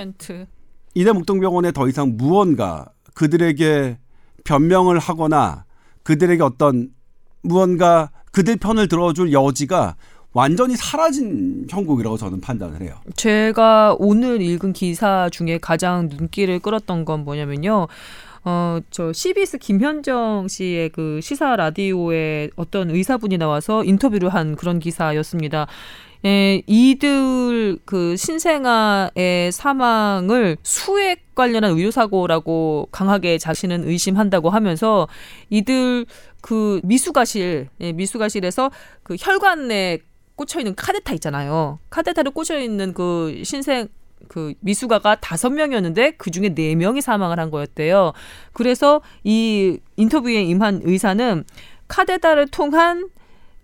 이대목동병원에 0.95 1.73
더 1.73 1.89
이상 1.89 2.17
무언가 2.17 2.87
그들에게 3.15 3.99
변명을 4.45 5.01
하거나 5.01 5.65
그들에게 6.05 6.41
어떤 6.45 6.91
무언가 7.43 8.13
그들 8.31 8.57
편을 8.57 8.87
들어줄 8.87 9.33
여지가 9.33 9.97
완전히 10.33 10.77
사라진 10.77 11.67
형국이라고 11.69 12.17
저는 12.17 12.41
판단을 12.41 12.83
해요. 12.83 12.95
제가 13.17 13.97
오늘 13.99 14.41
읽은 14.43 14.73
기사 14.75 15.29
중에 15.29 15.59
가장 15.59 16.09
눈길을 16.09 16.61
끌었던 16.61 17.05
건 17.05 17.25
뭐냐면요. 17.25 17.89
어, 18.45 18.81
저 18.91 19.13
CBS 19.13 19.59
김현정 19.59 20.49
씨의 20.49 20.91
그 20.91 21.21
시사 21.23 21.57
라디오에 21.57 22.51
어떤 22.57 22.91
의사분이 22.91 23.39
나와서 23.39 23.85
인터뷰를 23.85 24.31
한 24.31 24.57
그런 24.57 24.79
기사였습니다. 24.79 25.67
예, 26.25 26.63
이들 26.67 27.79
그 27.87 28.15
신생아의 28.17 29.53
사망을 29.53 30.59
수액 30.63 31.35
관련한 31.35 31.73
의료사고라고 31.73 32.89
강하게 32.93 33.39
자신은 33.39 33.89
의심한다고 33.89 34.51
하면서 34.51 35.09
이들 35.49 36.05
그 36.43 36.81
미수가실, 36.85 37.69
예, 37.81 37.93
미수가실에서 37.93 38.71
그 39.03 39.17
혈관에 39.19 40.01
꽂혀 40.35 40.61
있는 40.61 40.75
카데타 40.75 41.15
있잖아요. 41.15 41.79
카데타를 41.91 42.33
꽂혀 42.33 42.59
있는 42.59 42.93
그 42.93 43.43
신생 43.45 43.89
그 44.31 44.55
미수가가 44.61 45.17
다섯 45.17 45.51
명이었는데 45.51 46.13
그 46.13 46.31
중에 46.31 46.55
네 46.55 46.77
명이 46.77 47.01
사망을 47.01 47.41
한 47.41 47.51
거였대요. 47.51 48.13
그래서 48.53 49.01
이 49.25 49.79
인터뷰에 49.97 50.45
임한 50.45 50.83
의사는 50.85 51.43
카데타를 51.89 52.47
통한 52.47 53.09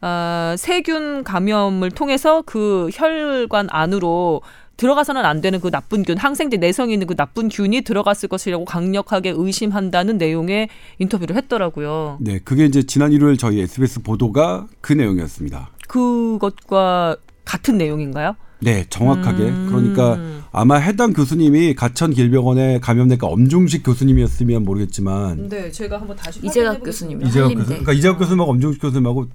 어, 0.02 0.55
세균 0.59 1.22
감염을 1.22 1.92
통해서 1.92 2.42
그 2.44 2.90
혈관 2.92 3.68
안으로 3.70 4.42
들어가서는 4.76 5.24
안 5.24 5.40
되는 5.40 5.61
그 5.61 5.70
나쁜 5.70 6.02
균, 6.02 6.18
항생제 6.18 6.57
내성이 6.57 6.94
있는 6.94 7.07
그 7.07 7.14
나쁜 7.14 7.48
균이 7.48 7.83
들어갔을 7.83 8.29
것이라고 8.29 8.64
강력하게 8.64 9.35
의심한다는 9.37 10.18
내용의 10.18 10.68
인터뷰를 10.98 11.37
했더라고요. 11.37 12.18
네, 12.20 12.40
그게 12.40 12.64
이제 12.64 12.83
지난 12.83 13.12
일요일 13.12 13.37
저희 13.37 13.61
SBS 13.61 14.02
보도가 14.02 14.66
그 14.81 14.92
내용이었습니다. 14.92 15.70
그것과 15.87 17.16
같은 17.44 17.79
내용인가요? 17.79 18.35
네, 18.61 18.85
정확하게. 18.88 19.42
음. 19.44 19.66
그러니까 19.68 20.18
아마 20.59 20.77
해당 20.77 21.12
교수님이 21.12 21.75
가천 21.75 22.12
길병원의 22.14 22.81
감염내과 22.81 23.27
엄중식 23.27 23.83
교수님이었으면 23.85 24.64
모르겠지만 24.64 25.51
네, 25.51 25.71
제가 25.71 26.01
한번 26.01 26.16
다시 26.16 26.40
이재각 26.42 26.83
교수님 26.83 27.21
한림대. 27.23 27.55
교수, 27.55 27.66
그러니까 27.66 27.92
이재학 27.92 28.19
교수님하고 28.19 28.53
엄중식 28.53 28.81
교수님하고 28.81 29.27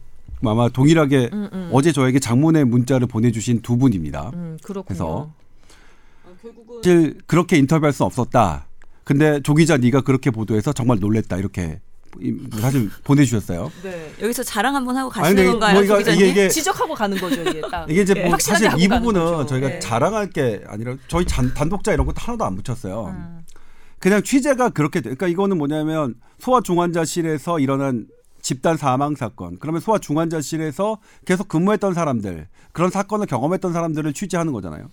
아마 0.44 0.68
동일하게 0.70 1.30
음, 1.32 1.48
음. 1.54 1.70
어제 1.72 1.92
저에게 1.92 2.18
장문의 2.18 2.66
문자를 2.66 3.06
보내주신 3.06 3.62
두 3.62 3.78
분입니다. 3.78 4.32
음, 4.34 4.58
그렇군요. 4.64 4.84
그래서 4.88 5.32
아, 6.26 6.30
결국은 6.42 6.78
사실 6.82 7.18
그렇게 7.28 7.56
인터뷰할 7.60 7.94
수 7.94 8.04
없었다. 8.04 8.66
근데 9.04 9.40
조 9.44 9.54
기자 9.54 9.78
네가 9.78 10.02
그렇게 10.02 10.32
보도해서 10.32 10.74
정말 10.74 10.98
놀랬다 11.00 11.38
이렇게 11.38 11.82
이- 11.84 11.91
사실 12.60 12.90
보내주셨어요. 13.04 13.72
네. 13.84 14.14
여기서 14.22 14.44
자랑 14.44 14.76
한번 14.76 14.98
하고 14.98 15.10
아니, 15.14 15.22
가시는 15.22 15.36
근데 15.44 15.52
건가요, 15.52 15.86
뭐 15.88 15.98
기자님? 15.98 16.26
이게- 16.28 16.50
지적하고 16.50 16.94
가는 16.94 17.18
거죠, 17.18 17.42
이게 17.42 17.62
딱. 17.72 17.90
이게 17.90 18.02
이제 18.02 18.14
예, 18.18 18.26
뭐 18.28 18.38
사실 18.40 18.70
이 18.78 18.88
부분은. 18.88 19.48
저희가 19.48 19.76
예. 19.76 19.80
자랑할 19.80 20.30
게 20.30 20.62
아니라 20.68 20.96
저희 21.08 21.26
잔- 21.26 21.54
단독자 21.54 21.94
이런 21.94 22.06
것도 22.06 22.16
하나도 22.20 22.44
안 22.46 22.56
붙였어요. 22.56 23.08
음. 23.16 23.40
그냥 24.00 24.24
취재가 24.24 24.70
그렇게 24.70 25.00
돼. 25.00 25.04
그러니까 25.04 25.28
이거는 25.28 25.58
뭐냐면 25.58 26.16
소아 26.40 26.62
중환자실에서 26.62 27.60
일어난 27.60 28.08
집단 28.42 28.76
사망 28.76 29.16
사건. 29.16 29.58
그러면 29.60 29.80
소아 29.82 30.00
중환자실에서 30.00 30.98
계속 31.26 31.48
근무했던 31.48 31.94
사람들, 31.94 32.48
그런 32.72 32.90
사건을 32.90 33.28
경험했던 33.28 33.72
사람들을 33.74 34.12
취재하는 34.14 34.52
거잖아요. 34.54 34.90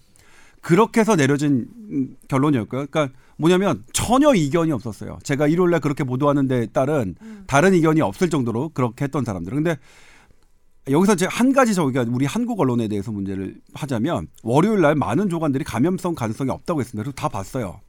그렇게 0.61 1.01
해서 1.01 1.16
내려진 1.16 1.66
음, 1.90 2.16
결론이었고요. 2.29 2.87
그러니까 2.90 3.11
뭐냐면 3.37 3.85
전혀 3.92 4.35
이견이 4.35 4.73
없었어요. 4.73 5.18
제가 5.23 5.47
일요일 5.47 5.71
날 5.71 5.81
그렇게 5.81 6.05
보도하는 6.05 6.49
데 6.49 6.66
따른 6.66 7.14
다른 7.47 7.75
이견이 7.75 8.01
없을 8.01 8.29
정도로 8.31 8.71
그렇게 8.71 9.05
했던 9.05 9.25
사람들. 9.25 9.55
근데 9.55 9.77
여기서 10.90 11.14
이제 11.14 11.27
한 11.31 11.53
가지 11.53 11.75
저희가 11.75 12.07
우리 12.09 12.25
한국 12.27 12.59
언론에 12.61 12.88
대해서 12.88 13.12
문제를 13.12 13.61
하자면 13.75 14.29
월요일 14.42 14.81
날 14.81 14.94
많은 14.94 15.29
조간들이 15.29 15.62
감염성 15.64 16.14
가능성이 16.14 16.51
없다고 16.51 16.81
했습니다. 16.81 17.03
그래서 17.05 17.14
다 17.14 17.29
봤어요. 17.29 17.81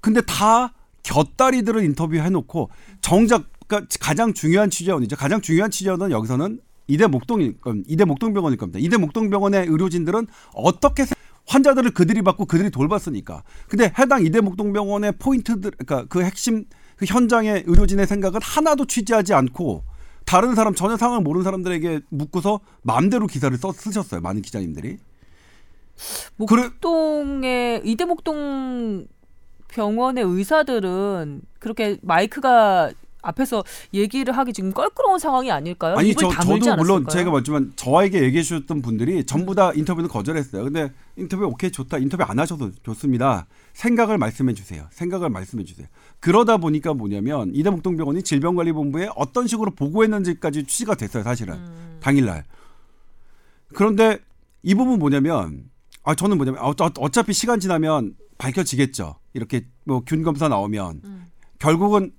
근데 0.00 0.20
다 0.22 0.72
곁다리들을 1.02 1.84
인터뷰 1.84 2.16
해 2.16 2.28
놓고 2.30 2.70
정작 3.00 3.44
그러니까 3.68 3.88
가장 4.00 4.32
중요한 4.32 4.70
취재원이죠. 4.70 5.16
가장 5.16 5.40
중요한 5.40 5.70
취재원은 5.70 6.10
여기서는 6.10 6.60
이대 6.88 7.06
겁니다. 7.06 7.84
이대 7.86 8.04
목동병원일 8.04 8.58
겁니다. 8.58 8.78
이대 8.80 8.96
목동병원의 8.96 9.66
의료진들은 9.66 10.26
어떻게 10.54 11.04
세- 11.04 11.14
환자들을 11.46 11.92
그들이 11.92 12.22
받고 12.22 12.46
그들이 12.46 12.70
돌봤으니까. 12.70 13.42
근데 13.68 13.92
해당 13.98 14.24
이대 14.24 14.40
목동병원의 14.40 15.12
포인트들, 15.18 15.70
그러니까 15.72 16.06
그 16.08 16.22
핵심 16.22 16.64
그 16.96 17.04
현장의 17.06 17.64
의료진의 17.66 18.06
생각은 18.06 18.40
하나도 18.42 18.86
취재하지 18.86 19.34
않고 19.34 19.84
다른 20.24 20.54
사람 20.54 20.74
전혀 20.74 20.96
상황을 20.96 21.22
모르는 21.22 21.44
사람들에게 21.44 22.00
묻고서 22.08 22.60
마음대로 22.82 23.26
기사를 23.26 23.56
써 23.58 23.70
쓰셨어요. 23.72 24.20
많은 24.20 24.42
기자님들이. 24.42 24.98
그래- 26.48 26.62
목동의 26.64 27.82
이대 27.84 28.04
목동 28.04 29.06
병원의 29.68 30.24
의사들은 30.24 31.42
그렇게 31.58 31.98
마이크가 32.02 32.92
앞에서 33.26 33.64
얘기를 33.92 34.36
하기 34.36 34.52
지금 34.52 34.72
껄끄러운 34.72 35.18
상황이 35.18 35.50
아닐까요? 35.50 35.96
아니 35.96 36.14
저 36.14 36.28
저도 36.30 36.46
물론 36.46 36.72
않았을까요? 36.72 37.08
제가 37.08 37.30
맞지만 37.30 37.72
저에게 37.76 38.22
얘기해 38.22 38.42
주셨던 38.42 38.82
분들이 38.82 39.24
전부 39.24 39.54
다 39.54 39.72
인터뷰는 39.74 40.08
거절했어요. 40.08 40.64
근데 40.64 40.92
인터뷰 41.16 41.44
오케이 41.44 41.70
좋다. 41.70 41.98
인터뷰 41.98 42.22
안 42.24 42.38
하셔도 42.38 42.70
좋습니다. 42.82 43.46
생각을 43.72 44.18
말씀해 44.18 44.54
주세요. 44.54 44.86
생각을 44.90 45.28
말씀해 45.30 45.64
주세요. 45.64 45.86
그러다 46.20 46.56
보니까 46.56 46.94
뭐냐면 46.94 47.50
이대목동병원이 47.54 48.22
질병관리본부에 48.22 49.10
어떤 49.16 49.46
식으로 49.46 49.72
보고했는지까지 49.72 50.64
취지가 50.64 50.94
됐어요. 50.94 51.22
사실은 51.22 51.54
음. 51.54 51.98
당일날. 52.00 52.44
그런데 53.74 54.18
이 54.62 54.74
부분 54.74 54.98
뭐냐면 54.98 55.64
아 56.02 56.14
저는 56.14 56.36
뭐냐면 56.36 56.62
어, 56.62 56.70
어, 56.70 56.90
어차피 56.98 57.32
시간 57.32 57.60
지나면 57.60 58.14
밝혀지겠죠. 58.38 59.16
이렇게 59.34 59.66
뭐 59.84 60.02
균 60.06 60.22
검사 60.22 60.48
나오면 60.48 61.00
음. 61.04 61.26
결국은 61.58 62.12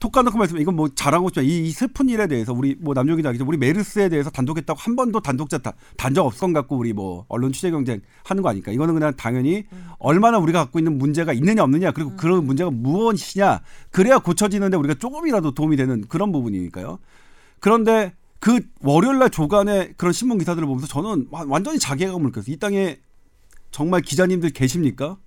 톡 0.00 0.12
까놓고 0.12 0.38
말씀면 0.38 0.62
이건 0.62 0.76
뭐 0.76 0.88
잘한 0.88 1.22
거지만 1.22 1.44
이, 1.44 1.68
이 1.68 1.70
슬픈 1.72 2.08
일에 2.08 2.26
대해서 2.26 2.54
우리 2.54 2.74
뭐 2.80 2.94
기자 2.94 3.28
알겠죠 3.28 3.44
우리 3.46 3.58
메르스에 3.58 4.08
대해서 4.08 4.30
단독했다고 4.30 4.80
한 4.80 4.96
번도 4.96 5.20
단독자 5.20 5.58
단적 5.98 6.24
없건 6.24 6.54
갖고 6.54 6.78
우리 6.78 6.94
뭐 6.94 7.26
언론 7.28 7.52
취재 7.52 7.70
경쟁 7.70 8.00
하는 8.24 8.42
거 8.42 8.48
아니까 8.48 8.72
이거는 8.72 8.94
그냥 8.94 9.12
당연히 9.14 9.64
얼마나 9.98 10.38
우리가 10.38 10.60
갖고 10.60 10.78
있는 10.78 10.96
문제가 10.96 11.34
있느냐 11.34 11.62
없느냐 11.62 11.92
그리고 11.92 12.16
그런 12.16 12.46
문제가 12.46 12.70
무엇이냐 12.70 13.60
그래야 13.90 14.18
고쳐지는데 14.18 14.78
우리가 14.78 14.94
조금이라도 14.94 15.52
도움이 15.52 15.76
되는 15.76 16.00
그런 16.08 16.32
부분이니까요. 16.32 16.98
그런데 17.60 18.14
그 18.38 18.60
월요일 18.80 19.18
날 19.18 19.28
조간에 19.28 19.92
그런 19.98 20.14
신문 20.14 20.38
기사들을 20.38 20.66
보면서 20.66 20.86
저는 20.86 21.28
와- 21.30 21.44
완전히 21.46 21.78
자괴감을 21.78 22.24
느꼈어요. 22.28 22.54
이 22.54 22.58
땅에 22.58 22.98
정말 23.70 24.00
기자님들 24.00 24.50
계십니까? 24.50 25.18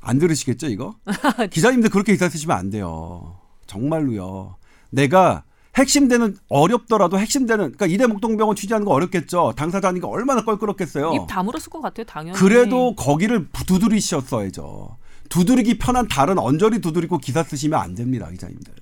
안 0.00 0.18
들으시겠죠, 0.18 0.68
이거? 0.68 0.96
기자님들 1.50 1.90
그렇게 1.90 2.12
기사 2.12 2.30
쓰시면 2.30 2.56
안 2.56 2.70
돼요. 2.70 3.41
정말로요. 3.72 4.56
내가 4.90 5.44
핵심되는 5.76 6.36
어렵더라도 6.48 7.18
핵심되는 7.18 7.72
그러니까 7.72 7.86
이대 7.86 8.06
목동병원 8.06 8.56
취재하는 8.56 8.84
거 8.84 8.92
어렵겠죠. 8.92 9.54
당사자니까 9.56 10.06
얼마나 10.06 10.44
껄끄럽겠어요. 10.44 11.14
입 11.14 11.26
다물었을 11.26 11.70
것 11.70 11.80
같아요, 11.80 12.04
당연히. 12.04 12.38
그래도 12.38 12.94
거기를 12.94 13.48
두드리셨어야죠. 13.66 14.98
두드리기 15.30 15.78
편한 15.78 16.08
다른 16.08 16.38
언저리 16.38 16.80
두드리고 16.80 17.16
기사 17.18 17.42
쓰시면 17.42 17.80
안 17.80 17.94
됩니다, 17.94 18.28
기자님들. 18.30 18.74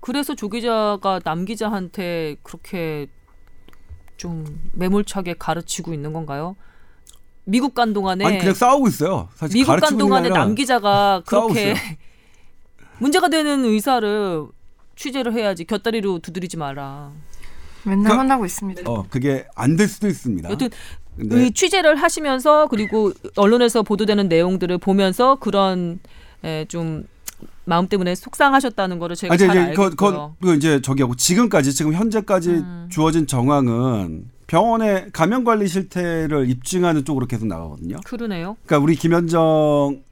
그래서 0.00 0.34
조 0.34 0.48
기자가 0.48 1.20
남 1.22 1.44
기자한테 1.44 2.36
그렇게 2.42 3.08
좀 4.16 4.44
매몰차게 4.72 5.34
가르치고 5.38 5.92
있는 5.92 6.14
건가요? 6.14 6.56
미국 7.44 7.74
간 7.74 7.92
동안에 7.92 8.24
아니 8.24 8.38
그냥 8.38 8.54
싸우고 8.54 8.88
있어요. 8.88 9.28
사실 9.34 9.54
미국 9.54 9.78
간 9.80 9.98
동안에 9.98 10.30
남 10.30 10.54
기자가 10.54 11.22
그렇게 11.26 11.74
문제가 13.02 13.28
되는 13.28 13.64
의사를 13.64 14.44
취재를 14.96 15.32
해야지 15.34 15.64
곁다리로 15.64 16.20
두드리지 16.20 16.56
마라. 16.56 17.10
맨날 17.84 18.12
그- 18.12 18.18
혼나고 18.18 18.46
있습니다. 18.46 18.82
어 18.90 19.04
그게 19.10 19.44
안 19.56 19.76
될 19.76 19.88
수도 19.88 20.06
있습니다. 20.06 20.48
여튼 20.50 20.68
이 21.20 21.50
취재를 21.52 21.96
하시면서 21.96 22.68
그리고 22.68 23.12
언론에서 23.36 23.82
보도되는 23.82 24.28
내용들을 24.28 24.78
보면서 24.78 25.34
그런 25.36 25.98
에, 26.44 26.64
좀 26.68 27.04
마음 27.64 27.86
때문에 27.88 28.14
속상하셨다는 28.14 28.98
거를 28.98 29.16
제가 29.16 29.34
아니, 29.34 29.38
잘 29.38 29.48
이제 29.50 29.58
알겠고요. 29.58 29.90
그, 30.40 30.46
그, 30.46 30.46
그 30.46 30.54
이제 30.56 30.80
저기하고 30.80 31.16
지금까지 31.16 31.72
지금 31.74 31.92
현재까지 31.94 32.50
음. 32.50 32.88
주어진 32.90 33.26
정황은 33.26 34.30
병원의 34.46 35.08
감염 35.12 35.44
관리 35.44 35.66
실태를 35.66 36.48
입증하는 36.50 37.04
쪽으로 37.04 37.26
계속 37.26 37.46
나가거든요. 37.46 37.96
그러네요. 38.04 38.56
그러니까 38.66 38.84
우리 38.84 38.94
김현정 38.96 40.02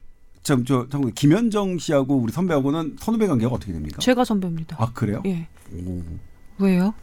저저 0.43 0.87
저, 0.89 0.99
김현정 1.15 1.77
씨하고 1.77 2.15
우리 2.17 2.31
선배하고는 2.31 2.95
선후배 2.99 3.27
관계가 3.27 3.53
어떻게 3.53 3.71
됩니까? 3.73 3.99
제가 3.99 4.25
선배입니다. 4.25 4.75
아 4.79 4.91
그래요? 4.93 5.21
예. 5.25 5.47
오. 5.85 6.01
왜요? 6.57 6.93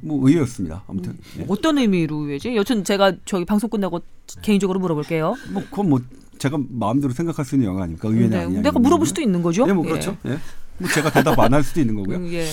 뭐 0.00 0.28
의외였습니다. 0.28 0.82
아무튼 0.88 1.16
예. 1.38 1.44
어떤 1.48 1.78
의미로 1.78 2.20
왜지? 2.20 2.56
여튼 2.56 2.82
제가 2.82 3.12
저기 3.24 3.44
방송 3.44 3.70
끝나고 3.70 4.00
개인적으로 4.42 4.80
물어볼게요. 4.80 5.34
뭐 5.52 5.62
그건 5.70 5.88
뭐 5.90 6.00
제가 6.38 6.58
마음대로 6.70 7.12
생각할 7.12 7.44
수 7.44 7.54
있는 7.54 7.68
영화 7.68 7.84
아닙니까? 7.84 8.08
의외냐 8.08 8.28
네, 8.38 8.44
아니냐. 8.44 8.62
내가 8.62 8.78
물어볼 8.78 9.06
수도 9.06 9.20
있는 9.20 9.42
거죠. 9.42 9.64
예, 9.68 9.72
뭐 9.72 9.84
예. 9.86 9.88
그렇죠. 9.90 10.16
예. 10.26 10.38
뭐 10.78 10.88
제가 10.90 11.10
대답 11.10 11.38
안 11.38 11.54
할 11.54 11.62
수도 11.62 11.80
있는 11.80 11.94
거고요. 11.94 12.16
음, 12.18 12.32
예. 12.32 12.46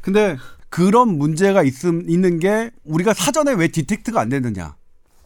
근데 0.00 0.36
그런 0.68 1.18
문제가 1.18 1.62
있음 1.64 2.08
있는 2.08 2.38
게 2.38 2.70
우리가 2.84 3.12
사전에 3.12 3.52
왜 3.54 3.68
디텍트가 3.68 4.20
안 4.20 4.28
되느냐 4.28 4.76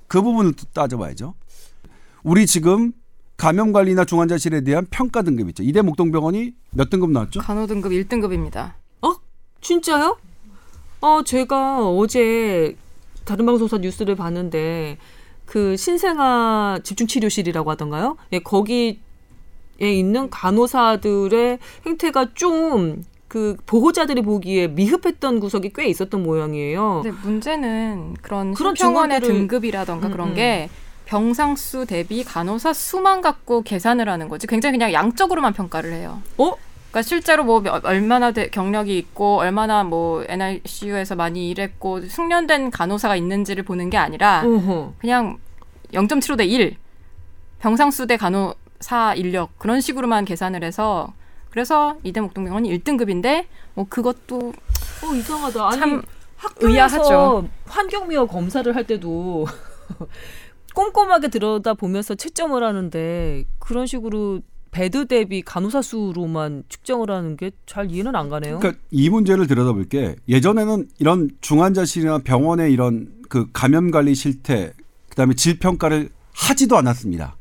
그 0.06 0.22
부분을 0.22 0.52
또 0.54 0.64
따져봐야죠. 0.72 1.34
우리 2.22 2.46
지금 2.46 2.92
감염 3.42 3.72
관리나 3.72 4.04
중환자실에 4.04 4.60
대한 4.60 4.86
평가 4.88 5.22
등급 5.22 5.48
있죠. 5.48 5.64
이대 5.64 5.82
목동병원이 5.82 6.52
몇 6.70 6.90
등급 6.90 7.10
나왔죠? 7.10 7.40
간호 7.40 7.66
등급 7.66 7.90
1등급입니다. 7.90 8.74
진짜요? 9.62 10.18
어, 11.00 11.22
제가 11.24 11.88
어제 11.88 12.76
다른 13.24 13.46
방송사 13.46 13.78
뉴스를 13.78 14.16
봤는데 14.16 14.98
그 15.46 15.76
신생아 15.76 16.80
집중 16.82 17.06
치료실이라고 17.06 17.70
하던가요? 17.70 18.16
예, 18.32 18.40
거기에 18.40 18.98
있는 19.80 20.28
간호사들의 20.30 21.58
행태가 21.86 22.34
좀그 22.34 23.56
보호자들이 23.66 24.22
보기에 24.22 24.68
미흡했던 24.68 25.40
구석이 25.40 25.72
꽤 25.74 25.86
있었던 25.86 26.22
모양이에요. 26.22 27.02
근데 27.02 27.16
문제는 27.22 28.14
그런 28.20 28.54
그런 28.54 28.74
병원의 28.74 29.20
등급이라던가 29.20 30.08
음, 30.08 30.12
그런 30.12 30.28
음. 30.30 30.34
게 30.34 30.68
병상 31.06 31.56
수 31.56 31.84
대비 31.86 32.24
간호사 32.24 32.72
수만 32.72 33.20
갖고 33.20 33.62
계산을 33.62 34.08
하는 34.08 34.28
거지. 34.28 34.46
굉장히 34.46 34.78
그냥 34.78 34.92
양적으로만 34.92 35.52
평가를 35.52 35.92
해요. 35.92 36.22
어? 36.38 36.54
그러니까 36.90 37.02
실제로 37.02 37.44
뭐 37.44 37.60
몇- 37.60 37.84
얼마나 37.84 38.32
대- 38.32 38.48
경력이 38.50 38.96
있고 38.98 39.38
얼마나 39.38 39.82
뭐 39.82 40.24
NICU에서 40.28 41.14
많이 41.16 41.50
일했고 41.50 42.02
숙련된 42.06 42.70
간호사가 42.70 43.16
있는지를 43.16 43.64
보는 43.64 43.88
게 43.90 43.96
아니라 43.96 44.42
어허. 44.44 44.94
그냥 44.98 45.38
0.75 45.92 46.36
대 46.38 46.44
1 46.46 46.76
병상수 47.60 48.06
대 48.06 48.16
간호사 48.16 49.14
인력 49.16 49.58
그런 49.58 49.80
식으로만 49.80 50.24
계산을 50.24 50.64
해서 50.64 51.12
그래서 51.50 51.96
이대 52.02 52.20
목동병원이 52.20 52.68
1등급인데 52.78 53.46
뭐 53.74 53.86
그것도 53.88 54.52
어, 55.04 55.14
이상하다. 55.14 55.68
아니, 55.68 55.78
참 55.78 56.02
학교에서 56.36 56.68
의아하죠. 56.72 57.48
환경미화 57.66 58.26
검사를 58.26 58.74
할 58.74 58.84
때도 58.86 59.46
꼼꼼하게 60.74 61.28
들여다 61.28 61.74
보면서 61.74 62.14
채점을 62.14 62.62
하는데 62.62 63.44
그런 63.58 63.86
식으로 63.86 64.40
베드 64.70 65.06
대비 65.06 65.42
간호사 65.42 65.82
수로만 65.82 66.64
측정을 66.68 67.10
하는 67.10 67.36
게 67.36 67.50
잘 67.66 67.90
이해는 67.90 68.14
안 68.16 68.28
가네요. 68.30 68.58
그러니까 68.58 68.82
이 68.90 69.10
문제를 69.10 69.46
들여다볼 69.46 69.88
게 69.88 70.16
예전에는 70.28 70.88
이런 70.98 71.30
중환자실이나 71.42 72.18
병원의 72.18 72.72
이런 72.72 73.08
그 73.28 73.48
감염 73.52 73.90
관리 73.90 74.14
실태 74.14 74.72
그다음에 75.10 75.34
질 75.34 75.58
평가를 75.58 76.08
하지도 76.34 76.78
않았습니다. 76.78 77.36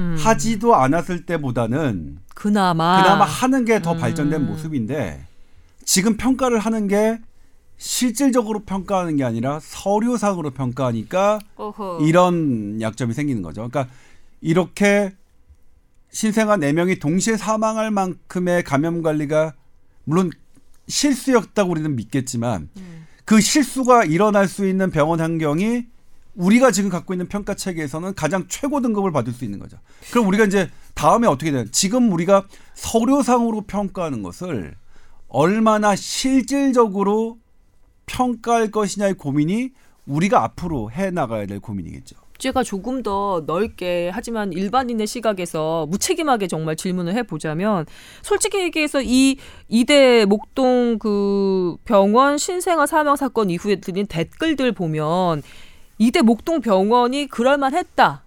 음, 0.00 0.16
하지도 0.18 0.76
않았을 0.76 1.26
때보다는 1.26 2.18
그나마 2.34 3.02
그나마 3.02 3.24
하는 3.24 3.64
게더 3.64 3.92
음. 3.94 3.98
발전된 3.98 4.46
모습인데 4.46 5.26
지금 5.84 6.16
평가를 6.16 6.60
하는 6.60 6.86
게 6.86 7.18
실질적으로 7.78 8.60
평가하는 8.60 9.16
게 9.16 9.24
아니라 9.24 9.60
서류상으로 9.62 10.50
평가하니까 10.50 11.38
어허. 11.56 12.00
이런 12.02 12.80
약점이 12.80 13.14
생기는 13.14 13.40
거죠. 13.40 13.68
그러니까 13.68 13.92
이렇게 14.40 15.14
신생아 16.10 16.56
4명이 16.56 17.00
동시에 17.00 17.36
사망할 17.36 17.90
만큼의 17.90 18.64
감염 18.64 19.02
관리가 19.02 19.54
물론 20.04 20.30
실수였다고 20.88 21.70
우리는 21.70 21.94
믿겠지만 21.96 22.68
음. 22.76 23.06
그 23.24 23.40
실수가 23.40 24.04
일어날 24.04 24.48
수 24.48 24.66
있는 24.66 24.90
병원 24.90 25.20
환경이 25.20 25.86
우리가 26.34 26.70
지금 26.70 26.88
갖고 26.88 27.12
있는 27.12 27.28
평가 27.28 27.54
체계에서는 27.54 28.14
가장 28.14 28.46
최고 28.48 28.80
등급을 28.80 29.12
받을 29.12 29.32
수 29.32 29.44
있는 29.44 29.58
거죠. 29.58 29.76
그럼 30.10 30.26
우리가 30.28 30.44
이제 30.44 30.70
다음에 30.94 31.26
어떻게 31.26 31.50
되냐? 31.50 31.66
지금 31.70 32.10
우리가 32.12 32.46
서류상으로 32.74 33.62
평가하는 33.62 34.22
것을 34.22 34.74
얼마나 35.28 35.94
실질적으로 35.94 37.38
평가할 38.08 38.70
것이냐의 38.70 39.14
고민이 39.14 39.70
우리가 40.06 40.42
앞으로 40.42 40.90
해 40.90 41.10
나가야 41.10 41.46
될 41.46 41.60
고민이겠죠. 41.60 42.16
제가 42.38 42.62
조금 42.62 43.02
더 43.02 43.42
넓게 43.46 44.10
하지만 44.14 44.52
일반인의 44.52 45.06
시각에서 45.06 45.86
무책임하게 45.90 46.46
정말 46.46 46.76
질문을 46.76 47.14
해보자면 47.14 47.84
솔직히 48.22 48.60
얘기해서 48.60 49.02
이 49.02 49.36
이대 49.68 50.24
목동 50.24 50.98
그 51.00 51.76
병원 51.84 52.38
신생아 52.38 52.86
사망 52.86 53.16
사건 53.16 53.50
이후에 53.50 53.76
들린 53.76 54.06
댓글들 54.06 54.72
보면 54.72 55.42
이대 55.98 56.22
목동 56.22 56.60
병원이 56.60 57.26
그럴만했다. 57.26 58.22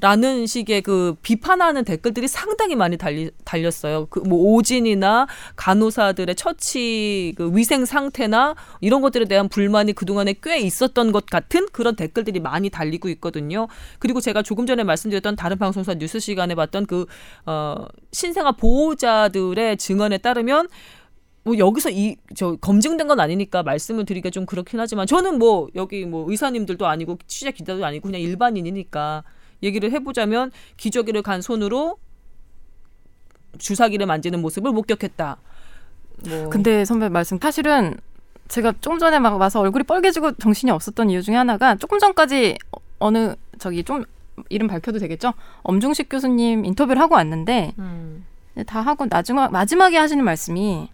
라는 0.00 0.46
식의 0.46 0.82
그 0.82 1.14
비판하는 1.22 1.84
댓글들이 1.84 2.28
상당히 2.28 2.74
많이 2.74 2.96
달리, 2.96 3.30
달렸어요. 3.44 4.06
그 4.06 4.20
뭐 4.24 4.54
오진이나 4.54 5.26
간호사들의 5.56 6.34
처치 6.34 7.34
그 7.36 7.50
위생 7.54 7.84
상태나 7.84 8.54
이런 8.80 9.02
것들에 9.02 9.26
대한 9.26 9.48
불만이 9.48 9.92
그동안에 9.92 10.34
꽤 10.42 10.58
있었던 10.58 11.12
것 11.12 11.26
같은 11.26 11.66
그런 11.72 11.94
댓글들이 11.96 12.40
많이 12.40 12.70
달리고 12.70 13.08
있거든요. 13.10 13.68
그리고 13.98 14.20
제가 14.20 14.42
조금 14.42 14.66
전에 14.66 14.82
말씀드렸던 14.84 15.36
다른 15.36 15.58
방송사 15.58 15.94
뉴스 15.94 16.18
시간에 16.20 16.54
봤던 16.54 16.86
그 16.86 17.06
어, 17.46 17.86
신생아 18.12 18.52
보호자들의 18.52 19.76
증언에 19.76 20.18
따르면 20.18 20.68
뭐 21.44 21.58
여기서 21.58 21.90
이 21.90 22.16
저 22.34 22.56
검증된 22.56 23.06
건 23.06 23.20
아니니까 23.20 23.62
말씀을 23.62 24.04
드리기가 24.06 24.30
좀 24.30 24.46
그렇긴 24.46 24.80
하지만 24.80 25.06
저는 25.06 25.38
뭐 25.38 25.68
여기 25.74 26.04
뭐 26.06 26.28
의사님들도 26.30 26.86
아니고 26.86 27.18
취재 27.26 27.52
기자도 27.52 27.84
아니고 27.84 28.08
그냥 28.08 28.20
일반인이니까 28.22 29.22
얘기를 29.64 29.90
해보자면 29.90 30.52
기저귀를 30.76 31.22
간 31.22 31.40
손으로 31.42 31.96
주사기를 33.58 34.06
만지는 34.06 34.40
모습을 34.40 34.70
목격했다. 34.72 35.36
뭐 36.28 36.48
근데 36.50 36.84
선배 36.84 37.08
말씀 37.08 37.38
사실은 37.40 37.96
제가 38.48 38.74
조금 38.80 38.98
전에 38.98 39.18
막 39.18 39.34
와서 39.40 39.60
얼굴이 39.60 39.84
빨개지고 39.84 40.32
정신이 40.36 40.70
없었던 40.70 41.10
이유 41.10 41.22
중에 41.22 41.34
하나가 41.34 41.74
조금 41.76 41.98
전까지 41.98 42.56
어- 42.72 42.78
어느 42.98 43.34
저기 43.58 43.82
좀 43.82 44.04
이름 44.48 44.66
밝혀도 44.68 44.98
되겠죠? 44.98 45.32
엄중식 45.62 46.08
교수님 46.08 46.64
인터뷰를 46.64 47.00
하고 47.00 47.14
왔는데 47.14 47.72
음. 47.78 48.26
다 48.66 48.80
하고 48.80 49.06
나중에 49.08 49.48
마지막에 49.48 49.96
하시는 49.96 50.22
말씀이 50.24 50.88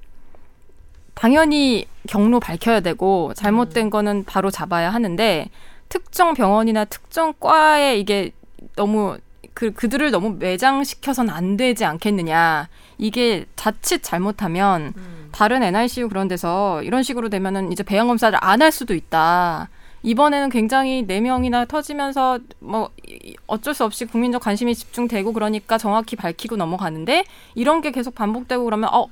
당연히 1.15 1.87
경로 2.09 2.41
밝혀야 2.41 2.81
되고 2.81 3.33
잘못된 3.35 3.91
거는 3.91 4.25
바로 4.25 4.51
잡아야 4.51 4.91
하는데 4.91 5.51
특정 5.89 6.35
병원이나 6.35 6.85
특정 6.85 7.35
과에 7.39 7.99
이게 7.99 8.31
너무 8.77 9.19
그 9.55 9.73
그들을 9.73 10.11
너무 10.11 10.37
매장시켜서는 10.39 11.33
안 11.33 11.57
되지 11.57 11.85
않겠느냐. 11.85 12.69
이게 12.99 13.47
자칫 13.57 14.03
잘못하면 14.03 14.93
다른 15.33 15.63
NICU 15.63 16.09
그런 16.09 16.29
데서 16.29 16.83
이런 16.83 17.03
식으로 17.03 17.29
되면은 17.29 17.73
이제 17.73 17.83
배양 17.83 18.07
검사를 18.09 18.37
안 18.43 18.63
할 18.63 18.71
수도 18.73 18.95
있다. 18.95 19.69
이번에는 20.03 20.49
굉장히 20.49 21.03
네 21.07 21.21
명이나 21.21 21.67
터지면서 21.67 22.39
뭐 22.59 22.91
이- 23.07 23.35
어쩔 23.47 23.75
수 23.75 23.85
없이 23.85 24.07
국민적 24.07 24.41
관심이 24.43 24.75
집중되고 24.75 25.33
그러니까 25.35 25.77
정확히 25.77 26.17
밝히고 26.17 26.57
넘어가는데 26.57 27.25
이런 27.55 27.81
게 27.83 27.91
계속 27.91 28.15
반복되고 28.15 28.65
그러면 28.65 28.89
어 28.95 29.07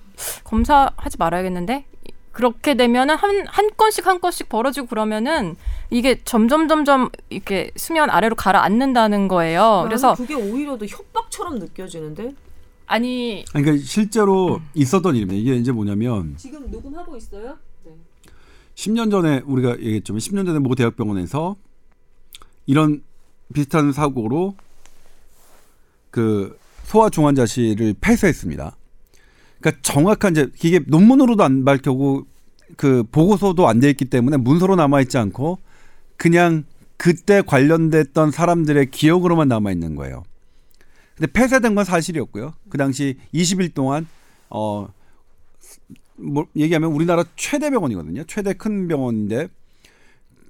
검사하지 0.45 1.17
말아야겠는데 1.19 1.85
그렇게 2.39 2.75
되면은 2.75 3.17
한 3.17 3.47
한 3.49 3.69
건씩 3.77 4.07
한 4.07 4.21
건씩 4.21 4.49
벌어지고 4.49 4.87
그러면은 4.87 5.57
이게 5.91 6.21
점점 6.25 6.69
점점 6.69 7.11
이렇게 7.31 7.73
수면 7.75 8.11
아래로 8.11 8.37
가라앉는다는 8.37 9.27
거예요. 9.27 9.81
그래서 9.85 10.15
그게 10.15 10.35
오히려 10.35 10.79
더 10.79 10.87
협박처럼 10.87 11.59
느껴지는데 11.59 12.35
아니 12.87 13.45
아니, 13.55 13.65
그러니까 13.65 13.85
실제로 13.85 14.61
있었던 14.75 15.17
일입니다. 15.17 15.37
이게 15.41 15.57
이제 15.57 15.73
뭐냐면 15.73 16.37
지금 16.37 16.71
녹음하고 16.71 17.17
있어요? 17.17 17.59
네. 17.85 17.93
10년 18.77 19.11
전에 19.11 19.43
우리가 19.45 19.71
얘기했지만 19.81 20.21
10년 20.21 20.47
전에 20.47 20.61
모 20.61 20.77
대학병원에서 20.77 21.57
이런 22.67 23.03
비슷한 23.53 23.93
사고로 23.93 24.55
그 26.13 26.57
소아 26.85 27.11
중환자실을 27.11 27.97
폐쇄했습니다. 28.01 28.77
그러니까 29.61 29.83
정확한 29.83 30.33
이제 30.33 30.49
이게 30.63 30.81
논문으로도 30.87 31.43
안 31.43 31.65
밝혀고 31.65 32.27
그 32.77 33.03
보고서도 33.11 33.67
안 33.69 33.81
돼 33.81 33.91
있기 33.91 34.05
때문에 34.07 34.37
문서로 34.37 34.77
남아 34.77 35.01
있지 35.03 35.19
않고 35.19 35.59
그냥 36.17 36.65
그때 36.97 37.43
관련됐던 37.43 38.31
사람들의 38.31 38.91
기억으로만 38.91 39.49
남아 39.49 39.71
있는 39.73 39.95
거예요. 39.95 40.25
근데 41.17 41.33
폐쇄된 41.33 41.75
건 41.75 41.85
사실이었고요. 41.85 42.55
그 42.69 42.79
당시 42.79 43.17
20일 43.35 43.75
동안 43.75 44.07
어 44.51 44.89
뭐 46.19 46.47
얘기하면 46.57 46.91
우리나라 46.93 47.25
최대 47.37 47.71
병원이거든요. 47.71 48.25
최대 48.25 48.53
큰 48.53 48.89
병원인데 48.89 49.49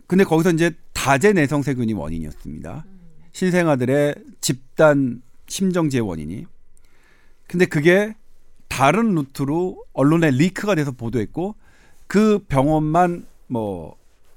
근데 0.07 0.25
거기서 0.25 0.53
이제 0.53 0.73
다제 0.95 1.35
내성 1.35 1.63
세균이 1.63 1.93
원인이었습니다. 1.93 2.85
신생아들의 3.33 4.15
집단 4.41 5.23
심정지의 5.47 6.01
원인이. 6.01 6.47
근데 7.47 7.67
그게 7.67 8.15
다른 8.69 9.15
루트로 9.15 9.85
언론에 9.93 10.31
리크가 10.31 10.75
돼서 10.75 10.93
보도했고 10.93 11.55
그 12.07 12.39
병원만 12.49 13.27
뭐 13.47 13.97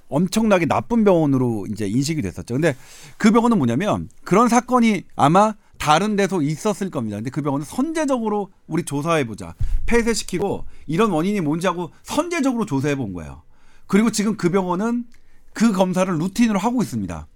엄청나게 0.09 0.65
나쁜 0.65 1.03
병원으로 1.03 1.67
이제 1.71 1.87
인식이 1.87 2.21
됐었죠. 2.21 2.53
근데 2.53 2.75
그 3.17 3.31
병원은 3.31 3.57
뭐냐면 3.57 4.09
그런 4.23 4.49
사건이 4.49 5.03
아마 5.15 5.55
다른 5.77 6.15
데서 6.15 6.41
있었을 6.41 6.91
겁니다. 6.91 7.17
근데 7.17 7.31
그 7.31 7.41
병원은 7.41 7.65
선제적으로 7.65 8.51
우리 8.67 8.83
조사해 8.83 9.25
보자. 9.25 9.55
폐쇄시키고 9.87 10.65
이런 10.85 11.11
원인이 11.11 11.41
뭔지 11.41 11.65
하고 11.65 11.91
선제적으로 12.03 12.65
조사해 12.65 12.95
본 12.95 13.13
거예요. 13.13 13.41
그리고 13.87 14.11
지금 14.11 14.37
그 14.37 14.49
병원은 14.49 15.05
그 15.53 15.71
검사를 15.71 16.13
루틴으로 16.13 16.59
하고 16.59 16.81
있습니다. 16.81 17.27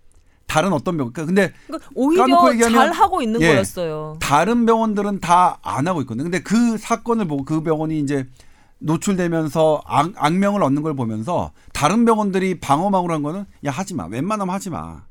다른 0.47 0.71
어떤 0.73 0.95
병원. 0.97 1.11
근데 1.13 1.51
그러니까 1.67 1.89
오히려 1.95 2.25
얘기하면- 2.25 2.71
잘 2.73 2.91
하고 2.91 3.21
있는 3.21 3.41
예. 3.41 3.47
거였어요. 3.53 4.17
다른 4.21 4.65
병원들은 4.65 5.19
다 5.19 5.57
안 5.63 5.87
하고 5.87 6.01
있거든요. 6.01 6.23
근데 6.23 6.41
그 6.41 6.77
사건을 6.77 7.27
보고 7.27 7.43
그 7.43 7.61
병원이 7.61 7.99
이제 7.99 8.25
노출되면서 8.79 9.81
악, 9.85 10.11
악명을 10.15 10.61
얻는 10.63 10.81
걸 10.83 10.95
보면서 10.95 11.51
다른 11.73 12.05
병원들이 12.05 12.59
방어막으로 12.59 13.13
한 13.13 13.23
거는 13.23 13.45
야 13.65 13.71
하지 13.71 13.93
마. 13.95 14.05
웬만하면 14.05 14.53
하지 14.53 14.69
마. 14.69 15.03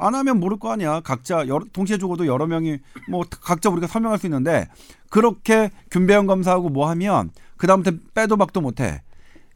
안 0.00 0.14
하면 0.14 0.38
모를 0.38 0.58
거 0.60 0.70
아니야. 0.70 1.00
각자 1.00 1.48
여러, 1.48 1.64
동시에 1.72 1.98
죽어도 1.98 2.26
여러 2.28 2.46
명이 2.46 2.78
뭐 3.10 3.24
각자 3.40 3.68
우리가 3.68 3.88
설명할 3.88 4.18
수 4.20 4.26
있는데 4.26 4.68
그렇게 5.10 5.70
균배형 5.90 6.26
검사하고 6.28 6.68
뭐 6.68 6.88
하면 6.90 7.30
그 7.56 7.66
다음부터 7.66 7.96
빼도 8.14 8.36
박도 8.36 8.60
못 8.60 8.78
해. 8.80 9.02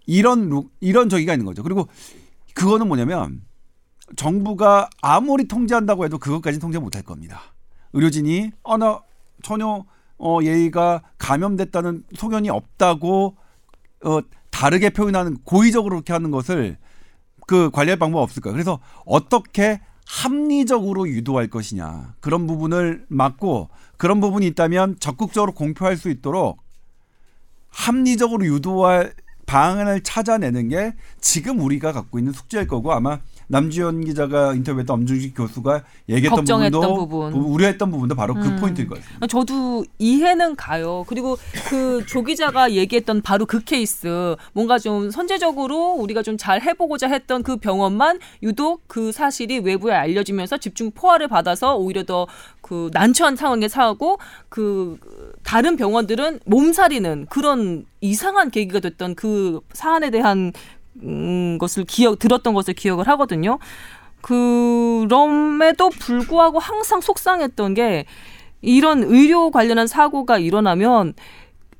이런 0.06 0.48
루, 0.48 0.64
이런 0.80 1.08
저기가 1.08 1.32
있는 1.32 1.46
거죠. 1.46 1.62
그리고 1.62 1.86
그거는 2.54 2.88
뭐냐면 2.88 3.40
정부가 4.16 4.88
아무리 5.00 5.48
통제한다고 5.48 6.04
해도 6.04 6.18
그것까지 6.18 6.58
통제 6.58 6.78
못할 6.78 7.02
겁니다. 7.02 7.40
의료진이 7.92 8.52
어나 8.62 9.02
전혀 9.42 9.84
어 10.18 10.38
얘가 10.42 11.02
감염됐다는 11.18 12.04
소견이 12.14 12.48
없다고 12.50 13.36
어 14.04 14.20
다르게 14.50 14.90
표현하는 14.90 15.38
고의적으로 15.44 15.96
그렇게 15.96 16.12
하는 16.12 16.30
것을 16.30 16.78
그 17.46 17.70
관리할 17.70 17.98
방법 17.98 18.20
없을까요? 18.20 18.52
그래서 18.52 18.78
어떻게 19.04 19.80
합리적으로 20.06 21.08
유도할 21.08 21.48
것이냐 21.48 22.14
그런 22.20 22.46
부분을 22.46 23.06
막고 23.08 23.70
그런 23.96 24.20
부분이 24.20 24.46
있다면 24.48 24.96
적극적으로 25.00 25.52
공표할 25.52 25.96
수 25.96 26.10
있도록 26.10 26.62
합리적으로 27.70 28.44
유도할 28.44 29.14
방안을 29.46 30.02
찾아내는 30.02 30.68
게 30.68 30.94
지금 31.20 31.60
우리가 31.60 31.92
갖고 31.92 32.18
있는 32.18 32.32
숙제일 32.32 32.66
거고 32.66 32.92
아마 32.92 33.20
남주현 33.48 34.04
기자가 34.04 34.54
인터뷰했던 34.54 34.94
엄중식 34.94 35.34
교수가 35.36 35.82
얘기했던 36.08 36.36
걱정했던 36.38 36.80
부분도 36.80 37.06
부분. 37.08 37.32
부- 37.32 37.52
우려했던 37.54 37.90
부분도 37.90 38.14
바로 38.14 38.34
그 38.34 38.46
음. 38.46 38.56
포인트일 38.56 38.88
것 38.88 38.98
같습니다. 38.98 39.26
저도 39.26 39.84
이해는 39.98 40.56
가요. 40.56 41.04
그리고 41.06 41.36
그 41.68 42.02
조 42.06 42.22
기자가 42.22 42.72
얘기했던 42.72 43.22
바로 43.22 43.46
그 43.46 43.62
케이스 43.64 44.34
뭔가 44.52 44.78
좀 44.78 45.10
선제적으로 45.10 45.92
우리가 45.94 46.22
좀 46.22 46.36
잘 46.38 46.62
해보고자 46.62 47.08
했던 47.08 47.42
그 47.42 47.56
병원만 47.56 48.18
유독 48.42 48.82
그 48.88 49.12
사실이 49.12 49.58
외부에 49.60 49.92
알려지면서 49.94 50.56
집중 50.58 50.90
포화를 50.90 51.28
받아서 51.28 51.76
오히려 51.76 52.04
더 52.04 52.26
그 52.62 52.90
난처한 52.92 53.36
상황에 53.36 53.66
처하고 53.68 54.18
그 54.48 54.96
다른 55.42 55.76
병원들은 55.76 56.40
몸살이는 56.46 57.26
그런 57.28 57.84
이상한 58.00 58.50
계기가 58.50 58.78
됐던 58.80 59.14
그 59.16 59.60
사안에 59.72 60.10
대한 60.10 60.52
음, 61.02 61.58
것을 61.58 61.84
기억 61.84 62.18
들었던 62.18 62.54
것을 62.54 62.74
기억을 62.74 63.08
하거든요. 63.08 63.58
그럼에도 64.20 65.90
불구하고 65.90 66.58
항상 66.58 67.00
속상했던 67.00 67.74
게 67.74 68.04
이런 68.60 69.02
의료 69.02 69.50
관련한 69.50 69.86
사고가 69.86 70.38
일어나면 70.38 71.14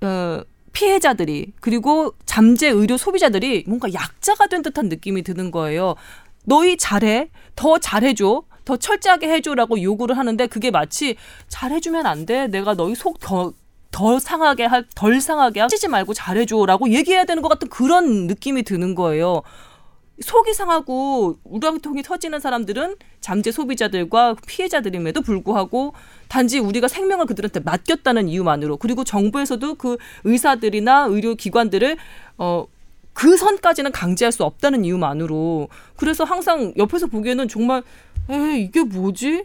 어, 0.01 0.41
피해자들이 0.73 1.53
그리고 1.61 2.13
잠재 2.27 2.69
의료 2.69 2.97
소비자들이 2.97 3.65
뭔가 3.67 3.93
약자가 3.93 4.49
된 4.49 4.63
듯한 4.63 4.89
느낌이 4.89 5.23
드는 5.23 5.51
거예요. 5.51 5.95
너희 6.45 6.77
잘해, 6.77 7.29
더 7.55 7.79
잘해줘, 7.79 8.43
더 8.65 8.77
철저하게 8.77 9.29
해줘라고 9.29 9.81
요구를 9.81 10.19
하는데 10.19 10.47
그게 10.49 10.71
마치 10.71 11.17
잘해주면 11.49 12.07
안 12.07 12.27
돼. 12.27 12.49
내가 12.49 12.75
너희 12.75 12.95
속 12.95 13.19
더 13.21 13.53
더 13.93 14.19
상하게 14.19 14.65
할, 14.65 14.85
덜 14.97 15.21
상하게 15.21 15.61
하지 15.61 15.87
말고 15.87 16.15
잘해줘라고 16.15 16.91
얘기해야 16.91 17.25
되는 17.25 17.43
것 17.43 17.49
같은 17.49 17.69
그런 17.69 18.27
느낌이 18.27 18.65
드는 18.65 18.97
거예요. 18.97 19.43
속이 20.21 20.55
상하고 20.55 21.37
우라통이 21.45 22.03
터지는 22.03 22.41
사람들은 22.41 22.97
잠재 23.21 23.51
소비자들과 23.53 24.37
피해자들임에도 24.47 25.23
불구하고 25.23 25.95
단지 26.29 26.59
우리가 26.59 26.89
생명을 26.89 27.27
그들한테 27.27 27.61
맡겼다는 27.61 28.29
이유만으로 28.29 28.77
그리고 28.77 29.05
정부에서도 29.05 29.75
그 29.77 29.97
의사들이나 30.25 31.07
의료기관들을 31.11 31.97
어, 32.39 32.67
그 33.13 33.37
선까지는 33.37 33.93
강제할 33.93 34.33
수 34.33 34.45
없다는 34.45 34.85
이유만으로 34.85 35.69
그래서 35.97 36.25
항상 36.25 36.73
옆에서 36.77 37.07
보기에는 37.07 37.49
정말 37.49 37.83
에 38.31 38.59
이게 38.59 38.83
뭐지? 38.83 39.45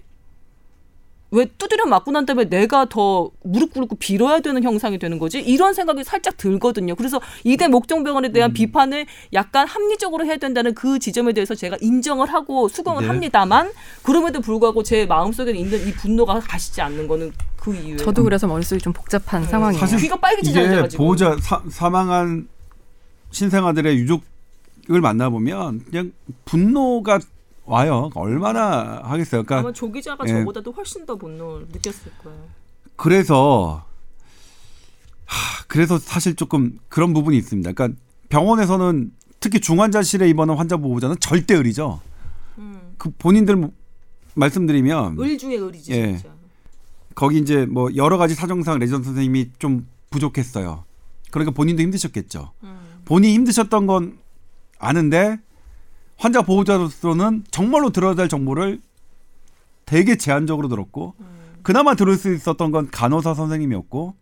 왜 1.38 1.46
두드려 1.58 1.86
맞고 1.86 2.12
난 2.12 2.26
다음에 2.26 2.46
내가 2.46 2.86
더 2.86 3.30
무릎 3.44 3.74
꿇고 3.74 3.98
빌어야 3.98 4.40
되는 4.40 4.64
형상이 4.64 4.98
되는 4.98 5.20
거지? 5.20 5.40
이런 5.40 5.74
생각이 5.74 6.04
살짝 6.04 6.36
들거든요. 6.38 6.96
그래서 6.96 7.22
이대 7.44 7.68
목종병원에 7.68 8.32
대한 8.32 8.52
음. 8.52 8.54
비판을 8.54 9.06
약간 9.34 9.68
합리적으로 9.68 10.26
해야 10.26 10.38
된다는 10.38 10.74
그 10.74 10.98
지점에 10.98 11.34
대해서 11.34 11.54
제가 11.54 11.78
인정을 11.80 12.34
하고 12.34 12.68
수긍을 12.68 13.04
네. 13.04 13.08
합니다만 13.08 13.72
그럼에도 14.02 14.42
불구하고 14.42 14.82
제 14.82 15.06
마음속에 15.06 15.52
있는 15.52 15.88
이 15.88 15.92
분노가 15.94 16.40
가시지 16.40 16.82
않는 16.82 17.08
거는 17.08 17.32
그 17.56 17.76
이유예요. 17.76 17.98
저도 17.98 18.24
그래서 18.24 18.48
머릿속이 18.48 18.82
좀 18.82 18.92
복잡한 18.92 19.44
상황이에요. 19.44 19.80
사실 19.80 20.00
귀가 20.00 20.16
빨개지지 20.16 20.58
이게 20.58 20.68
않아가지고. 20.68 21.04
보호자 21.04 21.38
사, 21.40 21.62
사망한 21.70 22.48
신생아들의 23.32 23.96
유족 23.98 24.24
을 24.90 25.02
만나보면 25.02 25.82
그냥 25.84 26.14
분노가 26.46 27.20
와요. 27.68 28.10
얼마나 28.16 29.02
하겠어요. 29.04 29.44
그러니까 29.44 29.60
아마 29.60 29.74
조 29.74 29.92
기자가 29.92 30.24
예. 30.28 30.32
저보다도 30.32 30.72
훨씬 30.72 31.06
더 31.06 31.16
분노를 31.16 31.68
느꼈을 31.68 32.12
거예요. 32.24 32.40
그래서 32.96 33.86
하, 35.26 35.64
그래서 35.68 36.00
사실 36.00 36.36
조금 36.36 36.80
그런 36.88 37.14
부분이 37.14 37.38
있습니다. 37.38 37.74
그러니까 37.74 38.00
병원에서는 38.30 39.12
특히 39.42 39.60
중환자실에 39.60 40.30
입원한 40.30 40.58
환자 40.58 40.78
보호자는 40.78 41.18
절대 41.20 41.56
의리죠. 41.56 42.00
음. 42.58 42.94
그 42.98 43.12
본인들 43.12 43.70
말씀드리면 44.34 45.20
을 45.20 45.38
중에 45.38 45.58
을이지 45.58 45.92
예. 45.92 46.18
진짜. 46.18 46.30
거기 47.16 47.40
이제 47.40 47.66
뭐 47.66 47.90
여러 47.96 48.18
가지 48.18 48.34
사정상 48.34 48.80
레전 48.80 49.04
선생님이 49.04 49.52
좀 49.60 49.88
부족했어요. 50.10 50.86
그러니까 51.32 51.52
본인도 51.52 51.82
힘드셨겠죠. 51.82 52.54
음. 52.64 53.02
본인이 53.04 53.34
힘드셨던 53.34 53.88
건 53.88 54.18
아는데 54.80 55.40
환자 56.18 56.42
보호자로서는 56.42 57.44
정말로 57.52 57.90
들어야 57.92 58.16
될 58.16 58.28
정보를 58.28 58.82
되게 59.86 60.18
제한적으로 60.18 60.68
들었고 60.68 61.14
음. 61.20 61.26
그나마 61.62 61.96
들을 61.96 62.16
수 62.18 62.34
있었던 62.34 62.72
건 62.72 62.90
간호사 62.92 63.34
선생님이었고 63.34 64.16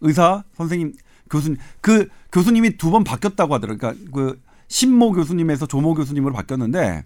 의사 0.00 0.44
선생님 0.56 0.94
교수님 1.30 1.58
그 1.80 2.08
교수님이 2.32 2.76
두 2.76 2.90
번 2.90 3.04
바뀌었다고 3.04 3.54
하더라고요. 3.54 3.78
그러니까 3.78 4.10
그 4.14 4.40
신모 4.68 5.12
교수님에서 5.12 5.66
조모 5.66 5.94
교수님으로 5.94 6.32
바뀌었는데 6.34 7.04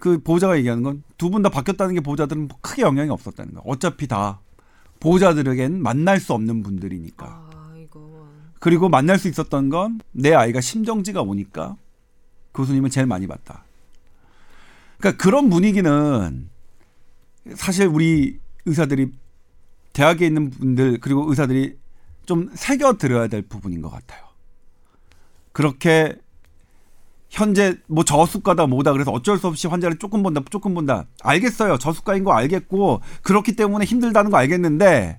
그 0.00 0.18
보호자가 0.22 0.56
얘기하는 0.58 0.82
건 0.82 1.02
두 1.18 1.30
분 1.30 1.42
다 1.42 1.48
바뀌었다는 1.48 1.94
게 1.94 2.00
보호자들은 2.00 2.48
뭐 2.48 2.58
크게 2.60 2.82
영향이 2.82 3.10
없었다는 3.10 3.54
거예요. 3.54 3.62
어차피 3.66 4.06
다 4.08 4.40
보호자들에겐 5.00 5.80
만날 5.82 6.18
수 6.20 6.32
없는 6.34 6.62
분들이니까. 6.62 7.50
아이고. 7.72 8.26
그리고 8.60 8.88
만날 8.88 9.18
수 9.18 9.28
있었던 9.28 9.68
건 9.70 10.00
내 10.12 10.32
아이가 10.34 10.60
심정지가 10.60 11.22
오니까 11.22 11.76
교수님은 12.54 12.90
제일 12.90 13.06
많이 13.06 13.26
봤다. 13.26 13.64
그러니까 14.98 15.22
그런 15.22 15.50
분위기는 15.50 16.48
사실 17.54 17.86
우리 17.86 18.38
의사들이 18.64 19.12
대학에 19.92 20.26
있는 20.26 20.50
분들 20.50 20.98
그리고 21.00 21.28
의사들이 21.28 21.76
좀 22.26 22.50
새겨 22.54 22.94
들어야 22.94 23.26
될 23.26 23.42
부분인 23.42 23.82
것 23.82 23.90
같아요. 23.90 24.24
그렇게 25.52 26.16
현재 27.30 27.76
뭐 27.86 28.04
저수가다 28.04 28.66
뭐다 28.66 28.92
그래서 28.92 29.10
어쩔 29.10 29.38
수 29.38 29.48
없이 29.48 29.66
환자를 29.66 29.98
조금 29.98 30.22
본다 30.22 30.40
조금 30.50 30.72
본다 30.72 31.04
알겠어요 31.22 31.78
저수가인 31.78 32.22
거 32.22 32.32
알겠고 32.32 33.00
그렇기 33.22 33.56
때문에 33.56 33.84
힘들다는 33.84 34.30
거 34.30 34.36
알겠는데 34.36 35.18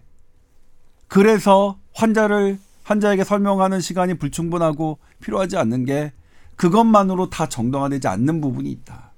그래서 1.08 1.78
환자를 1.94 2.58
환자에게 2.84 3.26
설명하는 3.26 3.82
시간이 3.82 4.14
불충분하고 4.14 4.98
필요하지 5.20 5.58
않는 5.58 5.86
게 5.86 6.14
그것만으로 6.56 7.30
다 7.30 7.48
정당화되지 7.48 8.08
않는 8.08 8.42
부분이 8.42 8.70
있다. 8.72 9.12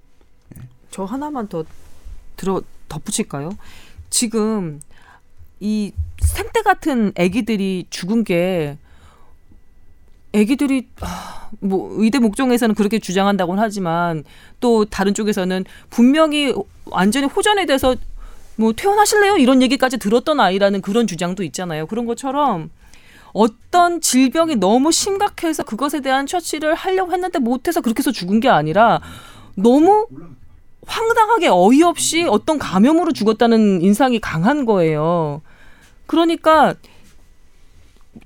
저 0.92 1.04
하나만 1.04 1.48
더 1.48 1.64
들어 2.36 2.62
덧붙일까요? 2.90 3.52
지금 4.10 4.80
이 5.60 5.92
생떼 6.22 6.62
같은 6.62 7.14
아기들이 7.18 7.86
죽은 7.90 8.24
게 8.24 8.78
아기들이 10.34 10.88
아, 11.02 11.50
뭐 11.60 11.90
의대 11.94 12.20
목종에서는 12.20 12.76
그렇게 12.76 13.00
주장한다고는 13.00 13.62
하지만 13.62 14.24
또 14.60 14.86
다른 14.86 15.14
쪽에서는 15.14 15.66
분명히 15.90 16.54
완전히 16.86 17.28
호전에 17.28 17.66
대해서 17.66 17.96
뭐 18.56 18.74
퇴원하실래요? 18.74 19.38
이런 19.38 19.62
얘기까지 19.62 19.98
들었던 19.98 20.40
아이라는 20.40 20.82
그런 20.82 21.08
주장도 21.08 21.44
있잖아요. 21.44 21.86
그런 21.86 22.06
것처럼 22.06 22.70
어떤 23.38 24.02
질병이 24.02 24.56
너무 24.56 24.92
심각해서 24.92 25.64
그것에 25.64 26.02
대한 26.02 26.26
처치를 26.26 26.74
하려고 26.74 27.14
했는데 27.14 27.38
못해서 27.38 27.82
그렇게 27.82 28.00
해서 28.00 28.12
죽은 28.12 28.40
게 28.40 28.50
아니라 28.50 29.00
너무 29.56 30.08
황당하게 30.88 31.50
어이없이 31.50 32.26
어떤 32.28 32.58
감염으로 32.58 33.14
죽었다는 33.14 33.82
인상이 33.84 34.20
강한 34.20 34.66
거예요. 34.66 35.42
그러니까 36.08 36.74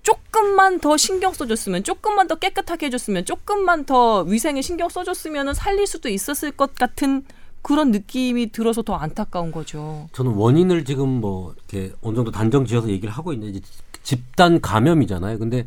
조금만 0.04 0.80
더 0.80 0.96
신경 0.96 1.34
써줬으면, 1.34 1.84
조금만 1.84 2.28
더 2.28 2.36
깨끗하게 2.36 2.86
해줬으면, 2.86 3.26
조금만 3.26 3.86
더 3.86 4.22
위생에 4.22 4.62
신경 4.62 4.88
써줬으면 4.88 5.54
살릴 5.54 5.86
수도 5.88 6.08
있었을 6.08 6.52
것 6.52 6.76
같은 6.76 7.26
그런 7.62 7.92
느낌이 7.92 8.52
들어서 8.52 8.82
더 8.82 8.96
안타까운 8.96 9.52
거죠. 9.52 10.08
저는 10.14 10.32
원인을 10.34 10.86
지금 10.86 11.22
뭐 11.22 11.54
이렇게 11.70 11.94
어느 12.02 12.16
정도 12.16 12.32
단정 12.32 12.66
지어서 12.66 12.90
얘기를 12.90 13.14
하고 13.14 13.34
있는데 13.34 13.60
집단 14.04 14.62
감염이잖아요. 14.62 15.40
근데 15.40 15.66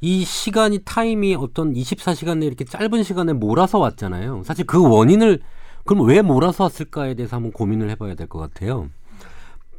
이 0.00 0.24
시간이 0.24 0.80
타임이 0.84 1.34
어떤 1.34 1.72
24시간 1.72 2.38
내 2.38 2.46
이렇게 2.46 2.64
짧은 2.64 3.02
시간에 3.02 3.32
몰아서 3.32 3.78
왔잖아요. 3.78 4.42
사실 4.44 4.66
그 4.66 4.80
원인을 4.86 5.40
그럼 5.84 6.06
왜 6.06 6.22
몰아서 6.22 6.64
왔을까에 6.64 7.14
대해서 7.14 7.36
한번 7.36 7.52
고민을 7.52 7.90
해봐야 7.90 8.14
될 8.14 8.26
것 8.26 8.38
같아요. 8.38 8.88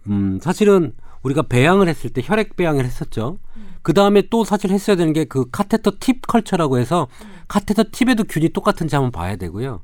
음, 0.08 0.40
사실은 0.42 0.94
우리가 1.24 1.44
배양을 1.44 1.88
했을 1.88 2.12
때 2.12 2.22
혈액 2.24 2.56
배양을 2.56 2.86
했었죠. 2.86 3.40
그 3.82 3.94
다음에 3.94 4.24
또 4.30 4.44
사실 4.44 4.72
했어야 4.72 4.96
되는 4.96 5.14
게 5.14 5.26
그 5.26 5.46
카테터 5.52 5.94
팁 6.00 6.26
컬처라고 6.28 6.78
해서 6.80 7.08
카테터 7.48 7.86
팁에도 7.92 8.24
균이 8.24 8.50
똑같은지 8.50 8.96
한번 8.96 9.12
봐야 9.12 9.36
되고요. 9.36 9.82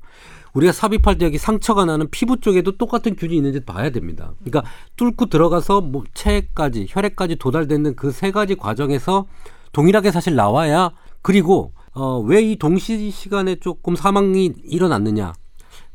우리가 0.54 0.72
삽입할 0.74 1.18
때 1.18 1.26
여기 1.26 1.38
상처가 1.38 1.86
나는 1.86 2.10
피부 2.12 2.40
쪽에도 2.40 2.78
똑같은 2.78 3.16
균이 3.16 3.36
있는지 3.36 3.62
봐야 3.62 3.90
됩니다. 3.90 4.34
그러니까 4.44 4.64
뚫고 4.98 5.28
들어가서 5.28 5.82
뭐 5.82 6.04
체까지 6.14 6.88
혈액까지 6.90 7.38
도달되는 7.38 7.96
그 7.96 8.12
세 8.12 8.32
가지 8.32 8.56
과정에서 8.56 9.26
동일하게 9.72 10.12
사실 10.12 10.36
나와야 10.36 10.92
그리고 11.22 11.74
어, 11.94 12.20
왜 12.20 12.42
이 12.44 12.56
동시 12.58 13.12
시간에 13.12 13.56
조금 13.56 13.96
사망이 13.96 14.54
일어났느냐? 14.66 15.34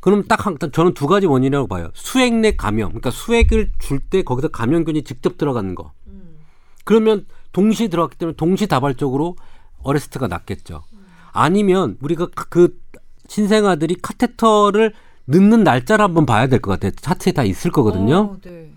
그럼 0.01 0.25
딱 0.25 0.47
한, 0.47 0.57
저는 0.73 0.95
두 0.95 1.07
가지 1.07 1.27
원인이라고 1.27 1.67
봐요. 1.69 1.91
수액 1.95 2.35
내 2.35 2.55
감염. 2.57 2.91
그러니까 2.91 3.11
수액을 3.11 3.73
줄 3.79 4.01
때 4.01 4.23
거기서 4.23 4.49
감염균이 4.49 5.03
직접 5.05 5.37
들어가는 5.39 5.75
거. 5.75 5.93
그러면 6.85 7.27
동시 7.53 7.89
들어갔기 7.89 8.17
때문에 8.19 8.37
동시다발적으로 8.37 9.37
어레스트가 9.83 10.29
났겠죠. 10.29 10.85
아니면 11.33 11.97
우리가 12.01 12.29
그- 12.35 12.49
그 12.49 12.79
신생아들이 13.29 13.97
카테터를 14.03 14.93
넣는 15.27 15.65
날짜를 15.65 16.05
한번 16.05 16.27
봐야 16.27 16.47
될 16.47 16.61
것 16.61 16.71
같아요. 16.73 16.93
차트에 16.93 17.33
다 17.33 17.43
있을 17.45 17.71
거거든요. 17.71 18.17
어, 18.17 18.37
네. 18.45 18.71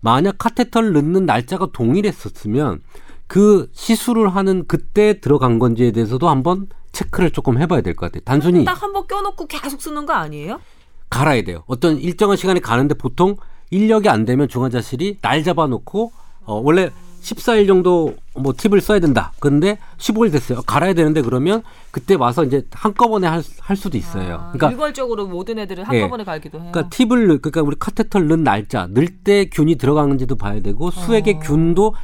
만약 0.00 0.36
카테터를 0.38 0.92
넣는 0.92 1.26
날짜가 1.26 1.68
동일했었으면 1.72 2.82
그 3.28 3.70
시술을 3.72 4.28
하는 4.34 4.64
그때 4.66 5.20
들어간 5.20 5.58
건지에 5.58 5.92
대해서도 5.92 6.28
한번 6.28 6.66
체크를 6.90 7.30
조금 7.30 7.58
해봐야 7.58 7.80
될 7.80 7.94
것 7.94 8.06
같아요. 8.06 8.22
단순히 8.24 8.64
딱 8.64 8.82
한번 8.82 9.06
껴놓고 9.06 9.46
계속 9.46 9.80
쓰는 9.80 10.04
거 10.04 10.12
아니에요? 10.12 10.60
갈아야 11.08 11.42
돼요. 11.42 11.62
어떤 11.66 11.98
일정한 11.98 12.36
시간에 12.36 12.60
가는데 12.60 12.94
보통 12.94 13.36
인력이 13.70 14.08
안 14.08 14.24
되면 14.24 14.48
중환자실이 14.48 15.18
날 15.22 15.42
잡아놓고 15.44 16.12
어, 16.44 16.60
원래 16.62 16.90
14일 17.22 17.66
정도 17.66 18.16
뭐 18.34 18.52
팁을 18.56 18.80
써야 18.80 18.98
된다. 18.98 19.32
근데 19.38 19.78
15일 19.98 20.32
됐어요. 20.32 20.62
갈아야 20.62 20.92
되는데 20.92 21.22
그러면 21.22 21.62
그때 21.90 22.14
와서 22.14 22.44
이제 22.44 22.66
한꺼번에 22.72 23.28
할, 23.28 23.42
할 23.60 23.76
수도 23.76 23.96
있어요. 23.96 24.34
아, 24.34 24.52
그러니까 24.52 24.70
일괄적으로 24.70 25.26
모든 25.26 25.58
애들을 25.60 25.84
예. 25.92 25.98
한꺼번에 26.00 26.24
갈기도 26.24 26.60
해요. 26.60 26.70
그러니까 26.72 26.94
팁을 26.94 27.28
넣, 27.28 27.38
그러니까 27.38 27.62
우리 27.62 27.76
카테터를 27.78 28.26
넣은 28.28 28.42
날짜, 28.42 28.88
넣을 28.90 29.08
때 29.22 29.46
균이 29.46 29.76
들어가는지도 29.76 30.36
봐야 30.36 30.60
되고 30.60 30.90
수액의 30.90 31.40
균도 31.40 31.94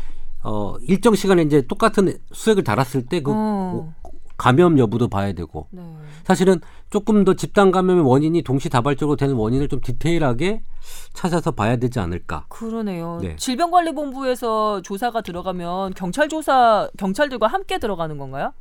어 0.44 0.76
일정 0.82 1.16
시간에 1.16 1.42
이제 1.42 1.66
똑같은 1.66 2.16
수액을 2.32 2.62
달았을 2.62 3.06
때그 3.06 3.32
어. 3.34 3.94
감염 4.38 4.78
여부도 4.78 5.08
봐야 5.08 5.32
되고 5.32 5.66
네. 5.70 5.82
사실은 6.24 6.60
조금 6.90 7.24
더 7.24 7.34
집단 7.34 7.70
감염의 7.70 8.04
원인이 8.04 8.40
동시다발적으로 8.42 9.16
되는 9.16 9.34
원인을 9.34 9.68
좀 9.68 9.80
디테일하게 9.80 10.62
찾아서 11.12 11.50
봐야 11.50 11.76
되지 11.76 11.98
않을까. 11.98 12.46
그러네요. 12.48 13.18
네. 13.20 13.36
질병관리본부에서 13.36 14.82
조사가 14.82 15.20
들어가면 15.22 15.94
경찰 15.94 16.28
조사 16.28 16.88
경찰들과 16.96 17.48
함께 17.48 17.78
들어가는 17.78 18.16
건가요? 18.16 18.52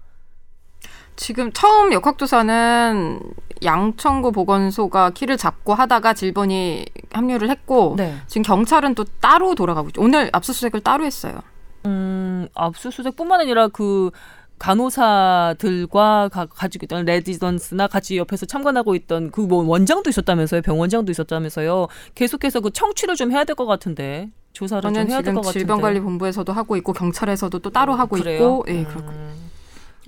지금 1.15 1.51
처음 1.51 1.93
역학조사는 1.93 3.19
양천구 3.63 4.31
보건소가 4.31 5.11
키를 5.11 5.37
잡고 5.37 5.73
하다가 5.73 6.13
질본이 6.13 6.85
합류를 7.11 7.49
했고 7.49 7.95
네. 7.97 8.15
지금 8.27 8.43
경찰은 8.43 8.95
또 8.95 9.03
따로 9.19 9.55
돌아가고 9.55 9.89
있죠. 9.89 10.01
오늘 10.01 10.29
압수수색을 10.33 10.81
따로 10.81 11.05
했어요. 11.05 11.39
음, 11.85 12.47
압수수색뿐만 12.53 13.41
아니라 13.41 13.67
그 13.67 14.11
간호사들과 14.59 16.29
가, 16.29 16.45
가지고 16.45 16.85
있던 16.85 17.05
레지던스나 17.05 17.87
같이 17.87 18.17
옆에서 18.17 18.45
참관하고 18.45 18.95
있던 18.95 19.31
그 19.31 19.47
뭐 19.47 19.63
원장도 19.63 20.09
있었다면서요. 20.09 20.61
병원장도 20.61 21.09
있었다면서요. 21.11 21.87
계속해서 22.15 22.59
그 22.59 22.69
청취를 22.71 23.15
좀 23.15 23.31
해야 23.31 23.43
될 23.45 23.55
것 23.55 23.65
같은데 23.65 24.29
조사를 24.53 24.81
좀 24.81 24.93
저는 24.93 25.09
해야 25.09 25.21
될 25.21 25.33
것 25.33 25.41
같은데. 25.41 25.59
질병관리본부에서도 25.59 26.51
하고 26.51 26.75
있고 26.77 26.91
경찰에서도 26.93 27.57
또 27.59 27.69
따로 27.69 27.93
하고 27.95 28.17
그래요? 28.17 28.37
있고 28.37 28.65
예 28.67 28.79
음. 28.79 28.85
그렇고 28.87 29.11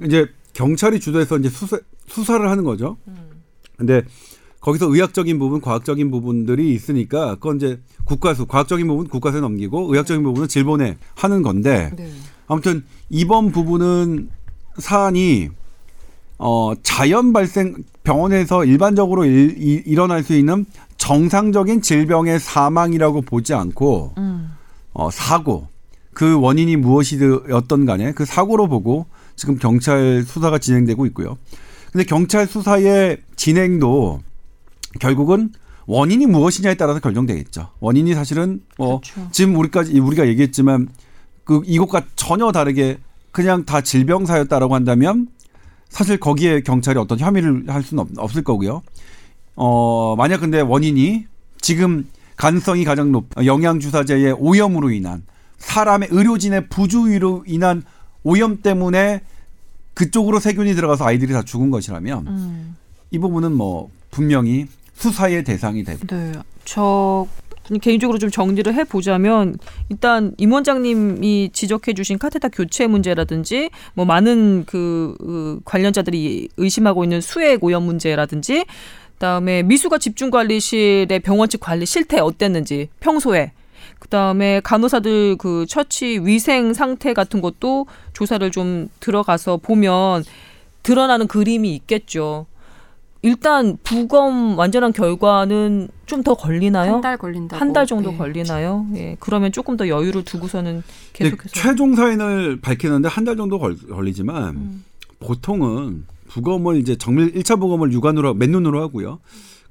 이제 0.06 0.28
경찰이 0.54 1.00
주도해서 1.00 1.38
이제 1.38 1.50
수사, 1.50 1.80
수사를 2.08 2.50
하는 2.50 2.64
거죠. 2.66 2.97
음. 3.08 3.41
근데 3.78 4.02
거기서 4.60 4.88
의학적인 4.93 5.39
부분, 5.39 5.62
과학적인 5.62 6.12
부분들이 6.12 6.74
있으니까 6.74 7.36
그건 7.36 7.56
이제 7.58 7.80
국가수, 8.04 8.45
과학적인 8.45 8.88
부분 8.88 9.08
국가수에 9.08 9.39
넘기고 9.39 9.91
의학적인 9.93 10.22
부분은 10.24 10.50
질본에 10.50 10.97
하는 11.16 11.41
건데 11.43 11.91
네. 11.95 12.12
아무튼 12.47 12.84
이번 13.10 13.52
부분은 13.52 14.30
사안이 14.80 15.49
어 16.38 16.73
자연 16.84 17.34
발생 17.34 17.75
병원에서 18.03 18.63
일반적으로 18.65 19.25
일, 19.25 19.55
이- 19.59 19.84
일어날 19.86 20.23
수 20.23 20.34
있는 20.36 20.65
정상적인 20.97 21.82
질병의 21.82 22.39
사망이라고 22.39 23.21
보지 23.21 23.53
않고 23.53 24.13
음. 24.17 24.51
어 24.93 25.09
사고 25.11 25.67
그 26.13 26.39
원인이 26.39 26.75
무엇이었던 26.77 27.86
간에 27.86 28.11
그 28.13 28.25
사고로 28.25 28.67
보고 28.67 29.05
지금 29.36 29.57
경찰 29.57 30.23
수사가 30.23 30.57
진행되고 30.59 31.05
있고요. 31.07 31.38
근데 31.91 32.03
경찰 32.05 32.45
수사의 32.45 33.17
진행도 33.36 34.19
결국은 34.99 35.51
원인이 35.88 36.25
무엇이냐에 36.27 36.75
따라서 36.75 36.99
결정되겠죠. 36.99 37.69
원인이 37.80 38.13
사실은 38.13 38.61
뭐 38.77 38.99
그렇죠. 39.01 39.27
지금 39.32 39.55
우리까지 39.55 39.97
우리가 39.99 40.27
얘기했지만 40.27 40.88
그 41.45 41.61
이것과 41.65 42.03
전혀 42.15 42.51
다르게 42.51 42.97
그냥 43.32 43.65
다 43.65 43.82
질병사였다라고 43.82 44.75
한다면 44.75 45.27
사실 45.89 46.19
거기에 46.19 46.61
경찰이 46.61 46.99
어떤 46.99 47.19
혐의를 47.19 47.65
할 47.67 47.84
수는 47.84 48.01
없, 48.01 48.09
없을 48.17 48.43
거고요. 48.43 48.82
어 49.55 50.15
만약 50.15 50.39
근데 50.39 50.61
원인이 50.61 51.25
지금 51.61 52.07
가능성이 52.36 52.86
가장 52.86 53.11
높 53.11 53.27
영양 53.45 53.80
주사제의 53.80 54.34
오염으로 54.39 54.91
인한 54.91 55.23
사람의 55.57 56.09
의료진의 56.11 56.69
부주의로 56.69 57.43
인한 57.45 57.84
오염 58.23 58.61
때문에 58.61 59.21
그쪽으로 59.93 60.39
세균이 60.39 60.75
들어가서 60.75 61.05
아이들이 61.05 61.34
다 61.34 61.43
죽은 61.43 61.71
것이라면 61.71 62.27
음. 62.27 62.75
이 63.11 63.19
부분은 63.19 63.51
뭐 63.51 63.89
분명히 64.11 64.67
수사의 64.93 65.43
대상이 65.43 65.84
되고 65.84 66.05
네. 66.07 66.32
저 66.63 67.27
개인적으로 67.78 68.17
좀 68.17 68.32
정리를 68.32 68.74
해 68.74 68.84
보자면 68.84 69.55
일단 69.89 70.34
임 70.38 70.51
원장님이 70.51 71.51
지적해 71.53 71.93
주신 71.93 72.17
카테타 72.17 72.49
교체 72.49 72.88
문제라든지 72.88 73.70
뭐 73.93 74.05
많은 74.05 74.65
그, 74.65 75.15
그 75.20 75.59
관련자들이 75.65 76.49
의심하고 76.57 77.03
있는 77.03 77.22
수액 77.22 77.63
오염 77.63 77.84
문제라든지 77.84 78.65
그다음에 79.13 79.63
미수가 79.63 79.97
집중관리실의 79.99 81.20
병원 81.20 81.49
측 81.49 81.59
관리 81.59 81.86
실태 81.86 82.20
어땠는지 82.20 82.89
평소에 82.99 83.51
그다음에 83.99 84.61
간호사들 84.63 85.36
그 85.38 85.65
처치 85.67 86.22
위생 86.24 86.74
상태 86.74 87.13
같은 87.13 87.41
것도 87.41 87.86
조사를 88.13 88.49
좀 88.51 88.88
들어가서 88.99 89.57
보면 89.57 90.24
드러나는 90.84 91.28
그림이 91.28 91.76
있겠죠. 91.76 92.45
일단 93.22 93.78
부검 93.84 94.57
완전한 94.57 94.93
결과는 94.93 95.89
좀 96.05 96.24
더 96.24 96.34
걸리나요? 96.36 96.93
한 96.95 97.01
달 97.01 97.17
걸린다고 97.17 97.59
한달 97.59 97.86
정도 97.86 98.11
예. 98.13 98.17
걸리나요? 98.17 98.86
예. 98.95 99.15
그러면 99.20 99.51
조금 99.51 99.78
더 99.78 99.88
여유를 99.88 100.24
두고서는 100.24 100.84
계속해서 101.13 101.49
최종 101.53 101.95
사인을 101.95 102.59
밝히는데 102.61 103.07
한 103.09 103.26
달 103.26 103.36
정도 103.38 103.59
걸, 103.59 103.76
걸리지만 103.78 104.55
음. 104.55 104.84
보통은 105.20 106.05
부검을 106.30 106.78
이제 106.78 106.95
정밀 106.95 107.34
1차 107.34 107.59
부검을 107.59 107.91
육안으로 107.91 108.34
맨눈으로 108.36 108.82
하고요. 108.82 109.20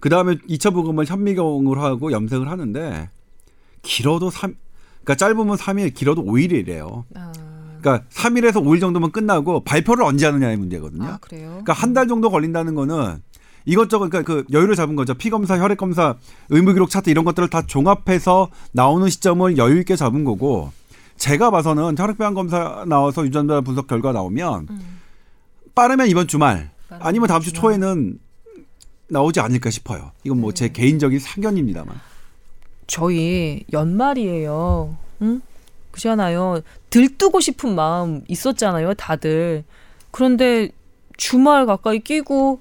그다음에 0.01 0.37
2차 0.49 0.73
부검을 0.73 1.07
현미경으로 1.07 1.83
하고 1.83 2.13
염색을 2.13 2.49
하는데 2.49 3.09
길어도 3.83 4.31
3 4.31 4.55
그러니까 5.05 5.15
짧으면 5.15 5.57
3일, 5.57 5.95
길어도 5.95 6.23
5일이래요. 6.25 7.05
아, 7.15 7.33
그러니까 7.81 8.05
3일에서 8.11 8.63
5일 8.63 8.81
정도면 8.81 9.11
끝나고 9.13 9.65
발표를 9.65 10.05
언제 10.05 10.27
하느냐의 10.27 10.57
문제거든요. 10.57 11.05
아 11.05 11.17
그래요? 11.19 11.49
그러니까 11.49 11.73
한 11.73 11.95
달 11.95 12.07
정도 12.09 12.29
걸린다는 12.31 12.75
거는 12.75 13.23
이것저것 13.69 14.09
그러니까 14.09 14.23
그 14.23 14.45
여유를 14.51 14.75
잡은 14.77 14.97
거죠. 14.97 15.13
피 15.13 15.29
검사, 15.29 15.59
혈액 15.59 15.77
검사, 15.77 16.17
의무 16.49 16.73
기록 16.73 16.89
차트 16.89 17.11
이런 17.11 17.27
것들을 17.27 17.51
다 17.51 17.61
종합해서 17.67 18.49
나오는 18.73 19.07
시점을 19.11 19.59
여유 19.59 19.79
있게 19.81 19.95
잡은 19.95 20.25
거고 20.25 20.73
제가 21.19 21.51
봐서는 21.51 21.99
혈액배양 21.99 22.33
검사 22.33 22.85
나와서 22.87 23.27
유전자 23.27 23.61
분석 23.61 23.87
결과 23.87 24.13
나오면 24.13 24.69
음. 24.71 24.99
빠르면 25.75 26.09
이번 26.09 26.27
주말 26.29 26.71
아니면 26.89 27.29
다음 27.29 27.43
주 27.43 27.53
주말. 27.53 27.73
초에는 27.75 28.19
나오지 29.09 29.41
않을까 29.41 29.69
싶어요. 29.69 30.13
이건 30.25 30.41
뭐 30.41 30.51
네. 30.51 30.55
제 30.55 30.69
개인적인 30.71 31.19
사견입니다만. 31.19 31.95
저희 32.87 33.65
연말이에요. 33.71 34.97
응? 35.21 35.43
그잖아요. 35.91 36.61
들뜨고 36.89 37.41
싶은 37.41 37.75
마음 37.75 38.23
있었잖아요, 38.29 38.95
다들. 38.95 39.65
그런데 40.11 40.71
주말 41.19 41.67
가까이 41.67 41.99
끼고 41.99 42.61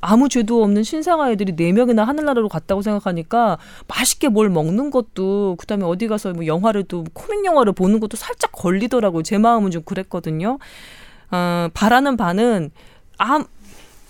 아무 0.00 0.28
죄도 0.28 0.62
없는 0.62 0.82
신생아 0.82 1.30
애들이 1.32 1.56
네 1.56 1.72
명이나 1.72 2.04
하늘나라로 2.04 2.48
갔다고 2.48 2.82
생각하니까 2.82 3.58
맛있게 3.88 4.28
뭘 4.28 4.48
먹는 4.50 4.90
것도 4.90 5.56
그다음에 5.58 5.84
어디 5.84 6.06
가서 6.08 6.32
뭐 6.32 6.46
영화를 6.46 6.84
또 6.84 7.04
코믹 7.12 7.44
영화를 7.44 7.72
보는 7.72 8.00
것도 8.00 8.16
살짝 8.16 8.52
걸리더라고요. 8.52 9.22
제 9.22 9.38
마음은 9.38 9.70
좀 9.70 9.82
그랬거든요. 9.82 10.58
어, 11.30 11.68
바라는 11.74 12.16
바는 12.16 12.70
아, 13.18 13.44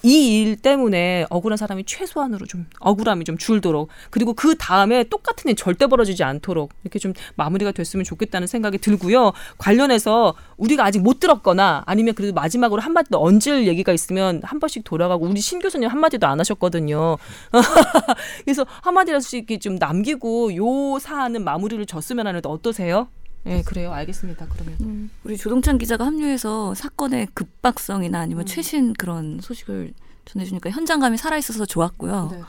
이 0.07 0.27
일 0.47 0.57
때문에 0.57 1.27
억울한 1.31 1.57
사람이 1.57 1.85
최소한으로 1.85 2.47
좀 2.47 2.67
억울함이 2.79 3.25
좀 3.25 3.37
줄도록 3.39 3.89
그리고 4.11 4.35
그 4.35 4.57
다음에 4.57 5.05
똑같은 5.05 5.51
일 5.51 5.57
절대 5.57 5.87
벌어지지 5.87 6.23
않도록 6.23 6.73
이렇게 6.85 6.99
좀 6.99 7.13
마무리가 7.35 7.73
됐으면 7.73 8.05
좋겠다는 8.05 8.47
생각이 8.47 8.79
들고요. 8.79 9.33
관련해서 9.59 10.35
우리가 10.57 10.85
아직 10.85 11.01
못 11.01 11.19
들었거나 11.19 11.83
아니면 11.87 12.15
그래도 12.15 12.33
마지막으로 12.35 12.81
한마디 12.81 13.11
더 13.11 13.19
얹을 13.21 13.67
얘기가 13.67 13.93
있으면 13.93 14.41
한 14.45 14.61
번씩 14.61 14.85
돌아가고 14.85 15.27
우리 15.27 15.41
신 15.41 15.59
교수님 15.59 15.89
한마디도 15.89 16.27
안 16.27 16.39
하셨거든요. 16.39 17.17
그래서 18.45 18.65
한마디라씩 18.83 19.35
이렇게 19.39 19.59
좀 19.59 19.77
남기고 19.77 20.55
요 20.57 20.99
사안은 21.01 21.43
마무리를 21.45 21.85
졌으면 21.87 22.27
하는데 22.27 22.49
어떠세요? 22.49 23.09
네, 23.47 23.63
그래요. 23.63 23.93
알겠습니다. 23.93 24.47
그러면. 24.49 24.77
음, 24.81 25.11
우리 25.23 25.37
조동찬 25.37 25.79
기자가 25.79 26.05
합류해서 26.07 26.75
사건의 26.75 27.29
급박성이나 27.33 28.19
아니면 28.19 28.45
최신 28.45 28.93
그런 28.93 29.41
소식을 29.41 29.93
전해주니까 30.25 30.71
현장감이 30.71 31.17
살아있어서 31.17 31.65
좋았고요. 31.65 32.29
네, 32.33 32.39
네. 32.39 32.43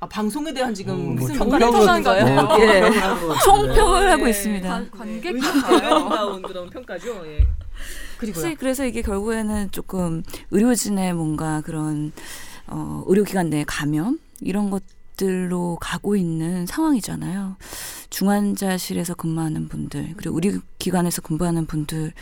아, 0.00 0.08
방송에 0.08 0.52
대한 0.52 0.74
지금 0.74 0.96
뭐 0.96 1.14
무슨 1.14 1.36
평가를 1.36 1.72
하는 1.72 2.02
거예요? 2.02 2.48
예. 2.58 2.90
총평을 3.44 4.10
하고 4.10 4.24
네. 4.24 4.30
있습니다. 4.30 4.84
관객 4.90 5.38
다운 5.40 6.42
그런 6.42 6.68
평가죠. 6.68 7.24
예. 7.26 7.46
그리고요. 8.18 8.42
사실 8.42 8.56
그래서 8.56 8.84
이게 8.84 9.00
결국에는 9.00 9.70
조금 9.70 10.24
의료진의 10.50 11.14
뭔가 11.14 11.60
그런 11.60 12.12
어, 12.66 13.04
의료기관 13.06 13.50
내 13.50 13.62
감염 13.64 14.18
이런 14.40 14.70
것들로 14.70 15.78
가고 15.80 16.16
있는 16.16 16.66
상황이잖아요. 16.66 17.56
중환자실에서 18.12 19.14
근무하는 19.14 19.68
분들 19.68 20.14
그리고 20.16 20.36
의료기관에서 20.36 21.22
근무하는 21.22 21.66
분들 21.66 22.12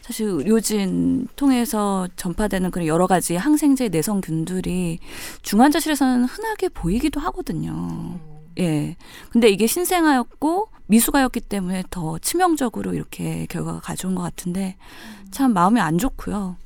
사실 0.00 0.26
의료진 0.26 1.28
통해서 1.36 2.08
전파되는 2.16 2.70
그런 2.70 2.86
여러 2.86 3.06
가지 3.06 3.36
항생제 3.36 3.88
내성균들이 3.88 4.98
중환자실에서는 5.42 6.24
흔하게 6.24 6.68
보이기도 6.68 7.20
하거든요. 7.20 8.18
예. 8.58 8.96
근데 9.30 9.48
이게 9.48 9.66
신생아였고 9.66 10.68
미수가였기 10.86 11.40
때문에 11.40 11.84
더 11.90 12.18
치명적으로 12.18 12.94
이렇게 12.94 13.46
결과가 13.46 13.80
가져온 13.80 14.14
것 14.14 14.22
같은데 14.22 14.76
참 15.30 15.52
마음이 15.52 15.80
안 15.80 15.98
좋고요. 15.98 16.56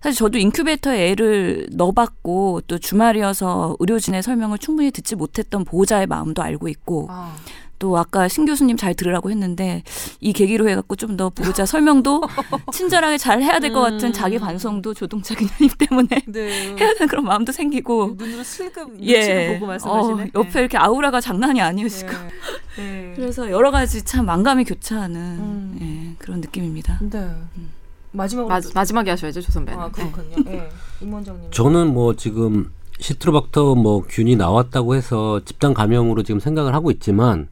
사실 0.00 0.18
저도 0.18 0.38
인큐베이터에 0.38 1.10
애를 1.10 1.68
넣어봤고 1.72 2.62
또 2.66 2.78
주말이어서 2.78 3.76
의료진의 3.78 4.22
설명을 4.22 4.58
충분히 4.58 4.90
듣지 4.90 5.16
못했던 5.16 5.64
보호자의 5.64 6.06
마음도 6.06 6.42
알고 6.42 6.68
있고 6.68 7.06
아, 7.10 7.34
또 7.84 7.98
아까 7.98 8.28
신 8.28 8.46
교수님 8.46 8.78
잘 8.78 8.94
들으라고 8.94 9.30
했는데 9.30 9.82
이 10.18 10.32
계기로 10.32 10.70
해갖고 10.70 10.96
좀 10.96 11.14
더 11.18 11.28
보호자 11.28 11.64
설명도 11.66 12.22
친절하게 12.72 13.18
잘 13.18 13.40
해야 13.42 13.60
될것 13.60 13.80
같은 13.82 14.08
음. 14.08 14.12
자기 14.12 14.38
반성도 14.38 14.94
조동차 14.94 15.34
기자님 15.34 15.70
때문에 15.78 16.08
네. 16.26 16.74
해야 16.76 16.94
되는 16.94 17.06
그런 17.08 17.24
마음도 17.24 17.52
생기고 17.52 18.14
눈으로 18.16 18.42
슬금 18.42 18.96
예, 19.02 19.52
보고 19.52 19.66
어, 19.66 19.68
말씀하시네. 19.68 20.30
옆에 20.34 20.60
이렇게 20.60 20.78
아우라가 20.78 21.20
장난이 21.20 21.60
아니었고 21.60 22.08
네. 22.78 22.82
네. 22.82 23.12
그래서 23.14 23.50
여러 23.50 23.70
가지 23.70 24.02
참 24.02 24.24
만감이 24.26 24.64
교차하는 24.64 25.20
음. 25.20 25.78
예, 25.82 26.16
그런 26.18 26.40
느낌입니다. 26.40 26.98
네. 27.02 27.30
마지막으로 28.12 28.48
마, 28.48 28.60
마지막에 28.74 29.10
하셔야죠 29.10 29.42
조 29.42 29.52
선배는. 29.52 29.80
아 29.80 29.90
그렇군요. 29.90 30.36
예. 30.48 30.68
임 31.02 31.12
원장님. 31.12 31.50
저는 31.50 31.92
뭐 31.92 32.16
지금 32.16 32.72
시트로박터 32.98 33.74
뭐 33.74 34.02
균이 34.08 34.36
나왔다고 34.36 34.94
해서 34.94 35.40
집단 35.44 35.74
감염으로 35.74 36.22
지금 36.22 36.40
생각을 36.40 36.74
하고 36.74 36.90
있지만 36.90 37.48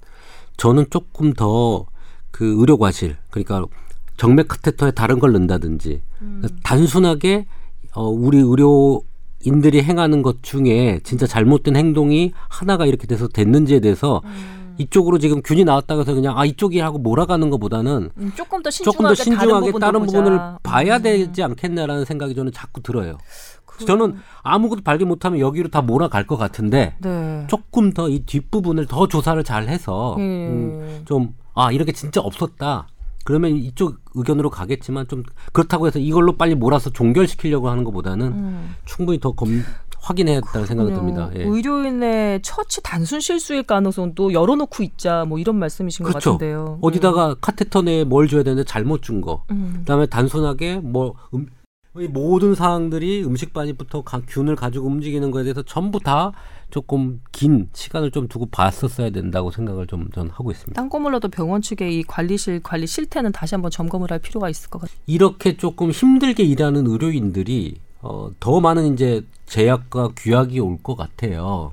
저는 0.63 0.87
조금 0.91 1.33
더 1.33 1.93
그 2.33 2.57
의료 2.59 2.77
과실 2.77 3.17
그러니까 3.31 3.65
정맥 4.17 4.49
카테터에 4.49 4.91
다른 4.91 5.21
걸 5.21 5.33
넣는다든지 5.33 6.03
단순하게 6.65 7.47
어, 7.95 8.09
우리 8.09 8.39
의료인들이 8.39 9.83
행하는 9.83 10.23
것 10.23 10.43
중에 10.43 11.01
진짜 11.05 11.27
잘못된 11.27 11.77
행동이 11.77 12.33
하나가 12.49 12.87
이렇게 12.87 13.07
돼서 13.07 13.29
됐는지에 13.29 13.81
대해서 13.81 14.23
이쪽으로 14.79 15.19
지금 15.19 15.43
균이 15.43 15.65
나왔다고 15.65 16.01
해서 16.01 16.15
그냥 16.15 16.39
아 16.39 16.47
이쪽이 16.47 16.81
하고 16.81 16.99
몰아가는 16.99 17.51
것보다는 17.51 18.11
음, 18.17 18.33
조금 18.35 18.63
더 18.63 18.71
신중하게, 18.71 18.97
조금 18.97 19.07
더 19.07 19.15
신중하게 19.15 19.73
다른, 19.73 19.81
다른, 19.81 20.07
부분을. 20.07 20.41
봐야 20.63 20.97
음. 20.97 21.03
되지 21.03 21.43
않겠냐라는 21.43 22.07
생각이 22.07 22.35
저는 22.35 22.53
자꾸 22.53 22.83
들어요. 22.83 23.19
그- 23.83 23.87
저는 23.87 24.16
아무것도 24.43 24.83
발견 24.83 25.09
못하면 25.09 25.39
여기로 25.41 25.68
다 25.68 25.83
몰아갈 25.83 26.26
것 26.26 26.37
같은데 26.37 26.97
네. 27.01 27.47
조금 27.49 27.93
더 27.93 28.09
이 28.09 28.20
뒷부분을 28.26 28.87
더 28.87 29.07
조사를 29.09 29.43
잘 29.45 29.68
해서 29.68 30.16
예. 30.18 30.22
음, 30.22 31.03
좀 31.05 31.35
아 31.55 31.70
이렇게 31.70 31.93
진짜 31.93 32.20
없었다. 32.22 32.87
그러면 33.24 33.53
이쪽 33.57 33.99
의견으로 34.14 34.49
가겠지만 34.49 35.07
좀 35.07 35.22
그렇다고 35.53 35.87
해서 35.87 35.99
이걸로 35.99 36.37
빨리 36.39 36.55
몰아서 36.55 36.89
종결시키려고 36.91 37.68
하는 37.68 37.85
것보다는 37.85 38.26
음. 38.28 38.74
충분히 38.87 39.20
더 39.20 39.33
검, 39.33 39.62
확인해야 40.01 40.37
했다는 40.37 40.66
생각이 40.66 40.93
듭니다. 40.95 41.30
예. 41.37 41.43
의료인의 41.45 42.41
처치 42.43 42.83
단순 42.83 43.20
실수일 43.20 43.62
가능성도 43.64 44.33
열어놓고 44.33 44.83
있자 44.83 45.24
뭐 45.28 45.39
이런 45.39 45.57
말씀이신 45.59 46.05
것 46.05 46.09
그렇죠. 46.09 46.33
같은데요. 46.33 46.78
어디다가 46.80 47.35
카테터 47.41 47.83
내에 47.83 48.05
뭘 48.05 48.26
줘야 48.28 48.43
되는데 48.43 48.64
잘못 48.64 49.03
준 49.03 49.20
거. 49.20 49.45
음. 49.51 49.74
그다음에 49.80 50.07
단순하게 50.07 50.78
뭐 50.78 51.14
음, 51.35 51.47
이 51.99 52.09
모든 52.09 52.55
사항들이 52.55 53.22
음식 53.24 53.53
반입부터 53.53 54.03
가- 54.03 54.22
균을 54.26 54.57
가지고 54.57 54.86
움직이는 54.86 55.30
거에 55.30 55.43
대해서 55.43 55.61
전부 55.62 56.01
다 56.01 56.32
조금 56.70 57.20
긴 57.32 57.68
시간을 57.74 58.11
좀 58.11 58.28
두고 58.28 58.47
봤었어야 58.47 59.11
된다고 59.11 59.51
생각을 59.51 59.86
좀 59.86 60.09
전 60.14 60.30
하고 60.30 60.51
있습니다. 60.51 60.80
땅거물러도 60.80 61.28
병원 61.28 61.61
측의 61.61 61.99
이 61.99 62.03
관리실 62.03 62.62
관리 62.62 62.86
실태는 62.86 63.32
다시 63.32 63.55
한번 63.55 63.70
점검을 63.70 64.11
할 64.11 64.20
필요가 64.20 64.49
있을 64.49 64.70
것 64.70 64.80
같아요. 64.80 64.97
이렇게 65.07 65.59
조금 65.59 65.90
힘들게 65.90 66.43
일하는 66.45 66.86
의료인들이 66.86 67.76
어, 68.01 68.30
더 68.40 68.61
많은 68.61 68.95
이제 68.95 69.22
제약과 69.47 70.12
규약이 70.16 70.59
올 70.61 70.78
것 70.82 70.97
같아요. 70.97 71.72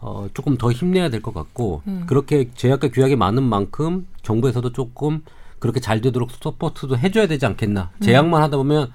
어, 0.00 0.28
조금 0.34 0.56
더 0.58 0.72
힘내야 0.72 1.10
될 1.10 1.22
것 1.22 1.32
같고 1.32 1.82
음. 1.86 2.02
그렇게 2.08 2.50
제약과 2.56 2.88
규약이 2.88 3.14
많은 3.14 3.44
만큼 3.44 4.08
정부에서도 4.22 4.72
조금 4.72 5.22
그렇게 5.60 5.78
잘 5.78 6.00
되도록 6.00 6.30
서포트도 6.32 6.98
해줘야 6.98 7.28
되지 7.28 7.46
않겠나. 7.46 7.90
제약만 8.00 8.42
하다 8.42 8.56
보면 8.56 8.90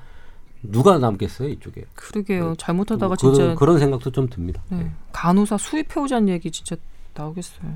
누가 0.63 0.97
남겠어요 0.97 1.49
이쪽에. 1.49 1.83
그러게요. 1.95 2.55
잘못하다가 2.57 3.15
그, 3.15 3.19
진짜 3.19 3.53
그런 3.55 3.79
생각도 3.79 4.11
좀 4.11 4.27
듭니다. 4.29 4.63
네. 4.69 4.89
간호사 5.11 5.57
수입해 5.57 5.99
오자는 5.99 6.29
얘기 6.29 6.49
진짜 6.51 6.75
나오겠어요. 7.13 7.71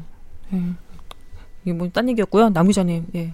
네. 0.52 0.62
이게 1.64 1.74
뭐 1.74 1.90
딴 1.90 2.08
얘기였고요. 2.10 2.50
남 2.50 2.68
기자님. 2.68 3.08
예. 3.16 3.34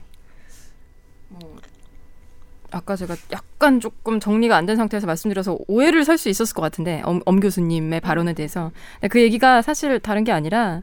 아까 2.72 2.96
제가 2.96 3.16
약간 3.32 3.80
조금 3.80 4.20
정리가 4.20 4.56
안 4.58 4.66
된 4.66 4.76
상태에서 4.78 5.06
말씀드려서 5.06 5.58
오해를 5.68 6.06
살 6.06 6.18
수 6.18 6.30
있었을 6.30 6.56
것 6.56 6.62
같은데 6.62 7.02
엄, 7.06 7.22
엄 7.26 7.40
교수님의 7.40 8.00
발언에 8.02 8.34
대해서 8.34 8.72
그 9.12 9.22
얘기가 9.22 9.62
사실 9.62 10.00
다른 10.00 10.24
게 10.24 10.32
아니라 10.32 10.82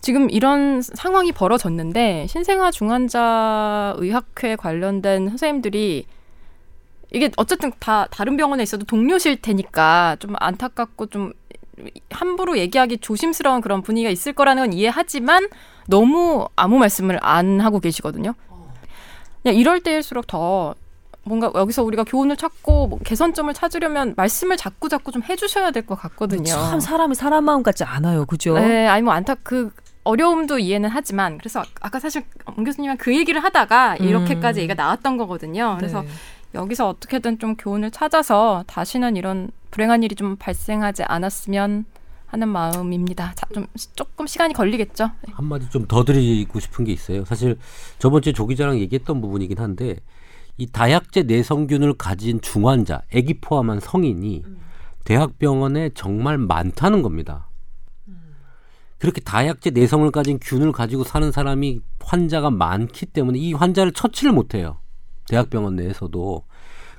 지금 0.00 0.30
이런 0.30 0.80
상황이 0.80 1.32
벌어졌는데 1.32 2.26
신생아 2.28 2.70
중환자 2.70 3.94
의학회 3.98 4.56
관련된 4.56 5.28
선생님들이 5.28 6.06
이게 7.16 7.30
어쨌든 7.38 7.72
다 7.78 8.06
다른 8.10 8.36
병원에 8.36 8.62
있어도 8.62 8.84
동료실 8.84 9.40
테니까 9.40 10.16
좀 10.18 10.34
안타깝고 10.38 11.06
좀 11.06 11.32
함부로 12.10 12.58
얘기하기 12.58 12.98
조심스러운 12.98 13.62
그런 13.62 13.80
분위기가 13.80 14.10
있을 14.10 14.34
거라는 14.34 14.64
건 14.64 14.72
이해하지만 14.74 15.48
너무 15.88 16.46
아무 16.56 16.78
말씀을 16.78 17.18
안 17.22 17.60
하고 17.60 17.80
계시거든요. 17.80 18.34
그냥 19.42 19.56
이럴 19.56 19.80
때일수록 19.80 20.26
더 20.26 20.74
뭔가 21.24 21.50
여기서 21.54 21.82
우리가 21.84 22.04
교훈을 22.04 22.36
찾고 22.36 22.88
뭐 22.88 22.98
개선점을 23.02 23.52
찾으려면 23.54 24.12
말씀을 24.16 24.58
자꾸 24.58 24.88
자꾸 24.90 25.10
좀 25.10 25.22
해주셔야 25.22 25.70
될 25.70 25.86
것 25.86 25.94
같거든요. 25.96 26.44
참 26.44 26.80
사람이 26.80 27.14
사람 27.14 27.44
마음 27.44 27.62
같지 27.62 27.82
않아요. 27.82 28.26
그죠? 28.26 28.58
네, 28.58 28.86
아니 28.86 29.02
뭐 29.02 29.14
안타 29.14 29.34
그 29.36 29.70
어려움도 30.04 30.58
이해는 30.58 30.88
하지만 30.90 31.38
그래서 31.38 31.62
아까 31.80 31.98
사실 31.98 32.24
엄 32.44 32.62
교수님이랑 32.62 32.96
그 32.98 33.16
얘기를 33.16 33.42
하다가 33.42 33.96
이렇게까지 33.96 34.60
음. 34.60 34.62
얘기가 34.62 34.74
나왔던 34.80 35.16
거거든요. 35.16 35.76
그래서 35.78 36.02
네. 36.02 36.08
여기서 36.56 36.88
어떻게든 36.88 37.38
좀 37.38 37.56
교훈을 37.56 37.90
찾아서 37.90 38.64
다시는 38.66 39.16
이런 39.16 39.50
불행한 39.70 40.02
일이 40.02 40.14
좀 40.14 40.36
발생하지 40.36 41.04
않았으면 41.04 41.84
하는 42.26 42.48
마음입니다. 42.48 43.32
자, 43.36 43.46
좀 43.54 43.66
시- 43.76 43.94
조금 43.94 44.26
시간이 44.26 44.52
걸리겠죠. 44.54 45.10
네. 45.26 45.32
한마디 45.34 45.68
좀 45.70 45.86
더 45.86 46.04
드리고 46.04 46.58
싶은 46.58 46.84
게 46.84 46.92
있어요. 46.92 47.24
사실 47.24 47.58
저번 47.98 48.20
주에 48.22 48.32
조 48.32 48.46
기자랑 48.46 48.78
얘기했던 48.80 49.20
부분이긴 49.20 49.58
한데 49.58 49.96
이 50.56 50.66
다약제 50.66 51.24
내성균을 51.24 51.94
가진 51.94 52.40
중환자, 52.40 53.02
아기 53.14 53.34
포함한 53.40 53.78
성인이 53.80 54.42
대학병원에 55.04 55.90
정말 55.94 56.38
많다는 56.38 57.02
겁니다. 57.02 57.46
그렇게 58.98 59.20
다약제 59.20 59.70
내성을 59.70 60.10
가진 60.10 60.38
균을 60.40 60.72
가지고 60.72 61.04
사는 61.04 61.30
사람이 61.30 61.80
환자가 62.00 62.50
많기 62.50 63.04
때문에 63.06 63.38
이 63.38 63.52
환자를 63.52 63.92
처치를 63.92 64.32
못해요. 64.32 64.78
대학병원 65.28 65.76
내에서도. 65.76 66.44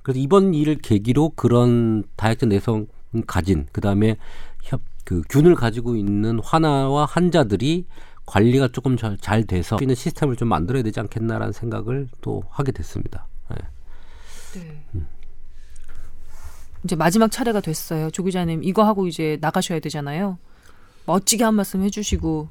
그래서 0.07 0.21
이번 0.21 0.53
일을 0.53 0.77
계기로 0.77 1.31
그런 1.35 2.01
다약제 2.15 2.45
내성 2.45 2.87
가진 3.27 3.65
그다음에 3.73 4.15
협, 4.63 4.79
그 5.03 5.21
균을 5.27 5.53
가지고 5.53 5.97
있는 5.97 6.39
환아와 6.41 7.03
환자들이 7.03 7.85
관리가 8.25 8.69
조금 8.69 8.95
잘, 8.95 9.17
잘 9.17 9.43
돼서 9.43 9.77
있는 9.81 9.95
시스템을 9.95 10.37
좀 10.37 10.47
만들어야 10.47 10.81
되지 10.81 11.01
않겠나라는 11.01 11.51
생각을 11.51 12.07
또 12.21 12.41
하게 12.49 12.71
됐습니다. 12.71 13.27
예. 14.55 14.81
이제 16.85 16.95
마지막 16.95 17.29
차례가 17.29 17.59
됐어요. 17.59 18.09
조 18.09 18.23
기자님 18.23 18.63
이거 18.63 18.85
하고 18.85 19.07
이제 19.07 19.37
나가셔야 19.41 19.81
되잖아요. 19.81 20.37
멋지게 21.05 21.43
한 21.43 21.55
말씀 21.55 21.81
해주시고 21.81 22.47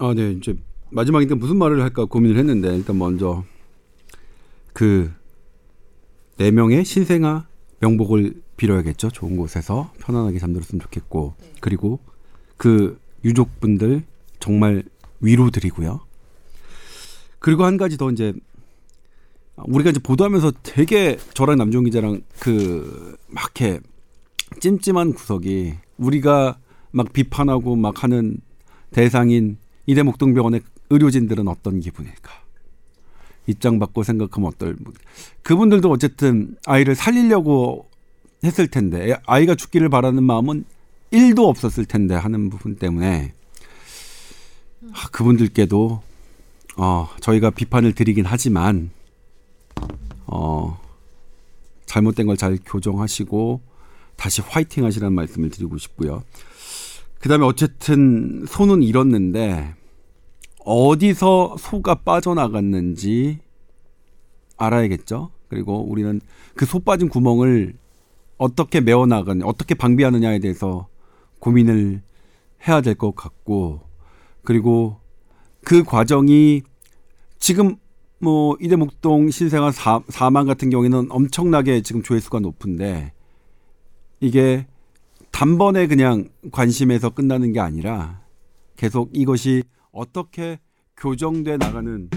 아, 0.00 0.12
네. 0.14 0.32
이제 0.32 0.54
마지막이니까 0.90 1.36
무슨 1.36 1.56
말을 1.56 1.80
할까 1.80 2.04
고민을 2.04 2.36
했는데 2.36 2.76
일단 2.76 2.98
먼저 2.98 3.42
그 4.74 5.10
네 6.38 6.50
명의 6.50 6.84
신생아 6.84 7.46
명복을 7.80 8.42
빌어야겠죠. 8.56 9.10
좋은 9.10 9.36
곳에서 9.36 9.92
편안하게 10.00 10.38
잠들었으면 10.38 10.80
좋겠고 10.80 11.34
그리고 11.60 12.00
그 12.56 12.98
유족분들 13.24 14.04
정말 14.40 14.82
위로 15.20 15.50
드리고요. 15.50 16.00
그리고 17.38 17.64
한 17.64 17.76
가지 17.76 17.96
더 17.96 18.10
이제 18.10 18.32
우리가 19.56 19.90
이제 19.90 20.00
보도하면서 20.00 20.52
되게 20.62 21.16
저랑 21.34 21.56
남종 21.58 21.84
기자랑 21.84 22.22
그 22.38 23.16
막 23.28 23.52
이렇게 23.58 23.80
찜찜한 24.60 25.12
구석이 25.14 25.74
우리가 25.98 26.58
막 26.90 27.12
비판하고 27.12 27.76
막 27.76 28.02
하는 28.02 28.38
대상인 28.90 29.58
이대목동병원의 29.86 30.62
의료진들은 30.90 31.48
어떤 31.48 31.80
기분일까? 31.80 32.45
입장 33.46 33.78
받고 33.78 34.02
생각하면 34.02 34.48
어떨 34.48 34.76
그분들도 35.42 35.90
어쨌든 35.90 36.56
아이를 36.66 36.94
살리려고 36.94 37.88
했을 38.44 38.66
텐데 38.68 39.16
아이가 39.26 39.54
죽기를 39.54 39.88
바라는 39.88 40.22
마음은 40.22 40.64
1도 41.12 41.46
없었을 41.48 41.84
텐데 41.84 42.14
하는 42.14 42.50
부분 42.50 42.76
때문에 42.76 43.32
아, 44.92 45.08
그분들께도 45.10 46.02
어, 46.76 47.08
저희가 47.20 47.50
비판을 47.50 47.92
드리긴 47.94 48.24
하지만 48.26 48.90
어, 50.26 50.78
잘못된 51.86 52.26
걸 52.26 52.36
잘 52.36 52.58
교정하시고 52.64 53.60
다시 54.16 54.42
화이팅 54.42 54.84
하시라는 54.84 55.14
말씀을 55.14 55.50
드리고 55.50 55.78
싶고요. 55.78 56.22
그다음에 57.20 57.46
어쨌든 57.46 58.44
손은 58.48 58.82
잃었는데 58.82 59.74
어디서 60.66 61.56
소가 61.58 61.94
빠져나갔는지 61.94 63.38
알아야겠죠. 64.56 65.30
그리고 65.48 65.88
우리는 65.88 66.20
그 66.56 66.66
소 66.66 66.80
빠진 66.80 67.08
구멍을 67.08 67.74
어떻게 68.36 68.80
메워 68.80 69.06
나가냐, 69.06 69.46
어떻게 69.46 69.74
방비하느냐에 69.74 70.40
대해서 70.40 70.88
고민을 71.38 72.02
해야 72.66 72.80
될 72.80 72.94
것 72.96 73.14
같고, 73.14 73.80
그리고 74.42 74.98
그 75.64 75.84
과정이 75.84 76.62
지금 77.38 77.76
뭐 78.18 78.56
이대목동 78.60 79.30
신생아 79.30 79.70
사, 79.70 80.00
사망 80.08 80.46
같은 80.46 80.68
경우에는 80.70 81.08
엄청나게 81.10 81.82
지금 81.82 82.02
조회수가 82.02 82.40
높은데 82.40 83.12
이게 84.20 84.66
단번에 85.30 85.86
그냥 85.86 86.28
관심에서 86.50 87.10
끝나는 87.10 87.52
게 87.52 87.60
아니라 87.60 88.22
계속 88.76 89.10
이것이 89.12 89.62
어떻게 89.96 90.60
교정돼 90.96 91.56
나가는 91.56 92.08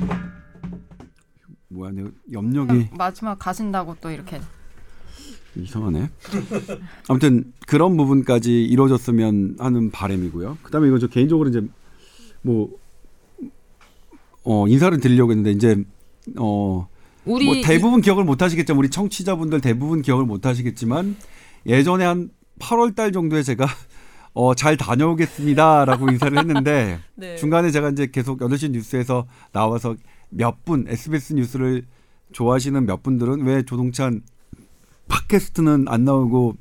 뭐야 1.70 1.92
내 1.92 2.04
염력이 2.32 2.90
마지막 2.98 3.40
가신다고 3.40 3.96
또 4.02 4.12
이렇게 4.12 4.40
이상하네. 5.56 6.10
아무튼 7.08 7.54
그런 7.68 7.98
부분까지 7.98 8.64
이루어졌으면 8.66 9.56
하는 9.60 9.92
바람이고요. 9.92 10.60
그다음에 10.62 10.88
이거 10.88 11.00
저 11.00 11.08
개인적으로 11.08 11.50
이제 11.50 11.62
뭐 12.42 12.70
어, 14.44 14.68
인사를 14.68 14.98
드리려고 15.00 15.32
했는데 15.32 15.52
이제 15.52 15.84
어 16.38 16.88
우리 17.26 17.46
뭐 17.46 17.56
대부분 17.64 18.02
기억을 18.02 18.24
못 18.24 18.42
하시겠지만 18.42 18.78
우리 18.78 18.90
청취자분들 18.90 19.62
대부분 19.62 20.02
기억을 20.02 20.26
못 20.26 20.46
하시겠지만 20.46 21.16
예전에 21.66 22.06
한 22.06 22.30
8월 22.60 22.96
달 22.96 23.12
정도에 23.12 23.44
제가 23.44 23.66
어, 24.40 24.56
잘 24.56 24.78
다녀오겠습니다 24.78 25.84
라고 25.84 26.10
인사를 26.10 26.38
했는데 26.38 27.00
네. 27.16 27.36
중간에 27.36 27.72
제가 27.72 27.90
이제 27.90 28.08
계속 28.08 28.40
8시 28.40 28.72
뉴스에서 28.72 29.28
나와서 29.52 29.96
몇 30.30 30.64
분 30.64 30.86
SBS 30.88 31.34
뉴스를 31.34 31.84
좋아하시는 32.32 32.86
몇 32.86 33.04
분들은 33.04 33.42
왜 33.42 33.64
조동찬 33.64 34.22
팟캐스트는 35.10 35.88
안 35.90 36.06
나오고 36.06 36.56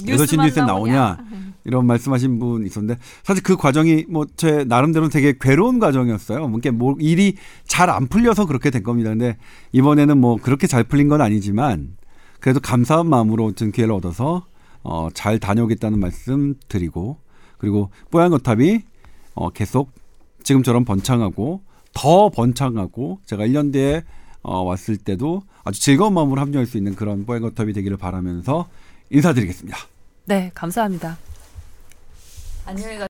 8시 0.00 0.42
뉴스에 0.42 0.64
나오냐 0.64 1.18
이런 1.64 1.86
말씀하신 1.86 2.40
분 2.40 2.66
있었는데 2.66 3.00
사실 3.22 3.44
그 3.44 3.56
과정이 3.56 4.06
뭐 4.08 4.26
제 4.36 4.64
나름대로 4.64 5.08
되게 5.08 5.34
괴로운 5.40 5.78
과정이었어요. 5.78 6.48
뭐 6.48 6.58
이게 6.58 6.72
뭐 6.72 6.96
일이 6.98 7.36
잘 7.64 7.90
안 7.90 8.08
풀려서 8.08 8.46
그렇게 8.46 8.70
된 8.70 8.82
겁니다. 8.82 9.10
근데 9.10 9.36
이번에는 9.70 10.18
뭐 10.18 10.36
그렇게 10.42 10.66
잘 10.66 10.82
풀린 10.82 11.06
건 11.08 11.20
아니지만 11.20 11.96
그래도 12.40 12.58
감사한 12.58 13.08
마음으로 13.08 13.52
좀 13.52 13.70
기회를 13.70 13.94
얻어서 13.94 14.46
어, 14.84 15.08
잘 15.12 15.38
다녀오겠다는 15.38 15.98
말씀 15.98 16.54
드리고 16.68 17.16
그리고 17.58 17.90
뽀얀 18.10 18.30
거탑이 18.30 18.80
어, 19.34 19.50
계속 19.50 19.90
지금처럼 20.44 20.84
번창하고 20.84 21.62
더 21.94 22.28
번창하고 22.28 23.20
제가 23.24 23.46
1년 23.46 23.72
뒤에 23.72 24.04
어, 24.42 24.60
왔을 24.60 24.96
때도 24.96 25.42
아주 25.64 25.80
즐거운 25.80 26.12
마음으로 26.12 26.40
합류할 26.40 26.66
수 26.66 26.76
있는 26.76 26.94
그런 26.94 27.24
뽀얀 27.24 27.40
거탑이 27.42 27.72
되기를 27.72 27.96
바라면서 27.96 28.68
인사드리겠습니다. 29.10 29.78
네, 30.26 30.50
감사합니다. 30.54 31.16
안녕히 32.66 32.98
가. 32.98 33.06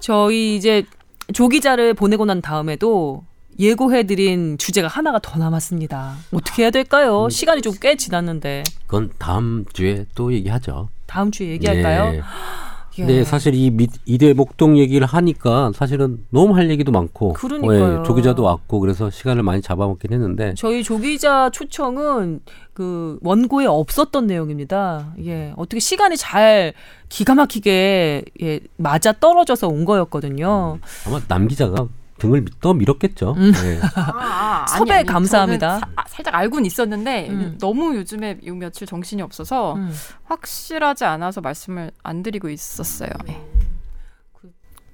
저희 0.00 0.56
이제 0.56 0.84
조 1.32 1.48
기자를 1.48 1.94
보내고 1.94 2.24
난 2.24 2.40
다음에도 2.40 3.24
예고해드린 3.58 4.58
주제가 4.58 4.88
하나가 4.88 5.18
더 5.18 5.38
남았습니다. 5.38 6.14
어떻게 6.32 6.62
해야 6.62 6.70
될까요? 6.70 7.28
시간이 7.28 7.60
좀 7.62 7.72
꽤 7.80 7.96
지났는데 7.96 8.62
그건 8.86 9.10
다음 9.18 9.64
주에 9.72 10.04
또 10.14 10.32
얘기하죠. 10.32 10.88
다음 11.06 11.30
주에 11.30 11.48
얘기할까요? 11.48 12.12
네. 12.12 12.20
예. 12.98 13.04
네, 13.06 13.24
사실 13.24 13.54
이 13.54 13.70
미- 13.70 13.88
이대 14.04 14.34
목동 14.34 14.76
얘기를 14.76 15.06
하니까 15.06 15.72
사실은 15.74 16.18
너무 16.28 16.54
할 16.54 16.68
얘기도 16.70 16.92
많고, 16.92 17.32
그러니까요. 17.32 18.00
예, 18.00 18.06
조 18.06 18.14
기자도 18.14 18.42
왔고 18.42 18.80
그래서 18.80 19.08
시간을 19.08 19.42
많이 19.42 19.62
잡아먹긴 19.62 20.12
했는데 20.12 20.52
저희 20.58 20.84
조 20.84 20.98
기자 20.98 21.48
초청은 21.48 22.40
그 22.74 23.18
원고에 23.22 23.64
없었던 23.64 24.26
내용입니다. 24.26 25.14
예, 25.24 25.54
어떻게 25.56 25.80
시간이 25.80 26.18
잘 26.18 26.74
기가 27.08 27.34
막히게 27.34 28.24
예, 28.42 28.60
맞아 28.76 29.12
떨어져서 29.12 29.68
온 29.68 29.86
거였거든요. 29.86 30.78
아마 31.06 31.20
남 31.28 31.48
기자가 31.48 31.88
등을 32.22 32.44
더 32.60 32.72
밀었겠죠. 32.72 33.34
음. 33.36 33.52
네. 33.52 33.80
아, 33.96 34.64
섭외 34.68 35.02
감사합니다. 35.02 35.68
저는 35.68 35.80
사- 35.80 35.88
아, 35.96 36.04
살짝 36.06 36.34
알고는 36.36 36.64
있었는데 36.66 37.28
음. 37.30 37.58
너무 37.60 37.96
요즘에 37.96 38.38
요 38.46 38.54
며칠 38.54 38.86
정신이 38.86 39.22
없어서 39.22 39.74
음. 39.74 39.92
확실하지 40.24 41.04
않아서 41.04 41.40
말씀을 41.40 41.90
안 42.04 42.22
드리고 42.22 42.48
있었어요. 42.48 43.10
네. 43.26 43.44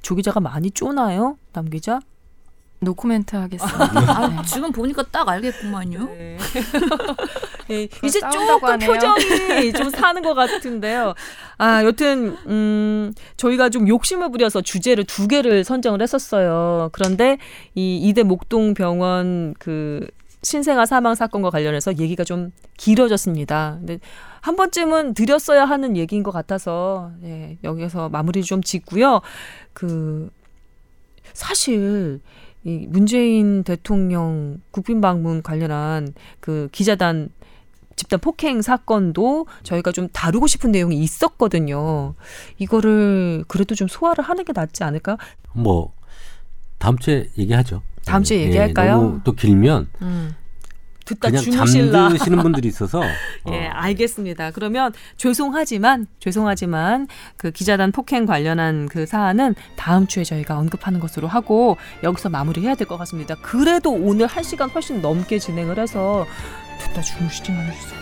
조 0.00 0.14
기자가 0.14 0.40
많이 0.40 0.70
쪼나요, 0.70 1.36
남 1.52 1.68
기자? 1.68 2.00
노코멘트 2.80 3.34
하겠습니다. 3.36 3.90
아, 3.92 4.42
지금 4.42 4.70
보니까 4.70 5.02
딱 5.10 5.28
알겠구만요. 5.28 6.04
네. 6.06 6.38
예, 7.70 7.88
이제 8.04 8.20
조금 8.20 8.68
하네요. 8.68 8.92
표정이 8.92 9.72
좀 9.72 9.90
사는 9.90 10.22
것 10.22 10.34
같은데요. 10.34 11.14
아, 11.58 11.84
여튼 11.84 12.36
음, 12.46 13.12
저희가 13.36 13.68
좀 13.68 13.88
욕심을 13.88 14.30
부려서 14.30 14.60
주제를 14.60 15.04
두 15.04 15.26
개를 15.28 15.64
선정을 15.64 16.00
했었어요. 16.00 16.88
그런데 16.92 17.38
이 17.74 17.96
이대 17.96 18.22
목동 18.22 18.74
병원 18.74 19.54
그 19.58 20.06
신생아 20.42 20.86
사망 20.86 21.16
사건과 21.16 21.50
관련해서 21.50 21.98
얘기가 21.98 22.22
좀 22.22 22.52
길어졌습니다. 22.76 23.76
근데 23.78 23.98
한 24.40 24.54
번쯤은 24.54 25.14
드렸어야 25.14 25.64
하는 25.64 25.96
얘기인 25.96 26.22
것 26.22 26.30
같아서 26.30 27.10
예, 27.24 27.58
여기서 27.64 28.08
마무리 28.08 28.44
좀 28.44 28.62
짓고요. 28.62 29.20
그 29.72 30.30
사실 31.32 32.20
이 32.68 32.86
문재인 32.86 33.64
대통령 33.64 34.60
국빈 34.72 35.00
방문 35.00 35.42
관련한 35.42 36.12
그 36.38 36.68
기자단 36.70 37.30
집단 37.96 38.20
폭행 38.20 38.60
사건도 38.60 39.46
저희가 39.62 39.90
좀 39.90 40.08
다루고 40.12 40.46
싶은 40.46 40.70
내용이 40.70 40.98
있었거든요. 40.98 42.14
이거를 42.58 43.44
그래도 43.48 43.74
좀 43.74 43.88
소화를 43.88 44.22
하는 44.22 44.44
게 44.44 44.52
낫지 44.54 44.84
않을까? 44.84 45.16
뭐 45.54 45.94
다음 46.76 46.98
주에 46.98 47.30
얘기하죠. 47.38 47.80
다음 48.04 48.22
주에 48.22 48.40
예, 48.40 48.42
얘기할까요? 48.44 48.96
너무 48.96 49.20
또 49.24 49.32
길면 49.32 49.88
음. 50.02 50.36
듣다 51.08 51.28
그냥 51.30 51.42
주무실라. 51.42 52.08
잠드시는 52.10 52.38
분들이 52.42 52.68
있어서 52.68 53.02
예, 53.50 53.66
어, 53.66 53.70
알겠습니다. 53.72 54.50
그러면 54.50 54.92
죄송하지만 55.16 56.06
죄송하지만 56.20 57.06
그 57.36 57.50
기자단 57.50 57.92
폭행 57.92 58.26
관련한 58.26 58.88
그 58.88 59.06
사안은 59.06 59.54
다음 59.76 60.06
주에 60.06 60.24
저희가 60.24 60.58
언급하는 60.58 61.00
것으로 61.00 61.28
하고 61.28 61.76
여기서 62.02 62.28
마무리해야 62.28 62.74
될 62.74 62.86
것 62.86 62.96
같습니다. 62.98 63.34
그래도 63.42 63.90
오늘 63.92 64.26
한 64.26 64.42
시간 64.42 64.68
훨씬 64.70 65.00
넘게 65.00 65.38
진행을 65.38 65.78
해서 65.78 66.26
듣다 66.80 67.00
주무시지 67.02 67.52
않으셨어요. 67.52 67.98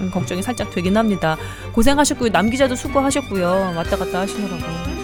음, 0.00 0.10
걱정이 0.10 0.42
살짝 0.42 0.70
되긴 0.70 0.96
합니다. 0.96 1.36
고생하셨고요. 1.72 2.30
남 2.30 2.50
기자도 2.50 2.74
수고하셨고요. 2.74 3.74
왔다 3.76 3.96
갔다 3.96 4.20
하시느라고. 4.20 5.03